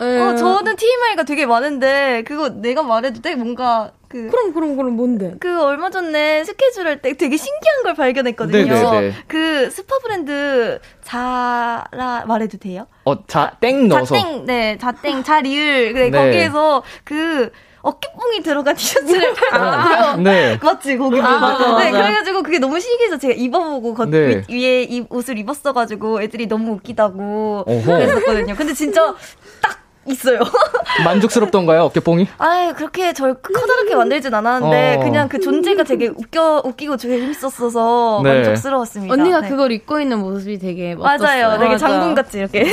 네. 0.00 0.20
어, 0.20 0.34
저는 0.34 0.76
TMI가 0.76 1.24
되게 1.24 1.44
많은데 1.46 2.22
그거 2.26 2.48
내가 2.50 2.82
말해도 2.82 3.20
돼? 3.20 3.34
뭔가 3.34 3.92
그 4.08 4.28
그럼 4.30 4.52
그럼 4.54 4.76
그럼 4.76 4.92
뭔데? 4.96 5.34
그 5.40 5.60
얼마 5.62 5.90
전에 5.90 6.44
스케줄 6.44 6.86
할 6.86 7.00
때 7.02 7.12
되게 7.14 7.36
신기한 7.36 7.82
걸 7.82 7.94
발견했거든요. 7.94 8.64
네네네. 8.64 8.90
네, 8.90 9.00
네. 9.08 9.12
그 9.26 9.68
스파 9.70 9.98
브랜드 9.98 10.80
자라 11.04 12.24
말해도 12.26 12.58
돼요? 12.58 12.86
어, 13.04 13.26
자땡 13.26 13.88
넣어서. 13.88 14.14
자땡 14.16 14.44
네, 14.46 14.78
자땡 14.80 15.24
자리을 15.24 15.92
네, 15.94 16.10
네. 16.10 16.18
거기에서 16.18 16.82
그 17.04 17.50
어깨뽕이 17.82 18.42
들어간 18.42 18.74
티셔츠를 18.76 19.34
팔더라고요. 19.34 20.16
네. 20.22 20.58
맞지, 20.62 20.98
거기 20.98 21.20
아, 21.20 21.38
맞아, 21.38 21.68
맞아. 21.68 21.84
네, 21.84 21.90
그래가지고 21.92 22.42
그게 22.42 22.58
너무 22.58 22.80
신기해서 22.80 23.16
제가 23.18 23.34
입어보고 23.34 23.94
거, 23.94 24.04
네. 24.06 24.42
위, 24.48 24.66
에 24.66 25.06
옷을 25.10 25.38
입었어가지고 25.38 26.20
애들이 26.22 26.46
너무 26.48 26.72
웃기다고 26.72 27.64
어허. 27.66 27.84
그랬었거든요. 27.84 28.54
근데 28.56 28.74
진짜 28.74 29.14
딱 29.62 29.78
있어요. 30.10 30.40
만족스럽던가요, 31.04 31.82
어깨뽕이? 31.84 32.26
아 32.38 32.72
그렇게 32.76 33.12
절 33.12 33.34
커다랗게 33.34 33.94
만들진 33.94 34.34
않았는데, 34.34 34.96
어. 34.96 35.00
그냥 35.00 35.28
그 35.28 35.40
존재가 35.40 35.84
되게 35.84 36.08
웃겨, 36.08 36.62
웃기고 36.64 36.96
재밌었어서 36.96 38.20
네. 38.24 38.34
만족스러웠습니다. 38.34 39.12
언니가 39.14 39.40
네. 39.40 39.48
그걸 39.48 39.72
입고 39.72 40.00
있는 40.00 40.18
모습이 40.18 40.58
되게 40.58 40.94
멋졌어요. 40.94 41.48
맞아요. 41.48 41.58
되게 41.58 41.76
장군같이 41.76 42.38
이렇게. 42.38 42.72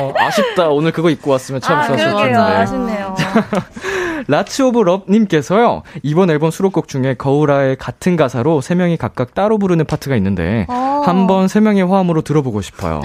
어, 0.00 0.14
아쉽다. 0.16 0.68
오늘 0.68 0.92
그거 0.92 1.10
입고 1.10 1.30
왔으면 1.30 1.60
참 1.60 1.78
아, 1.78 1.86
좋았을 1.86 2.16
텐데. 2.16 2.34
아쉽네요. 2.34 3.14
Lots 4.28 4.62
of 4.62 4.80
Love님께서요, 4.80 5.82
이번 6.02 6.30
앨범 6.30 6.50
수록곡 6.50 6.88
중에 6.88 7.14
거울아의 7.14 7.76
같은 7.76 8.16
가사로 8.16 8.60
세 8.60 8.74
명이 8.74 8.96
각각 8.96 9.34
따로 9.34 9.58
부르는 9.58 9.84
파트가 9.84 10.16
있는데, 10.16 10.66
어. 10.68 11.02
한번 11.04 11.46
세 11.48 11.60
명의 11.60 11.84
화음으로 11.86 12.22
들어보고 12.22 12.60
싶어요. 12.60 13.00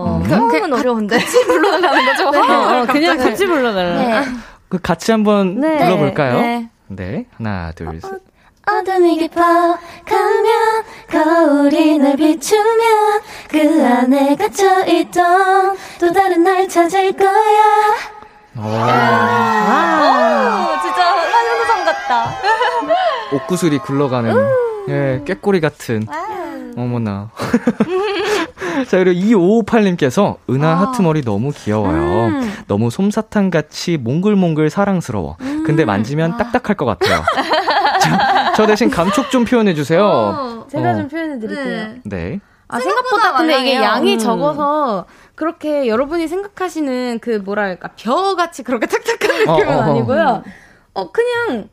어. 0.00 0.16
어. 0.16 0.22
그, 0.24 0.34
화음은 0.34 0.72
어려운데. 0.72 1.18
같이 1.18 1.44
불러달라는 1.46 2.06
거죠? 2.06 2.30
네. 2.32 2.38
어, 2.38 2.86
그냥 2.86 3.16
같이 3.18 3.46
불러달라. 3.46 3.98
네. 4.22 4.28
그 4.68 4.78
같이 4.78 5.10
한번 5.12 5.60
네. 5.60 5.78
불러볼까요? 5.78 6.40
네. 6.40 6.68
네. 6.88 7.26
하나, 7.36 7.72
둘, 7.72 8.00
셋. 8.00 8.10
어둠이 8.66 9.16
깊어 9.18 9.40
가면 9.40 10.84
거울이 11.10 11.98
날 11.98 12.16
비추면 12.16 13.20
그 13.48 13.58
안에 13.84 14.36
갇혀있던 14.36 15.76
또 15.98 16.12
다른 16.12 16.44
날 16.44 16.68
찾을 16.68 17.10
거야 17.12 17.30
오. 18.58 18.62
아. 18.62 19.98
오, 20.76 20.82
진짜 20.82 21.04
한영상 21.04 21.84
같다 21.84 22.34
옥구슬이 23.32 23.78
굴러가는 23.78 24.36
예, 24.88 25.22
꾀꼬리 25.26 25.60
같은 25.60 26.06
어머나 26.76 27.30
자, 28.86 28.98
그리고 28.98 29.20
2558님께서 29.20 30.36
은하 30.48 30.68
아. 30.68 30.80
하트머리 30.80 31.22
너무 31.22 31.52
귀여워요. 31.52 32.26
음. 32.26 32.52
너무 32.66 32.90
솜사탕 32.90 33.50
같이 33.50 33.96
몽글몽글 33.96 34.70
사랑스러워. 34.70 35.36
음. 35.40 35.64
근데 35.64 35.84
만지면 35.84 36.32
아. 36.32 36.36
딱딱할 36.36 36.76
것 36.76 36.84
같아요. 36.86 37.22
자, 38.00 38.52
저 38.56 38.66
대신 38.66 38.90
감촉 38.90 39.30
좀 39.30 39.44
표현해 39.44 39.74
주세요. 39.74 40.04
어, 40.04 40.66
제가 40.68 40.92
어. 40.92 40.96
좀 40.96 41.08
표현해 41.08 41.38
드릴게요. 41.38 41.64
네. 41.64 42.00
네. 42.04 42.40
아, 42.68 42.78
생각보다 42.78 43.32
근데 43.36 43.60
이게 43.60 43.74
양이 43.74 44.14
음. 44.14 44.18
적어서 44.18 45.06
그렇게 45.34 45.88
여러분이 45.88 46.28
생각하시는 46.28 47.18
그 47.20 47.42
뭐랄까 47.44 47.90
벼같이 47.96 48.62
그렇게 48.62 48.86
탁탁한 48.88 49.38
느낌은 49.38 49.68
어, 49.68 49.72
어, 49.72 49.78
어. 49.78 49.82
아니고요. 49.82 50.42
어 50.94 51.10
그냥 51.10 51.68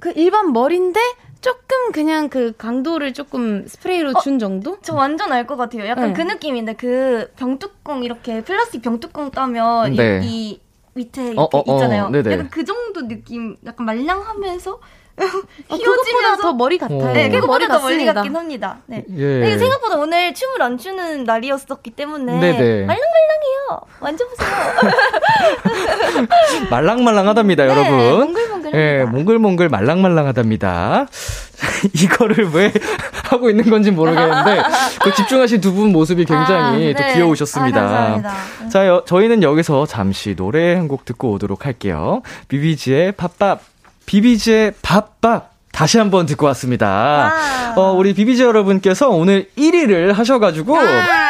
그 0.00 0.12
일반 0.16 0.52
머리인데 0.52 1.00
조금 1.42 1.90
그냥 1.92 2.28
그 2.28 2.54
강도를 2.56 3.12
조금 3.12 3.66
스프레이로 3.66 4.12
어, 4.14 4.20
준 4.20 4.38
정도? 4.38 4.78
저 4.80 4.94
완전 4.94 5.32
알 5.32 5.46
것 5.46 5.56
같아요. 5.56 5.86
약간 5.86 6.08
네. 6.08 6.12
그 6.14 6.22
느낌인데 6.22 6.74
그 6.74 7.30
병뚜껑 7.36 8.04
이렇게 8.04 8.42
플라스틱 8.42 8.80
병뚜껑 8.82 9.32
따면 9.32 9.92
네. 9.94 10.20
이, 10.22 10.50
이, 10.50 10.60
밑에 10.94 11.32
이렇게 11.32 11.40
어, 11.40 11.48
어, 11.52 11.58
어. 11.66 11.74
있잖아요. 11.74 12.04
어, 12.04 12.16
약간 12.30 12.48
그 12.48 12.64
정도 12.64 13.08
느낌, 13.08 13.56
약간 13.66 13.84
말랑하면서 13.86 14.78
어, 15.18 15.22
그것보다 15.78 16.36
더 16.40 16.52
머리 16.54 16.78
같아요. 16.78 17.12
네, 17.12 17.28
그것보다 17.28 17.68
더 17.68 17.80
멀리 17.80 18.04
같긴 18.06 18.34
합니다. 18.36 18.78
네. 18.86 19.04
예. 19.16 19.58
생각보다 19.58 19.96
오늘 19.96 20.32
춤을 20.34 20.62
안 20.62 20.78
추는 20.78 21.24
날이었었기 21.24 21.90
때문에 21.90 22.32
네네. 22.40 22.86
말랑말랑해요. 22.86 23.80
만져보세요. 24.00 24.50
말랑말랑하답니다, 26.70 27.64
네, 27.64 27.70
여러분. 27.70 27.98
몽글몽글. 28.20 28.70
예, 28.74 29.04
몽글몽글 29.04 29.68
말랑말랑하답니다. 29.68 31.06
이거를 31.94 32.50
왜 32.54 32.72
하고 33.24 33.48
있는 33.48 33.70
건지 33.70 33.90
모르겠는데 33.92 34.62
그 35.02 35.14
집중하신 35.14 35.60
두 35.60 35.72
분 35.72 35.90
모습이 35.92 36.24
굉장히 36.24 36.92
아, 36.92 36.96
또 36.96 37.02
네. 37.02 37.14
귀여우셨습니다. 37.14 37.80
아, 37.80 38.68
자, 38.68 38.86
여, 38.86 39.04
저희는 39.06 39.42
여기서 39.42 39.86
잠시 39.86 40.34
노래 40.36 40.74
한 40.74 40.88
곡 40.88 41.04
듣고 41.06 41.30
오도록 41.32 41.64
할게요. 41.64 42.20
비비지의 42.48 43.12
팝밥 43.12 43.60
비비지의 44.06 44.74
밥밥 44.82 45.50
다시 45.72 45.98
한번 45.98 46.26
듣고 46.26 46.46
왔습니다. 46.46 47.32
어, 47.76 47.92
우리 47.92 48.12
비비지 48.12 48.42
여러분께서 48.42 49.08
오늘 49.08 49.46
1위를 49.56 50.12
하셔가지고 50.12 50.76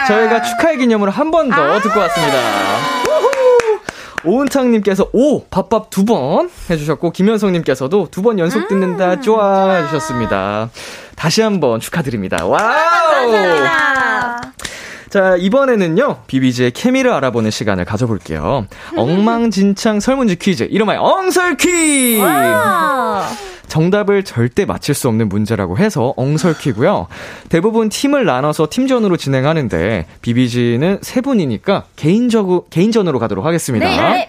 저희가 0.08 0.42
축하의 0.42 0.78
기념으로 0.78 1.12
한 1.12 1.30
번더 1.30 1.54
아~ 1.74 1.80
듣고 1.80 2.00
왔습니다. 2.00 2.38
오은창님께서 4.24 5.08
오 5.12 5.44
밥밥 5.46 5.90
두 5.90 6.04
번 6.04 6.48
해주셨고 6.70 7.10
김현성님께서도 7.12 8.08
두 8.10 8.22
번 8.22 8.38
연속 8.38 8.68
듣는다 8.68 9.14
음, 9.14 9.20
좋아 9.20 9.74
해주셨습니다. 9.74 10.70
다시 11.16 11.42
한번 11.42 11.80
축하드립니다. 11.80 12.44
wow. 12.46 13.32
자, 15.12 15.36
이번에는요, 15.36 16.20
비비지의 16.26 16.70
케미를 16.70 17.12
알아보는 17.12 17.50
시간을 17.50 17.84
가져볼게요. 17.84 18.66
엉망진창 18.96 20.00
설문지 20.00 20.36
퀴즈, 20.36 20.62
이름하여 20.70 21.02
엉설 21.02 21.58
퀴즈! 21.58 22.22
정답을 23.68 24.22
절대 24.22 24.64
맞힐 24.64 24.94
수 24.94 25.08
없는 25.08 25.28
문제라고 25.28 25.76
해서 25.76 26.14
엉설퀴즈고요. 26.16 27.09
대부분 27.50 27.90
팀을 27.90 28.24
나눠서 28.24 28.68
팀전으로 28.70 29.18
진행하는데 29.18 30.06
비비지는 30.22 31.00
세 31.02 31.20
분이니까 31.20 31.84
개인적 31.96 32.70
개인전으로 32.70 33.18
가도록 33.18 33.44
하겠습니다. 33.44 33.86
네. 33.86 34.28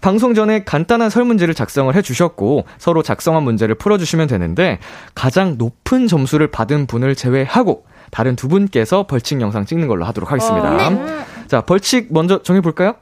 방송 0.00 0.34
전에 0.34 0.64
간단한 0.64 1.10
설문지를 1.10 1.54
작성을 1.54 1.94
해주셨고 1.94 2.66
서로 2.78 3.04
작성한 3.04 3.44
문제를 3.44 3.76
풀어주시면 3.76 4.26
되는데 4.26 4.80
가장 5.14 5.58
높은 5.58 6.08
점수를 6.08 6.48
받은 6.48 6.86
분을 6.86 7.14
제외하고 7.14 7.84
다른 8.14 8.36
두 8.36 8.46
분께서 8.46 9.08
벌칙 9.08 9.40
영상 9.40 9.66
찍는 9.66 9.88
걸로 9.88 10.04
하도록 10.04 10.30
하겠습니다. 10.30 10.86
어, 10.86 10.90
네. 10.90 11.24
자, 11.48 11.62
벌칙 11.62 12.12
먼저 12.12 12.44
정해볼까요? 12.44 12.94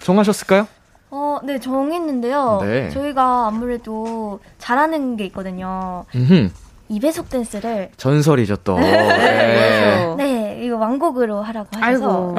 정하셨을까요? 0.00 0.66
어, 1.12 1.38
네, 1.44 1.60
정했는데요. 1.60 2.58
네. 2.62 2.90
저희가 2.90 3.46
아무래도 3.46 4.40
잘하는 4.58 5.16
게 5.16 5.24
있거든요. 5.26 6.04
음흠. 6.16 6.50
2배속 6.90 7.28
댄스를 7.28 7.90
전설이죠 7.96 8.56
또. 8.56 8.78
네. 8.78 10.14
네, 10.16 10.60
이거 10.62 10.76
완곡으로 10.76 11.42
하라고 11.42 11.68
하셔서 11.72 12.32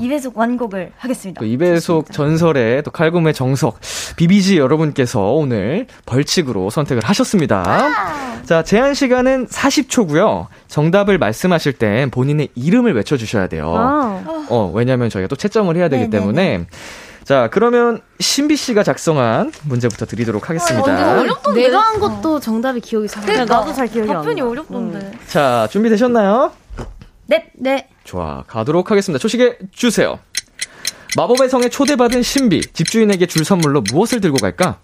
네, 0.00 0.08
2배속 0.08 0.34
완곡을 0.34 0.92
하겠습니다. 0.96 1.40
또 1.40 1.46
2배속 1.46 2.12
전설의 2.12 2.82
또 2.82 2.90
칼군의 2.90 3.34
정석 3.34 3.78
비비지 4.16 4.58
여러분께서 4.58 5.32
오늘 5.32 5.86
벌칙으로 6.06 6.70
선택을 6.70 7.02
하셨습니다. 7.04 7.62
아~ 7.66 8.42
자, 8.44 8.62
제한 8.62 8.94
시간은 8.94 9.46
40초고요. 9.46 10.46
정답을 10.68 11.18
말씀하실 11.18 11.74
땐 11.74 12.10
본인의 12.10 12.48
이름을 12.54 12.94
외쳐 12.94 13.16
주셔야 13.16 13.46
돼요. 13.48 13.74
아~ 13.76 14.46
어, 14.48 14.70
왜냐면 14.74 15.10
저희가 15.10 15.28
또 15.28 15.36
채점을 15.36 15.74
해야 15.76 15.88
되기 15.88 16.04
네네네. 16.04 16.18
때문에 16.18 16.66
자, 17.24 17.48
그러면 17.52 18.00
신비 18.18 18.56
씨가 18.56 18.82
작성한 18.82 19.52
문제부터 19.64 20.06
드리도록 20.06 20.48
하겠습니다. 20.50 20.90
아, 20.92 21.20
어렵던데? 21.20 21.62
내가 21.62 21.80
한 21.80 22.00
것도 22.00 22.40
정답이 22.40 22.80
기억이 22.80 23.06
잘 23.08 23.22
안 23.22 23.26
나. 23.26 23.32
그러니까. 23.32 23.54
나도 23.60 23.72
잘 23.74 23.86
기억이 23.88 24.08
안 24.10 24.14
나. 24.16 24.20
답변이 24.22 24.40
어렵던데. 24.40 24.98
음. 24.98 25.18
자, 25.28 25.68
준비되셨나요? 25.70 26.52
네, 27.26 27.50
네. 27.54 27.88
좋아, 28.04 28.42
가도록 28.46 28.90
하겠습니다. 28.90 29.20
초식에 29.20 29.58
주세요. 29.70 30.18
마법의 31.16 31.48
성에 31.48 31.68
초대받은 31.68 32.22
신비, 32.22 32.60
집주인에게 32.72 33.26
줄 33.26 33.44
선물로 33.44 33.82
무엇을 33.82 34.20
들고 34.20 34.38
갈까? 34.38 34.78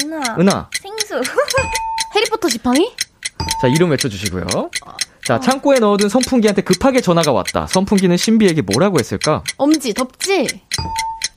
은하. 0.00 0.36
은하. 0.38 0.68
생수. 0.80 1.20
해리포터 2.14 2.48
지팡이? 2.48 2.94
자, 3.60 3.68
이름 3.68 3.90
외쳐주시고요. 3.90 4.46
자, 5.24 5.40
창고에 5.40 5.78
넣어둔 5.78 6.08
선풍기한테 6.08 6.62
급하게 6.62 7.00
전화가 7.00 7.32
왔다. 7.32 7.66
선풍기는 7.66 8.16
신비에게 8.16 8.62
뭐라고 8.62 8.98
했을까? 8.98 9.42
엄지, 9.56 9.92
덥지? 9.94 10.46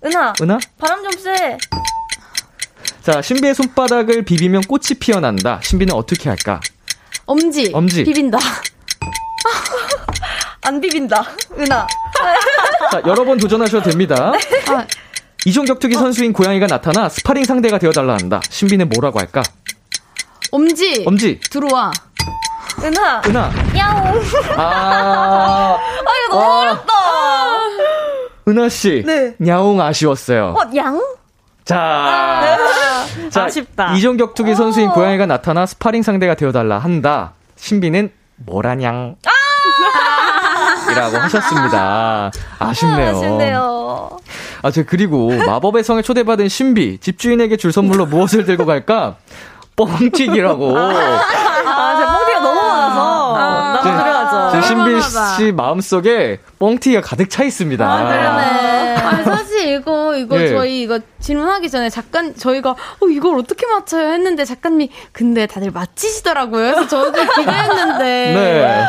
은하. 0.04 0.34
은하? 0.42 0.58
바람 0.78 1.04
좀 1.04 1.12
쐬. 1.20 1.58
자, 3.02 3.22
신비의 3.22 3.56
손바닥을 3.56 4.24
비비면 4.24 4.64
꽃이 4.64 4.96
피어난다. 5.00 5.60
신비는 5.64 5.94
어떻게 5.94 6.30
할까? 6.30 6.60
엄지. 7.26 7.72
엄지. 7.74 8.04
비빈다. 8.04 8.38
안 10.64 10.82
비빈다. 10.82 11.24
은하. 11.58 11.88
자, 12.92 13.02
여러 13.06 13.24
번 13.24 13.38
도전하셔도 13.38 13.90
됩니다. 13.90 14.34
아. 14.70 14.86
이종 15.46 15.66
격투기 15.66 15.94
선수인 15.94 16.34
고양이가 16.34 16.66
나타나 16.66 17.08
스파링 17.10 17.46
상대가 17.46 17.78
되어달라 17.78 18.14
한다. 18.16 18.42
신비는 18.50 18.90
뭐라고 18.90 19.20
할까? 19.20 19.44
엄지. 20.52 21.04
엄지. 21.06 21.40
들어와. 21.52 21.92
은하. 22.84 23.22
은하. 23.28 23.52
야옹. 23.78 24.22
아. 24.58 25.78
아, 25.78 26.12
이거 26.26 26.36
너무 26.36 26.60
어렵다. 26.62 26.94
은하 28.48 28.70
씨. 28.70 29.04
네. 29.06 29.36
야옹 29.46 29.82
아쉬웠어요. 29.82 30.56
어, 30.58 30.76
양? 30.76 31.02
자, 31.64 31.78
아, 31.80 32.58
자 33.32 33.46
아쉽다. 33.46 33.94
이종 33.96 34.18
격투기 34.18 34.54
선수인 34.54 34.90
고양이가 34.92 35.26
나타나 35.26 35.66
스파링 35.66 36.04
상대가 36.04 36.36
되어달라 36.36 36.78
한다. 36.78 37.34
신비는 37.56 38.12
뭐라냥? 38.38 39.16
아! 39.26 40.92
이라고 40.92 41.18
하셨습니다. 41.18 42.32
아쉽네요. 42.60 43.08
아, 43.08 43.12
아쉽네요. 43.12 44.10
아, 44.62 44.72
저 44.72 44.84
그리고 44.84 45.32
마법의 45.32 45.84
성에 45.84 46.04
초대받은 46.04 46.48
신비 46.48 47.00
집주인에게 47.00 47.58
줄 47.58 47.72
선물로 47.72 48.06
무엇을 48.06 48.46
들고 48.46 48.66
갈까? 48.68 49.16
뻥튀기라고. 49.76 50.78
아, 50.78 51.98
제 51.98 52.06
뻥튀기가 52.06 52.40
너무 52.42 52.62
많아서. 52.62 53.36
아, 53.36 53.74
나도 53.74 53.92
그래야죠. 53.92 54.15
제 54.52 54.62
신비 54.62 55.02
씨 55.38 55.52
마음속에 55.52 56.40
뻥튀기가 56.60 57.02
가득 57.02 57.30
차 57.30 57.44
있습니다. 57.44 57.86
아, 57.86 57.98
그러네. 58.08 58.96
아, 58.96 59.24
사실 59.24 59.68
이거, 59.76 60.16
이거 60.16 60.42
예. 60.42 60.50
저희 60.50 60.82
이거 60.82 61.00
질문하기 61.20 61.70
전에 61.70 61.90
작가, 61.90 62.24
저희가, 62.34 62.72
어, 62.72 63.08
이걸 63.10 63.38
어떻게 63.38 63.66
맞춰요? 63.68 64.12
했는데 64.14 64.46
작가님이, 64.46 64.90
근데 65.12 65.46
다들 65.46 65.72
맞히시더라고요. 65.72 66.74
그래서 66.74 66.88
저도 66.88 67.12
기대했는데. 67.12 68.04
네. 68.36 68.86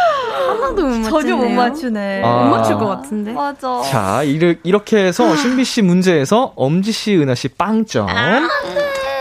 하나도 0.46 0.82
못 0.82 0.88
맞추네요. 0.98 1.10
전혀 1.10 1.36
못 1.36 1.48
맞추네. 1.50 2.22
아. 2.24 2.28
못 2.44 2.56
맞출 2.56 2.78
것 2.78 2.86
같은데. 2.86 3.32
맞아. 3.32 3.82
자, 3.90 4.22
이렇게 4.22 4.98
해서 4.98 5.34
신비 5.36 5.64
씨 5.64 5.82
문제에서 5.82 6.52
엄지 6.56 6.92
씨, 6.92 7.16
은하 7.16 7.34
씨 7.34 7.48
빵점. 7.48 8.08
아, 8.08 8.40
네. 8.40 8.46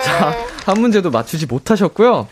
자, 0.03 0.33
한 0.65 0.79
문제도 0.79 1.09
맞추지 1.09 1.47
못하셨고요. 1.47 2.27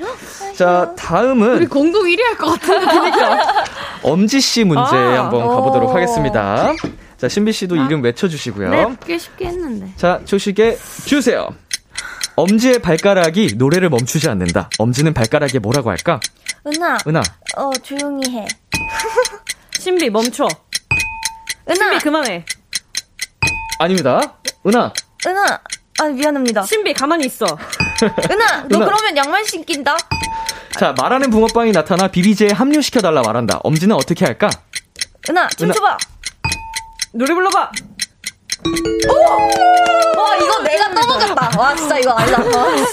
자, 0.56 0.94
다음은 0.98 1.56
우리 1.58 1.66
공동 1.66 2.04
1위 2.04 2.22
할 2.22 2.38
것 2.38 2.60
같은데 2.60 2.86
그러니까. 2.86 3.66
엄지 4.04 4.40
씨 4.42 4.64
문제 4.64 4.82
아, 4.96 5.24
한번 5.24 5.48
가보도록 5.48 5.90
오. 5.90 5.94
하겠습니다. 5.94 6.74
자, 7.18 7.28
신비 7.30 7.52
씨도 7.54 7.76
아. 7.80 7.86
이름 7.86 8.04
외쳐 8.04 8.28
주시고요. 8.28 8.70
네, 8.70 8.86
꽤 9.06 9.18
쉽게 9.18 9.46
했는데. 9.46 9.94
자, 9.96 10.20
조식에 10.26 10.78
주세요. 11.06 11.48
엄지의 12.36 12.80
발가락이 12.80 13.56
노래를 13.58 13.90
멈추지 13.90 14.28
않는다. 14.30 14.70
엄지는 14.80 15.14
발가락에 15.14 15.60
뭐라고 15.60 15.90
할까? 15.90 16.20
은하. 16.66 16.98
은하. 17.08 17.22
어, 17.58 17.72
조용히 17.82 18.30
해. 18.38 18.48
신비 19.80 20.10
멈춰. 20.10 20.48
은하. 21.70 21.76
신비 21.76 22.00
그만해. 22.04 22.46
아닙니다. 23.80 24.20
은하. 24.66 24.92
은하. 25.26 25.60
아 26.00 26.04
미안합니다. 26.06 26.64
신비 26.64 26.94
가만히 26.94 27.26
있어. 27.28 27.46
은하, 28.32 28.64
너 28.68 28.78
은하. 28.78 28.86
그러면 28.86 29.16
양말 29.16 29.46
신긴다. 29.46 29.96
자 30.78 30.94
말하는 30.98 31.30
붕어빵이 31.30 31.72
나타나 31.72 32.08
비비지에 32.08 32.50
합류시켜달라 32.54 33.22
말한다. 33.22 33.60
엄지는 33.64 33.96
어떻게 33.96 34.26
할까? 34.26 34.50
은하, 35.30 35.48
춤춰봐. 35.50 35.98
노래 37.14 37.34
불러봐. 37.34 37.72
오! 39.10 40.20
와 40.20 40.36
이거 40.38 40.62
내가 40.64 40.94
떠먹었다. 40.94 41.60
와 41.60 41.76
진짜 41.76 42.00
이거 42.00 42.12
알다. 42.12 42.44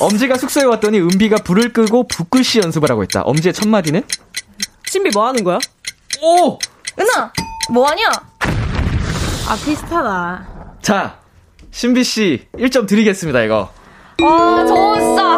엄지가 0.01 0.37
숙소에 0.37 0.65
왔더니 0.65 1.01
은비가 1.01 1.37
불을 1.39 1.73
끄고 1.73 2.07
붓글씨 2.07 2.61
연습을 2.61 2.91
하고 2.91 3.03
있다. 3.03 3.23
엄지의 3.23 3.55
첫 3.55 3.67
마디는? 3.69 4.03
신비 4.87 5.11
뭐 5.15 5.27
하는 5.29 5.43
거야? 5.43 5.59
오! 6.21 6.59
은하, 6.99 7.33
뭐 7.71 7.89
하냐? 7.89 8.11
아 9.49 9.57
비슷하다. 9.65 10.47
자 10.83 11.19
신비 11.71 12.05
씨 12.05 12.47
1점 12.57 12.87
드리겠습니다, 12.87 13.43
이거. 13.43 13.71
아, 14.23 14.65
저 14.69 15.01
진짜. 15.01 15.30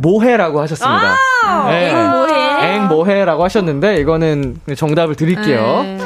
뭐해라고 0.00 0.60
하셨습니다. 0.62 1.16
아, 1.44 1.70
네. 1.70 1.90
엥 1.90 2.10
뭐해? 2.10 2.74
엥 2.74 2.88
뭐해라고 2.88 3.44
하셨는데 3.44 3.96
이거는 4.00 4.60
정답을 4.76 5.14
드릴게요. 5.14 5.82
네. 5.82 5.98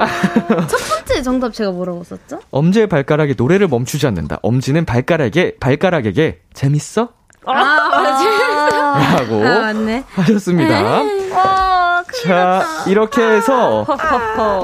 첫 0.68 0.78
번째 0.88 1.22
정답 1.22 1.52
제가 1.52 1.70
뭐라고 1.70 2.02
썼죠? 2.04 2.40
엄지의 2.50 2.86
발가락이 2.86 3.34
노래를 3.36 3.68
멈추지 3.68 4.06
않는다. 4.06 4.38
엄지는 4.42 4.84
발가락에 4.84 5.56
발가락에게 5.60 6.38
재밌어? 6.54 7.10
아, 7.46 7.52
맞아. 7.54 9.18
라고 9.18 9.44
아, 9.46 9.72
하셨습니다. 10.14 10.82
와, 10.82 11.69
자, 12.24 12.84
이렇게 12.86 13.22
해서 13.22 13.86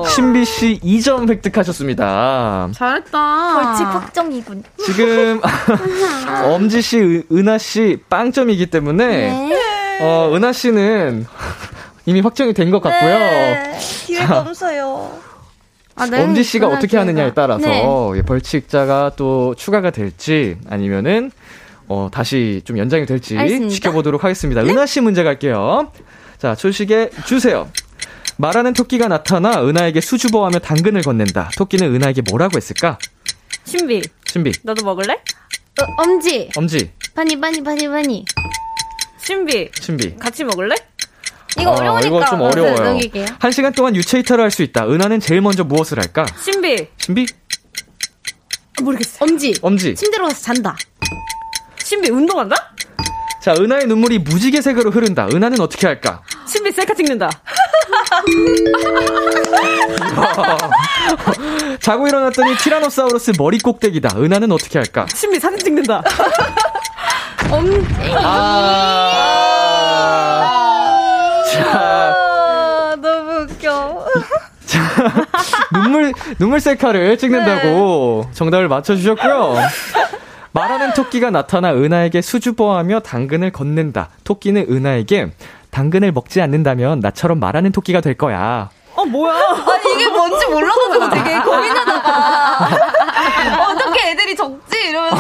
신비 0.09 0.45
씨 0.45 0.81
2점 0.83 1.29
획득하셨습니다. 1.29 2.69
잘했다. 2.75 3.55
벌칙 3.63 3.85
확정이군. 3.87 4.63
지금 4.85 5.41
엄지 6.45 6.83
씨, 6.83 7.23
은하 7.31 7.59
씨 7.59 7.99
빵점이기 8.09 8.67
때문에 8.67 9.07
네. 9.07 9.59
어, 10.03 10.31
은하 10.35 10.53
씨는 10.53 11.27
이미 12.07 12.21
확정이 12.21 12.53
된 12.53 12.71
것 12.71 12.81
같고요. 12.81 13.19
네, 13.19 13.79
기회가 13.81 14.41
없어요. 14.41 15.11
아, 15.97 16.07
네. 16.07 16.23
엄지 16.23 16.45
씨가 16.45 16.69
어떻게 16.69 16.97
하느냐에 16.99 17.33
따라서 17.35 17.67
네. 17.67 18.23
벌칙자가 18.23 19.13
또 19.17 19.55
추가가 19.57 19.91
될지 19.91 20.59
아니면은 20.69 21.31
어, 21.89 22.09
다시 22.13 22.61
좀 22.65 22.77
연장이 22.79 23.07
될지 23.07 23.39
알겠습니다. 23.39 23.73
지켜보도록 23.75 24.23
하겠습니다. 24.25 24.63
네? 24.63 24.71
은하 24.71 24.85
씨 24.87 25.01
문제 25.01 25.23
갈게요. 25.25 25.91
자, 26.39 26.55
초식에 26.55 27.11
주세요. 27.27 27.71
말하는 28.37 28.75
토끼가 28.75 29.09
나타나 29.09 29.63
은하에게 29.65 30.01
수줍어하며 30.01 30.59
당근을 30.59 31.03
건넨다. 31.03 31.51
토끼는 31.57 31.95
은하에게 31.95 32.23
뭐라고 32.29 32.57
했을까? 32.57 32.99
신비. 33.65 34.03
신비. 34.27 34.53
너도 34.63 34.85
먹을래? 34.85 35.15
어, 35.15 36.03
엄지. 36.03 36.51
엄지. 36.57 36.91
바니 37.15 37.41
바니 37.41 37.63
바니 37.63 37.89
바니. 37.89 38.25
신비. 39.23 39.71
신비. 39.81 40.17
같이 40.17 40.45
먹을래? 40.45 40.75
이거 41.59 41.71
어, 41.71 41.75
어려우니까. 41.77 42.07
이거 42.07 42.25
좀 42.27 42.43
어려워요. 42.43 42.99
한 43.39 43.51
시간 43.51 43.73
동안 43.73 43.97
유체 43.97 44.19
이탈을 44.19 44.45
할 44.45 44.51
수 44.51 44.63
있다. 44.63 44.87
은하는 44.87 45.21
제일 45.21 45.41
먼저 45.41 45.65
무엇을 45.65 45.99
할까? 45.99 46.27
신비. 46.45 46.87
신비? 46.99 47.27
모르겠어. 48.83 49.25
엄지. 49.25 49.55
엄지. 49.63 49.95
침대로 49.95 50.27
가서 50.29 50.43
잔다. 50.43 50.77
신비 51.83 52.11
운동한다? 52.11 52.75
자, 53.47 53.55
은하의 53.57 53.87
눈물이 53.87 54.19
무지개색으로 54.19 54.91
흐른다. 54.91 55.29
은하는 55.33 55.61
어떻게 55.61 55.87
할까? 55.87 56.21
신비 56.49 56.73
셀카 56.73 56.95
찍는다. 56.95 57.31
자고 61.79 62.09
일어났더니 62.09 62.57
티라노사우루스 62.57 63.35
머리 63.39 63.59
꼭대기다. 63.59 64.19
은하는 64.19 64.51
어떻게 64.51 64.81
할까? 64.81 65.07
신비 65.15 65.39
사진 65.39 65.61
찍는다. 65.61 66.03
엄. 67.53 67.87
아. 68.17 69.13
자. 71.53 71.63
아, 71.73 72.97
너무 73.01 73.43
웃겨. 73.43 74.07
자, 74.67 74.81
눈물, 75.73 76.13
눈물 76.41 76.59
셀카를 76.59 77.17
찍는다고 77.17 78.25
네. 78.27 78.33
정답을 78.33 78.67
맞춰주셨고요. 78.67 79.55
말하는 80.57 80.95
토끼가 80.95 81.29
나타나 81.31 81.73
은하에게 81.75 82.23
수줍어하며 82.23 83.01
당근을 83.01 83.51
건넨다. 83.53 84.09
토끼는 84.25 84.67
은하에게 84.71 85.33
당근을 85.71 86.13
먹지 86.13 86.41
않는다면 86.41 87.01
나처럼 87.01 87.39
말하는 87.39 87.73
토끼가 87.73 88.01
될 88.01 88.15
거야. 88.15 88.71
어, 88.95 89.05
뭐야? 89.05 89.35
아니, 89.35 89.93
이게 89.95 90.09
뭔지 90.09 90.47
몰라가지고 90.47 91.11
되게 91.11 91.39
고민하다가. 91.45 92.71
어떻게 93.69 94.11
애들이 94.11 94.35
적지? 94.35 94.79
이러면서. 94.89 95.17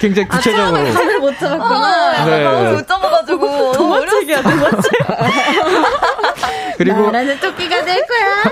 굉장히 0.00 0.28
구체적으로. 0.28 0.78
아, 0.88 0.92
감을 0.92 1.18
못 1.18 1.36
잡았구나. 1.36 2.22
어, 2.22 2.24
네. 2.26 2.44
너무 2.44 2.72
못 2.76 2.86
잡아가지고. 2.86 3.72
도마책이야, 3.72 4.42
도마책. 4.42 4.92
그리고. 6.80 7.02
나라는 7.02 7.38
토끼가 7.38 7.84
될 7.84 8.00
거야. 8.06 8.42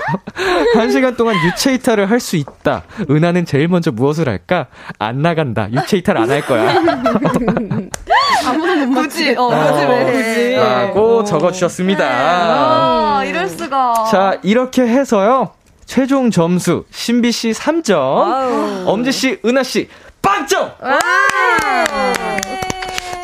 한 0.79 0.91
시간 0.91 1.15
동안 1.15 1.35
유체 1.47 1.73
이탈을 1.73 2.09
할 2.11 2.19
수 2.19 2.35
있다. 2.35 2.83
은하는 3.09 3.43
제일 3.45 3.67
먼저 3.67 3.91
무엇을 3.91 4.29
할까? 4.29 4.67
안 4.99 5.23
나간다. 5.23 5.67
유체 5.71 5.97
이탈 5.97 6.15
안 6.17 6.29
할 6.29 6.41
거야. 6.45 6.75
아무도 8.45 8.75
못 8.75 8.85
맞지. 9.01 9.35
어, 9.35 9.47
굳이 9.47 9.85
왜? 9.85 10.05
굳이. 10.11 10.55
라고 10.57 11.23
적어주셨습니다. 11.23 12.05
아, 12.07 13.23
이럴 13.25 13.47
수가. 13.49 13.93
자, 14.11 14.37
이렇게 14.43 14.83
해서요. 14.83 15.53
최종 15.87 16.29
점수 16.29 16.85
신비 16.91 17.31
씨 17.31 17.49
3점, 17.49 18.85
엄지 18.85 19.11
씨, 19.11 19.39
은하 19.43 19.63
씨 19.63 19.89
빵점. 20.21 20.71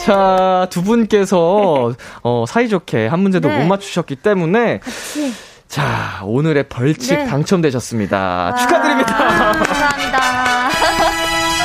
자, 0.06 0.68
두 0.70 0.84
분께서 0.84 1.94
어, 2.22 2.46
사이좋게 2.48 3.08
한 3.08 3.22
문제도 3.22 3.48
네. 3.48 3.58
못 3.58 3.66
맞추셨기 3.66 4.18
때문에 4.18 4.78
같이. 4.78 5.34
자, 5.68 6.22
오늘의 6.24 6.70
벌칙 6.70 7.18
네. 7.18 7.26
당첨되셨습니다. 7.26 8.18
와, 8.18 8.56
축하드립니다. 8.56 9.16
감사합니다. 9.54 10.70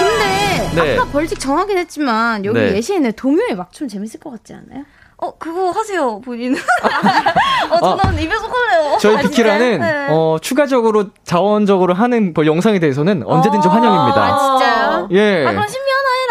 근데 0.70 0.82
네. 0.82 0.96
아까 0.96 1.04
벌칙 1.10 1.38
정하긴 1.38 1.76
했지만 1.76 2.46
여기 2.46 2.58
네. 2.58 2.76
예시에는 2.76 3.12
동요에 3.12 3.54
맞춤 3.54 3.88
재밌을 3.88 4.18
것 4.20 4.30
같지 4.30 4.54
않아요? 4.54 4.84
어, 5.18 5.36
그거 5.36 5.70
하세요, 5.70 6.18
본인은. 6.20 6.58
어, 7.70 7.78
저는 7.98 8.16
아, 8.16 8.20
입에서 8.20 8.48
걸려요. 8.48 8.96
저희 8.98 9.16
아, 9.16 9.20
비키라는, 9.20 9.80
네. 9.80 10.06
어, 10.08 10.38
추가적으로, 10.40 11.10
자원적으로 11.24 11.92
하는 11.92 12.32
뭐 12.32 12.46
영상에 12.46 12.78
대해서는 12.78 13.24
언제든지 13.26 13.68
어, 13.68 13.70
환영입니다. 13.70 14.18
아, 14.18 14.38
진짜요? 14.38 15.08
예. 15.10 15.46
아, 15.46 15.50
그럼 15.50 15.68
신비 15.68 15.89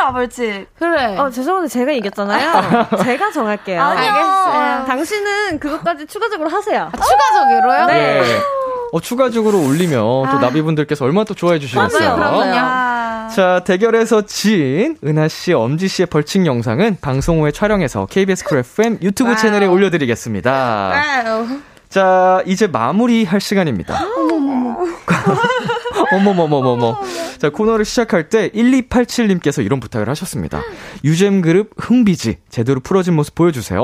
해라, 0.09 0.13
벌칙. 0.13 0.67
그래. 0.77 1.17
어, 1.17 1.29
죄송한데 1.29 1.69
제가 1.69 1.91
이겼잖아요. 1.91 2.87
제가 3.03 3.31
정할게요. 3.31 3.81
알겠어요. 3.81 4.85
당신은 4.85 5.59
그것까지 5.59 6.07
추가적으로 6.07 6.49
하세요. 6.49 6.89
아, 6.91 6.97
추가적으로요? 6.97 7.85
네. 7.87 8.21
네. 8.21 8.39
어, 8.91 8.99
추가적으로 8.99 9.61
올리면 9.63 9.99
또 9.99 10.25
아. 10.25 10.39
나비분들께서 10.39 11.05
얼마나 11.05 11.25
또 11.25 11.33
좋아해 11.33 11.59
주시겠어요. 11.59 12.15
그럼요. 12.15 13.29
자, 13.29 13.61
대결에서 13.63 14.23
진 14.23 14.97
은하 15.05 15.27
씨, 15.27 15.53
엄지 15.53 15.87
씨의 15.87 16.07
벌칙 16.07 16.45
영상은 16.45 16.97
방송 16.99 17.41
후에 17.41 17.51
촬영해서 17.51 18.07
KBS 18.07 18.43
쿨 18.45 18.57
FM 18.59 18.97
유튜브 19.01 19.35
채널에 19.35 19.67
올려드리겠습니다. 19.67 20.93
자, 21.89 22.41
이제 22.45 22.65
마무리할 22.67 23.39
시간입니다. 23.39 23.99
어머머머머머. 26.15 26.97
자, 27.39 27.49
코너를 27.49 27.85
시작할 27.85 28.29
때 28.29 28.49
1287님께서 28.49 29.63
이런 29.63 29.79
부탁을 29.79 30.09
하셨습니다. 30.09 30.61
유잼 31.03 31.41
그룹 31.41 31.71
흥비지 31.77 32.37
제대로 32.49 32.79
풀어진 32.79 33.15
모습 33.15 33.35
보여주세요. 33.35 33.81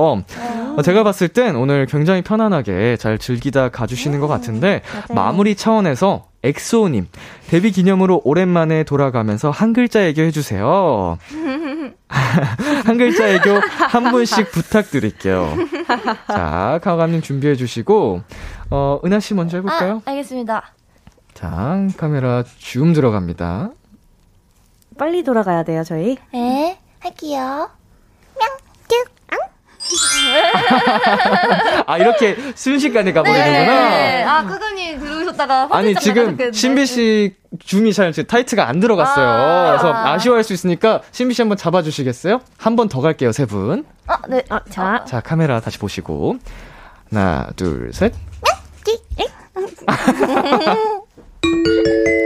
어, 0.78 0.82
제가 0.82 1.04
봤을 1.04 1.30
땐 1.30 1.56
오늘 1.56 1.86
굉장히 1.86 2.22
편안하게 2.22 2.98
잘 2.98 3.18
즐기다 3.18 3.70
가주시는 3.70 4.20
것 4.20 4.28
같은데 4.28 4.82
마무리 5.14 5.56
차원에서 5.56 6.26
엑소님 6.44 7.08
데뷔 7.48 7.72
기념으로 7.72 8.22
오랜만에 8.24 8.84
돌아가면서 8.84 9.50
한 9.50 9.74
글자 9.74 10.02
애교해 10.02 10.32
주세요. 10.32 11.18
한 12.08 12.98
글자 12.98 13.28
애교 13.30 13.60
한 13.90 14.12
분씩 14.12 14.52
부탁드릴게요. 14.52 15.56
자, 16.28 16.80
가오감님 16.84 17.22
준비해 17.22 17.56
주시고 17.56 18.22
어 18.70 19.00
은하 19.06 19.20
씨 19.20 19.34
먼저 19.34 19.58
해볼까요? 19.58 20.02
아, 20.06 20.12
알겠습니다. 20.12 20.74
자, 21.36 21.88
카메라 21.98 22.44
줌 22.58 22.94
들어갑니다. 22.94 23.70
빨리 24.98 25.24
돌아가야 25.24 25.64
돼요, 25.64 25.84
저희. 25.84 26.18
네, 26.34 26.80
할게요. 27.02 27.70
명, 28.40 28.50
쭉, 28.88 29.06
앙. 29.30 29.38
아, 31.86 31.98
이렇게 31.98 32.36
순식간에 32.56 33.12
가버리는구나. 33.14 33.90
네. 33.90 34.24
아, 34.24 34.44
크크님 34.46 35.00
들어오셨다가. 35.00 35.68
아니, 35.72 35.94
지금 35.96 36.52
신비 36.54 36.86
씨 36.86 37.36
줌이 37.60 37.92
잘 37.94 38.12
타이트가 38.14 38.68
안 38.68 38.80
들어갔어요. 38.80 39.26
아~ 39.28 39.66
그래서 39.72 39.94
아쉬워할 39.94 40.44
수 40.46 40.54
있으니까 40.54 41.02
신비 41.12 41.34
씨 41.36 41.42
한번 41.42 41.58
잡아주시겠어요? 41.58 42.40
한 42.58 42.76
번 42.78 42.88
더 42.90 43.02
갈게요, 43.02 43.32
세 43.34 43.46
분. 43.46 43.86
아, 44.08 44.18
네. 44.30 44.42
아, 44.50 44.62
자. 44.70 45.04
자, 45.06 45.20
카메라 45.20 45.60
다시 45.60 45.78
보시고. 45.78 46.38
하나, 47.12 47.50
둘, 47.58 47.92
셋. 47.94 48.14
자, 48.46 48.56
Thank 51.44 51.68
you. 51.68 52.25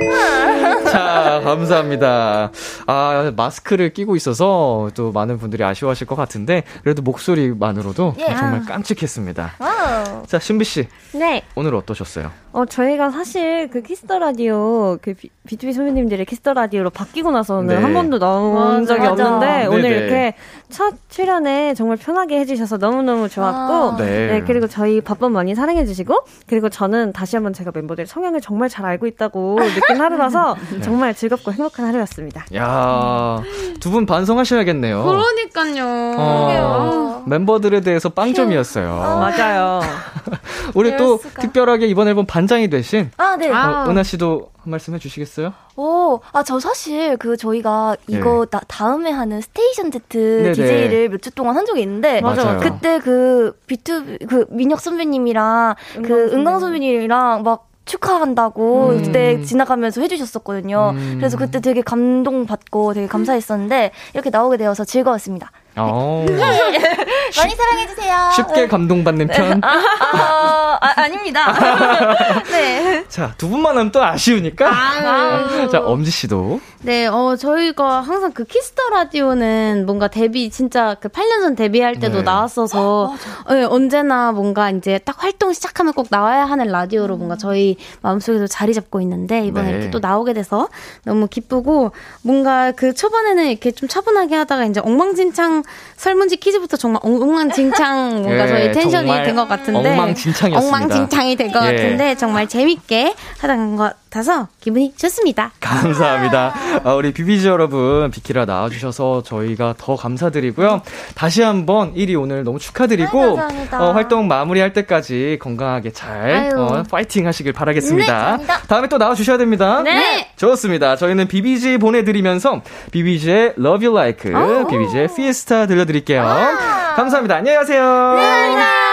감사합니다. 1.55 2.51
아, 2.87 3.31
마스크를 3.35 3.93
끼고 3.93 4.15
있어서 4.15 4.89
또 4.95 5.11
많은 5.11 5.37
분들이 5.37 5.63
아쉬워하실 5.63 6.07
것 6.07 6.15
같은데, 6.15 6.63
그래도 6.83 7.01
목소리만으로도 7.01 8.15
예. 8.19 8.25
정말 8.35 8.65
깜찍했습니다. 8.65 9.53
wow. 9.59 10.23
자, 10.27 10.39
신비씨. 10.39 10.87
네. 11.13 11.43
오늘 11.55 11.73
어떠셨어요? 11.75 12.31
어, 12.51 12.65
저희가 12.65 13.11
사실 13.11 13.69
그 13.69 13.81
키스터 13.81 14.17
라디오, 14.19 14.97
그 15.01 15.13
비, 15.13 15.29
B2B 15.47 15.73
선배님들의 15.73 16.25
키스터 16.25 16.53
라디오로 16.53 16.89
바뀌고 16.89 17.31
나서는 17.31 17.75
네. 17.75 17.81
한 17.81 17.93
번도 17.93 18.17
나온 18.19 18.81
맞아, 18.81 18.85
적이 18.95 19.07
맞아. 19.09 19.11
없는데, 19.11 19.45
네네. 19.45 19.65
오늘 19.67 19.81
네. 19.81 19.89
이렇게 19.89 20.33
첫 20.69 20.95
출연에 21.09 21.73
정말 21.75 21.97
편하게 21.97 22.39
해주셔서 22.39 22.77
너무너무 22.77 23.29
좋았고, 23.29 23.73
아. 23.73 23.97
네. 23.97 24.27
네. 24.27 24.43
그리고 24.45 24.67
저희 24.67 25.01
밥번 25.01 25.31
많이 25.31 25.53
사랑해주시고, 25.55 26.25
그리고 26.47 26.69
저는 26.69 27.13
다시 27.13 27.35
한번 27.35 27.53
제가 27.53 27.71
멤버들 27.73 28.07
성향을 28.07 28.41
정말 28.41 28.69
잘 28.69 28.85
알고 28.85 29.05
있다고 29.07 29.59
느낀 29.59 30.01
하루라서 30.01 30.55
네. 30.73 30.81
정말 30.81 31.13
즐겁 31.13 31.38
고 31.43 31.51
행복한 31.53 31.85
하루였습니다. 31.87 32.45
야, 32.55 33.41
두 33.79 33.89
분 33.91 34.05
반성하셔야겠네요. 34.05 35.03
그러니까요. 35.03 35.85
어. 36.17 36.19
어, 36.19 37.23
멤버들에 37.25 37.81
대해서 37.81 38.09
빵점이었어요. 38.09 38.89
어, 38.91 39.19
맞아요. 39.19 39.81
우리 40.75 40.95
또 40.97 41.17
특별하게 41.39 41.87
이번 41.87 42.07
앨범 42.07 42.25
반장이 42.25 42.69
되신 42.69 43.11
아, 43.17 43.35
네. 43.37 43.49
어, 43.51 43.85
은하 43.89 44.03
씨도 44.03 44.49
한 44.61 44.71
말씀 44.71 44.93
해주시겠어요? 44.93 45.53
오, 45.77 46.19
아, 46.33 46.43
저 46.43 46.59
사실 46.59 47.17
그 47.17 47.37
저희가 47.37 47.95
이거 48.07 48.45
네. 48.45 48.49
나, 48.51 48.61
다음에 48.67 49.09
하는 49.11 49.39
스테이션 49.41 49.91
Z 49.91 49.99
네네. 50.11 50.51
DJ를 50.53 51.09
몇 51.09 51.19
주 51.21 51.31
동안 51.31 51.55
한 51.57 51.65
적이 51.65 51.81
있는데 51.81 52.21
맞아요. 52.21 52.59
그때 52.61 52.99
그 52.99 53.53
비투 53.67 54.17
그 54.27 54.45
민혁 54.49 54.79
선배님이랑 54.81 55.75
은광 55.97 56.07
그 56.09 56.33
은광 56.33 56.59
선배님이랑 56.59 57.43
막 57.43 57.68
축하한다고 57.89 58.89
음. 58.89 59.03
그때 59.03 59.41
지나가면서 59.43 60.01
해주셨었거든요. 60.01 60.93
음. 60.95 61.15
그래서 61.17 61.37
그때 61.37 61.59
되게 61.59 61.81
감동받고 61.81 62.93
되게 62.93 63.07
감사했었는데 63.07 63.91
이렇게 64.13 64.29
나오게 64.29 64.57
되어서 64.57 64.85
즐거웠습니다. 64.85 65.51
어. 65.75 66.25
네. 66.27 66.35
많이 67.37 67.55
사랑해주세요. 67.55 68.29
쉽게 68.35 68.67
감동받는 68.67 69.27
네. 69.27 69.33
편? 69.33 69.61
아, 69.63 70.77
아, 70.81 70.93
아, 70.95 71.07
닙니다 71.07 71.53
네. 72.49 73.05
자, 73.07 73.33
두 73.37 73.49
분만 73.49 73.77
하면 73.77 73.91
또 73.91 74.03
아쉬우니까. 74.03 74.67
아, 74.67 75.67
자, 75.71 75.79
엄지씨도. 75.79 76.59
네, 76.81 77.07
어, 77.07 77.35
저희가 77.35 78.01
항상 78.01 78.31
그 78.31 78.45
Kiss 78.45 78.70
the 78.70 78.89
라디오는 78.89 79.83
뭔가 79.85 80.07
데뷔, 80.07 80.49
진짜 80.49 80.95
그 80.99 81.09
8년 81.09 81.41
전 81.41 81.55
데뷔할 81.55 81.99
때도 81.99 82.19
네. 82.19 82.23
나왔어서, 82.23 83.13
어, 83.45 83.53
네, 83.53 83.63
언제나 83.63 84.31
뭔가 84.31 84.71
이제 84.71 84.97
딱 84.99 85.21
활동 85.23 85.53
시작하면 85.53 85.93
꼭 85.93 86.07
나와야 86.09 86.45
하는 86.45 86.67
라디오로 86.67 87.17
뭔가 87.17 87.35
저희 87.35 87.77
마음속에도 88.01 88.47
자리 88.47 88.73
잡고 88.73 89.01
있는데, 89.01 89.45
이번에 89.45 89.67
네. 89.67 89.73
이렇게 89.73 89.91
또 89.91 89.99
나오게 89.99 90.33
돼서 90.33 90.69
너무 91.03 91.27
기쁘고, 91.27 91.91
뭔가 92.23 92.71
그 92.71 92.93
초반에는 92.93 93.47
이렇게 93.49 93.71
좀 93.71 93.87
차분하게 93.89 94.35
하다가 94.35 94.65
이제 94.65 94.79
엉망진창 94.79 95.58
설문지 95.97 96.37
퀴즈부터 96.37 96.77
정말 96.77 97.01
엉망진창 97.03 98.21
뭔가 98.23 98.43
예, 98.43 98.47
저희 98.47 98.71
텐션이 98.71 99.11
된 99.23 99.35
것 99.35 99.47
같은데 99.47 99.91
엉망진창이었습니다. 99.91 100.59
엉망진창이 100.59 101.35
된것 101.35 101.63
예. 101.63 101.71
같은데 101.75 102.15
정말 102.15 102.47
재밌게 102.47 103.13
하던 103.39 103.75
것 103.75 103.93
같아서 104.09 104.47
기분이 104.59 104.93
좋습니다. 104.97 105.51
감사합니다. 105.59 106.53
아, 106.83 106.93
우리 106.93 107.13
비비지 107.13 107.47
여러분 107.47 108.09
비키라 108.11 108.45
나와주셔서 108.45 109.21
저희가 109.23 109.75
더 109.77 109.95
감사드리고요. 109.95 110.81
다시 111.15 111.41
한번 111.43 111.93
1위 111.93 112.19
오늘 112.19 112.43
너무 112.43 112.57
축하드리고 112.59 113.39
아, 113.39 113.47
어, 113.77 113.91
활동 113.91 114.27
마무리할 114.27 114.73
때까지 114.73 115.37
건강하게 115.39 115.91
잘 115.91 116.51
어, 116.57 116.83
파이팅 116.89 117.27
하시길 117.27 117.53
바라겠습니다. 117.53 118.37
네, 118.37 118.45
다음에 118.67 118.87
또 118.87 118.97
나와주셔야 118.97 119.37
됩니다. 119.37 119.81
네. 119.83 120.27
좋습니다. 120.37 120.95
저희는 120.95 121.27
비비지 121.27 121.77
보내드리면서 121.77 122.61
비비지의 122.91 123.53
Love 123.59 123.87
You 123.87 123.95
Like, 123.97 124.31
비비지의 124.69 125.07
피에 125.15 125.31
스타 125.49 125.65
들려드릴게요. 125.65 126.21
와. 126.21 126.93
감사합니다. 126.95 127.37
안녕히 127.37 127.57
가세요. 127.57 127.81
네, 127.81 128.21
감사합니다. 128.21 128.88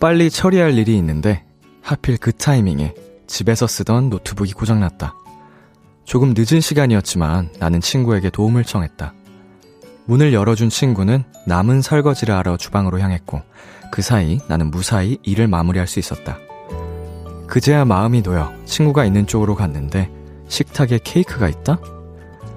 빨리 0.00 0.30
처리할 0.30 0.78
일이 0.78 0.96
있는데 0.96 1.44
하필 1.82 2.18
그 2.18 2.32
타이밍에 2.32 2.94
집에서 3.26 3.66
쓰던 3.66 4.10
노트북이 4.10 4.52
고장났다. 4.52 5.14
조금 6.04 6.34
늦은 6.36 6.60
시간이었지만 6.60 7.50
나는 7.58 7.80
친구에게 7.80 8.30
도움을 8.30 8.64
청했다. 8.64 9.12
문을 10.06 10.32
열어준 10.32 10.70
친구는 10.70 11.24
남은 11.46 11.82
설거지를 11.82 12.34
하러 12.34 12.56
주방으로 12.56 13.00
향했고 13.00 13.42
그 13.90 14.00
사이 14.00 14.38
나는 14.48 14.70
무사히 14.70 15.18
일을 15.24 15.48
마무리할 15.48 15.88
수 15.88 15.98
있었다. 15.98 16.38
그제야 17.48 17.84
마음이 17.84 18.22
놓여 18.22 18.52
친구가 18.66 19.04
있는 19.04 19.26
쪽으로 19.26 19.56
갔는데 19.56 20.10
식탁에 20.48 21.00
케이크가 21.02 21.48
있다? 21.48 21.78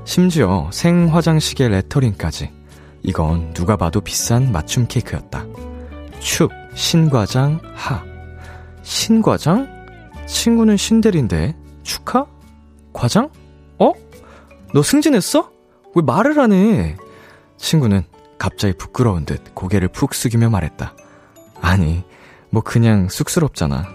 심지어 0.05 0.69
생 0.71 1.13
화장식의 1.13 1.69
레터링까지. 1.69 2.51
이건 3.03 3.53
누가 3.53 3.77
봐도 3.77 3.99
비싼 3.99 4.51
맞춤 4.51 4.85
케이크였다. 4.87 5.45
축! 6.21 6.51
신과장 6.75 7.59
하. 7.73 8.03
신과장? 8.83 9.67
친구는 10.27 10.77
신대리인데 10.77 11.55
축하? 11.83 12.25
과장? 12.93 13.29
어? 13.79 13.91
너 14.73 14.81
승진했어? 14.81 15.51
왜 15.95 16.01
말을 16.03 16.39
안 16.39 16.53
해? 16.53 16.95
친구는 17.57 18.03
갑자기 18.37 18.73
부끄러운 18.77 19.25
듯 19.25 19.53
고개를 19.53 19.89
푹 19.89 20.13
숙이며 20.13 20.49
말했다. 20.49 20.95
아니, 21.59 22.03
뭐 22.49 22.61
그냥 22.61 23.09
쑥스럽잖아. 23.09 23.87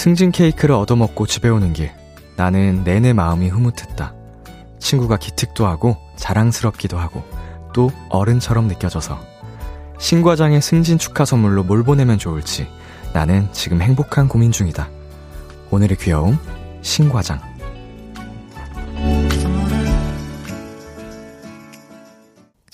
승진 0.00 0.32
케이크를 0.32 0.74
얻어먹고 0.76 1.26
집에 1.26 1.50
오는 1.50 1.74
길, 1.74 1.92
나는 2.34 2.84
내내 2.84 3.12
마음이 3.12 3.50
흐뭇했다. 3.50 4.14
친구가 4.78 5.18
기특도 5.18 5.66
하고 5.66 5.98
자랑스럽기도 6.16 6.98
하고 6.98 7.22
또 7.74 7.90
어른처럼 8.08 8.66
느껴져서 8.66 9.20
신과장의 9.98 10.62
승진 10.62 10.96
축하 10.96 11.26
선물로 11.26 11.64
뭘 11.64 11.84
보내면 11.84 12.16
좋을지 12.16 12.66
나는 13.12 13.46
지금 13.52 13.82
행복한 13.82 14.26
고민 14.26 14.52
중이다. 14.52 14.88
오늘의 15.70 15.98
귀여움, 15.98 16.38
신과장. 16.80 17.49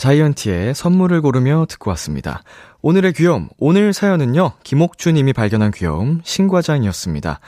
자이언티의 0.07 0.77
선물을 0.77 1.21
고르며 1.21 1.67
듣고 1.69 1.91
왔습니다. 1.91 2.45
오늘의 2.81 3.13
귀여움, 3.15 3.49
오늘 3.59 3.93
사연은요, 3.93 4.53
김옥주 4.63 5.11
님이 5.11 5.33
발견한 5.33 5.73
귀여움, 5.73 6.21
신과장이었습니다. 6.23 7.41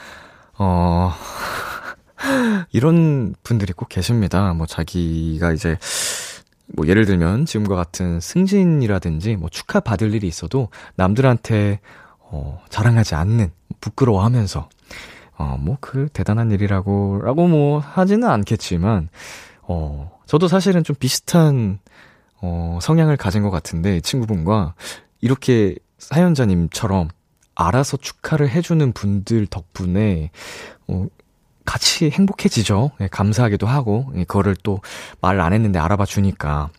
어, 0.57 1.13
이런 2.73 3.33
분들이 3.43 3.71
꼭 3.71 3.87
계십니다. 3.87 4.53
뭐 4.53 4.65
자기가 4.65 5.53
이제, 5.53 5.77
뭐 6.75 6.85
예를 6.85 7.05
들면 7.05 7.45
지금과 7.45 7.75
같은 7.75 8.19
승진이라든지 8.19 9.37
뭐 9.37 9.47
축하 9.47 9.79
받을 9.79 10.13
일이 10.13 10.27
있어도 10.27 10.67
남들한테 10.95 11.79
어, 12.19 12.61
자랑하지 12.67 13.15
않는, 13.15 13.51
부끄러워하면서, 13.79 14.67
어, 15.37 15.57
뭐 15.61 15.77
그 15.79 16.09
대단한 16.11 16.51
일이라고, 16.51 17.21
라고 17.23 17.47
뭐 17.47 17.79
하지는 17.79 18.27
않겠지만, 18.27 19.07
어, 19.61 20.11
저도 20.25 20.49
사실은 20.49 20.83
좀 20.83 20.97
비슷한, 20.99 21.79
어, 22.41 22.79
성향을 22.81 23.17
가진 23.17 23.43
것 23.43 23.49
같은데, 23.51 23.97
이 23.97 24.01
친구분과 24.01 24.73
이렇게 25.21 25.75
사연자님처럼 25.97 27.09
알아서 27.55 27.97
축하를 27.97 28.49
해주는 28.49 28.91
분들 28.93 29.47
덕분에, 29.47 30.31
어, 30.87 31.05
같이 31.65 32.09
행복해지죠. 32.09 32.91
네, 32.99 33.07
감사하기도 33.09 33.67
하고, 33.67 34.11
예, 34.15 34.23
그거를 34.23 34.55
또 34.63 34.79
말 35.21 35.39
안 35.41 35.53
했는데 35.53 35.77
알아봐 35.79 36.05
주니까. 36.05 36.69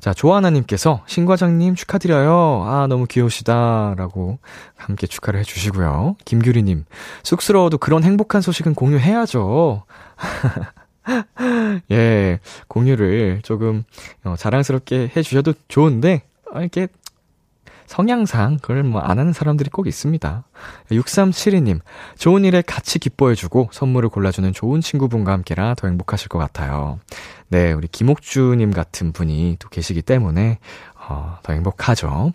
자, 0.00 0.12
조하나님께서 0.12 1.02
신과장님 1.06 1.74
축하드려요. 1.74 2.64
아, 2.66 2.86
너무 2.88 3.06
귀여우시다. 3.06 3.94
라고 3.96 4.38
함께 4.76 5.06
축하를 5.06 5.40
해주시고요. 5.40 6.16
김규리님, 6.24 6.84
쑥스러워도 7.24 7.78
그런 7.78 8.04
행복한 8.04 8.40
소식은 8.42 8.74
공유해야죠. 8.74 9.84
예, 11.90 12.40
공유를 12.68 13.40
조금 13.42 13.84
어, 14.24 14.34
자랑스럽게 14.36 15.12
해주셔도 15.16 15.54
좋은데, 15.68 16.22
아, 16.52 16.60
이렇게 16.60 16.88
성향상 17.86 18.58
그걸 18.60 18.82
뭐 18.82 19.00
안 19.00 19.18
하는 19.20 19.32
사람들이 19.32 19.70
꼭 19.70 19.86
있습니다. 19.86 20.44
6372님, 20.90 21.80
좋은 22.18 22.44
일에 22.44 22.60
같이 22.60 22.98
기뻐해주고 22.98 23.68
선물을 23.72 24.08
골라주는 24.08 24.52
좋은 24.52 24.80
친구분과 24.80 25.30
함께라 25.32 25.74
더 25.74 25.86
행복하실 25.86 26.28
것 26.28 26.38
같아요. 26.38 26.98
네, 27.48 27.72
우리 27.72 27.86
김옥주님 27.86 28.72
같은 28.72 29.12
분이 29.12 29.56
또 29.60 29.68
계시기 29.68 30.02
때문에 30.02 30.58
어, 31.08 31.38
더 31.44 31.52
행복하죠. 31.52 32.32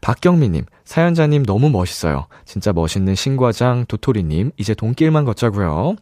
박경미님, 0.00 0.64
사연자님 0.86 1.44
너무 1.44 1.68
멋있어요. 1.68 2.26
진짜 2.46 2.72
멋있는 2.72 3.14
신과장 3.14 3.84
도토리님, 3.86 4.52
이제 4.56 4.72
돈길만 4.72 5.26
걷자고요. 5.26 5.96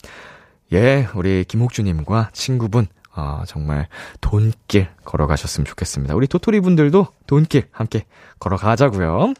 예, 0.73 1.07
우리 1.14 1.45
김옥주님과 1.45 2.31
친구분, 2.33 2.87
어, 3.14 3.43
정말 3.47 3.89
돈길 4.23 4.89
걸어가셨으면 5.05 5.66
좋겠습니다. 5.66 6.14
우리 6.14 6.27
도토리 6.27 6.61
분들도 6.61 7.09
돈길 7.27 7.64
함께 7.73 8.07
걸어가자고요. 8.39 9.35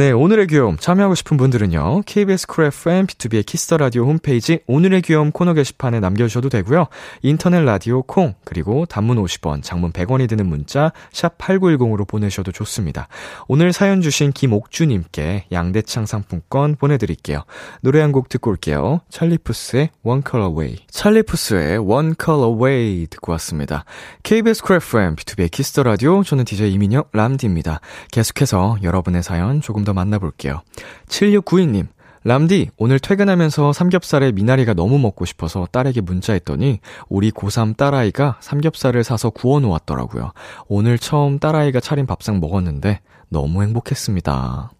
네, 0.00 0.12
오늘의 0.12 0.46
귀여움 0.46 0.78
참여하고 0.78 1.14
싶은 1.14 1.36
분들은요. 1.36 2.04
KBS 2.06 2.46
쿨 2.46 2.64
FM 2.64 3.06
B2B의 3.06 3.44
키스터 3.44 3.76
라디오 3.76 4.06
홈페이지 4.06 4.60
오늘의 4.66 5.02
귀여움 5.02 5.30
코너 5.30 5.52
게시판에 5.52 6.00
남겨 6.00 6.26
주셔도 6.26 6.48
되고요. 6.48 6.86
인터넷 7.20 7.60
라디오 7.60 8.00
콩 8.00 8.32
그리고 8.46 8.86
단문 8.86 9.22
50원, 9.22 9.62
장문 9.62 9.92
100원이 9.92 10.26
드는 10.26 10.46
문자 10.46 10.90
샵 11.12 11.36
8910으로 11.36 12.08
보내셔도 12.08 12.50
좋습니다. 12.50 13.08
오늘 13.46 13.74
사연 13.74 14.00
주신 14.00 14.32
김옥주 14.32 14.86
님께 14.86 15.44
양대창 15.52 16.06
상품권 16.06 16.76
보내 16.76 16.96
드릴게요. 16.96 17.42
노래 17.82 18.00
한 18.00 18.12
곡 18.12 18.30
듣고 18.30 18.52
올게요. 18.52 19.02
찰리푸스의 19.10 19.90
One 20.02 20.22
Color 20.26 20.50
Away. 20.50 20.76
찰리푸스의 20.90 21.76
One 21.76 22.14
Color 22.18 22.54
Away 22.54 23.06
듣고 23.08 23.32
왔습니다. 23.32 23.84
KBS 24.22 24.62
쿨 24.62 24.76
FM 24.76 25.16
B2B의 25.16 25.50
키스터 25.50 25.82
라디오 25.82 26.22
저는 26.22 26.46
DJ 26.46 26.72
이민혁 26.72 27.10
람디입니다. 27.12 27.80
계속해서 28.10 28.78
여러분의 28.82 29.22
사연 29.22 29.60
조금 29.60 29.80
조금 29.80 29.84
더 29.90 29.94
만나볼게요. 29.94 30.62
7692님, 31.08 31.88
람디, 32.22 32.70
오늘 32.76 33.00
퇴근하면서 33.00 33.72
삼겹살에 33.72 34.30
미나리가 34.30 34.72
너무 34.72 34.98
먹고 34.98 35.24
싶어서 35.24 35.66
딸에게 35.72 36.00
문자했더니 36.00 36.78
우리 37.08 37.32
고3 37.32 37.76
딸아이가 37.76 38.36
삼겹살을 38.40 39.02
사서 39.02 39.30
구워 39.30 39.58
놓았더라고요. 39.58 40.32
오늘 40.68 40.98
처음 40.98 41.38
딸아이가 41.40 41.80
차린 41.80 42.06
밥상 42.06 42.38
먹었는데 42.40 43.00
너무 43.30 43.62
행복했습니다. 43.62 44.70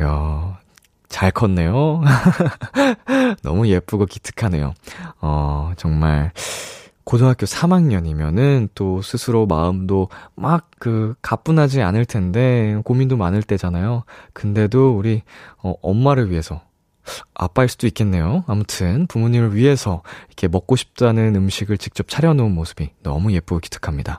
야, 0.00 0.58
잘 1.08 1.30
컸네요. 1.30 2.02
너무 3.42 3.68
예쁘고 3.68 4.04
기특하네요. 4.04 4.74
어, 5.22 5.72
정말. 5.78 6.32
고등학교 7.08 7.46
3학년이면은 7.46 8.68
또 8.74 9.00
스스로 9.00 9.46
마음도 9.46 10.08
막 10.34 10.68
그 10.78 11.14
가뿐하지 11.22 11.82
않을 11.82 12.04
텐데 12.04 12.80
고민도 12.84 13.16
많을 13.16 13.42
때잖아요. 13.42 14.04
근데도 14.32 14.96
우리 14.96 15.22
어, 15.62 15.74
엄마를 15.82 16.30
위해서 16.30 16.62
아빠일 17.34 17.68
수도 17.68 17.86
있겠네요. 17.86 18.44
아무튼 18.46 19.06
부모님을 19.06 19.54
위해서 19.54 20.02
이렇게 20.28 20.46
먹고 20.48 20.76
싶다는 20.76 21.34
음식을 21.34 21.78
직접 21.78 22.08
차려놓은 22.08 22.52
모습이 22.52 22.90
너무 23.02 23.32
예쁘고 23.32 23.60
기특합니다. 23.60 24.18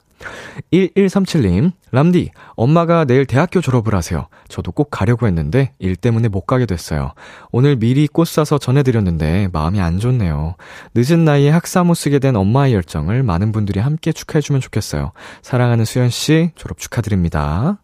1137님, 0.74 1.72
람디, 1.92 2.32
엄마가 2.56 3.06
내일 3.06 3.26
대학교 3.26 3.62
졸업을 3.62 3.96
하세요. 3.96 4.28
저도 4.48 4.72
꼭 4.72 4.90
가려고 4.92 5.28
했는데 5.28 5.74
일 5.80 5.96
때문에 5.96 6.28
못 6.28 6.42
가게 6.42 6.66
됐어요. 6.66 7.14
오늘 7.52 7.76
미리 7.78 8.08
꽃 8.08 8.28
사서 8.28 8.58
전해드렸는데 8.58 9.50
마음이 9.54 9.80
안 9.80 10.00
좋네요. 10.00 10.56
늦은 10.96 11.26
나이에 11.26 11.50
학사모 11.50 11.94
쓰게 11.94 12.20
된 12.20 12.36
엄마의 12.36 12.74
열정을 12.74 13.24
많은 13.24 13.52
분들이 13.52 13.80
함께 13.80 14.12
축하해주면 14.12 14.62
좋겠어요. 14.62 15.12
사랑하는 15.42 15.86
수연씨, 15.86 16.52
졸업 16.56 16.78
축하드립니다. 16.78 17.80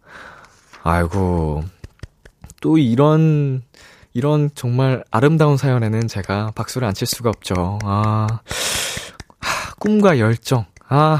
아이고, 0.84 1.64
또 2.62 2.78
이런 2.78 3.64
이런 4.14 4.50
정말 4.56 5.04
아름다운 5.12 5.58
사연에는 5.58 6.08
제가 6.08 6.52
박수를 6.56 6.88
안 6.88 6.94
칠 6.94 7.06
수가 7.06 7.30
없죠. 7.30 7.80
아, 7.84 8.28
하, 9.40 9.74
꿈과 9.76 10.20
열정. 10.20 10.66
아, 10.88 11.20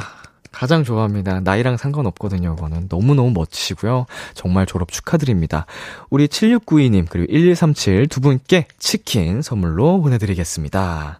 가장 0.56 0.84
좋아합니다. 0.84 1.42
나이랑 1.42 1.78
상관없거든요, 1.78 2.56
그거는. 2.56 2.88
너무너무 2.90 3.32
멋지시고요. 3.32 4.06
정말 4.34 4.66
졸업 4.66 4.92
축하드립니다. 4.92 5.66
우리 6.10 6.28
7692님, 6.28 7.06
그리고 7.10 7.32
1137 7.32 8.08
두 8.08 8.22
분께 8.22 8.68
치킨 8.80 9.42
선물로 9.42 10.02
보내드리겠습니다. 10.02 11.20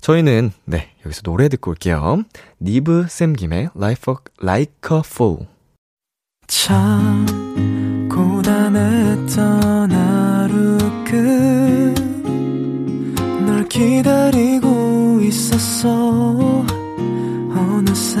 저희는, 0.00 0.50
네, 0.64 0.90
여기서 1.04 1.22
노래 1.22 1.48
듣고 1.48 1.70
올게요. 1.70 2.24
니브 2.60 3.06
쌤김의 3.08 3.70
Life 3.76 4.14
Like 4.42 4.74
a 4.92 5.02
Fool. 5.04 5.46
참. 6.48 7.46
고단했던 8.16 9.92
하루 9.92 10.78
끝널 13.44 13.68
기다리고 13.68 15.20
있었어 15.22 16.64
어느새 17.54 18.20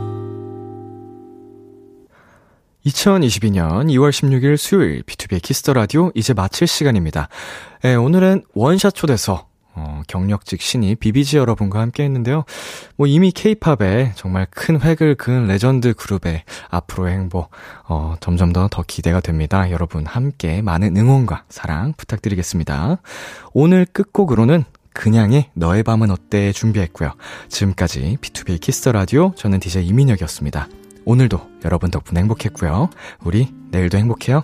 2022년 2.85 3.85
2월 3.91 4.09
16일 4.09 4.57
수요일 4.57 5.03
B2B의 5.03 5.41
키스터 5.41 5.73
라디오 5.73 6.11
이제 6.15 6.33
마칠 6.33 6.67
시간입니다. 6.67 7.29
네, 7.83 7.95
오늘은 7.95 8.43
원샷 8.53 8.95
초대석 8.95 9.47
어, 9.73 10.01
경력직 10.07 10.61
신인 10.61 10.95
비비지 10.95 11.37
여러분과 11.37 11.79
함께 11.79 12.03
했는데요. 12.03 12.43
뭐 12.97 13.07
이미 13.07 13.31
케이팝에 13.31 14.13
정말 14.15 14.45
큰 14.49 14.81
획을 14.81 15.15
그은 15.15 15.47
레전드 15.47 15.93
그룹의 15.93 16.43
앞으로의 16.69 17.13
행보, 17.13 17.47
어, 17.87 18.15
점점 18.19 18.51
더 18.51 18.67
더 18.67 18.83
기대가 18.85 19.21
됩니다. 19.21 19.71
여러분 19.71 20.05
함께 20.05 20.61
많은 20.61 20.97
응원과 20.97 21.45
사랑 21.49 21.93
부탁드리겠습니다. 21.95 22.97
오늘 23.53 23.85
끝곡으로는 23.85 24.65
그냥의 24.93 25.51
너의 25.53 25.83
밤은 25.83 26.11
어때 26.11 26.51
준비했고요. 26.51 27.13
지금까지 27.47 28.17
B2B 28.19 28.59
키스터 28.59 28.91
라디오 28.91 29.33
저는 29.35 29.61
DJ 29.61 29.87
이민혁이었습니다. 29.87 30.67
오늘도 31.05 31.39
여러분 31.65 31.91
덕분에 31.91 32.19
행복했고요. 32.21 32.89
우리 33.23 33.53
내일도 33.71 33.97
행복해요. 33.97 34.43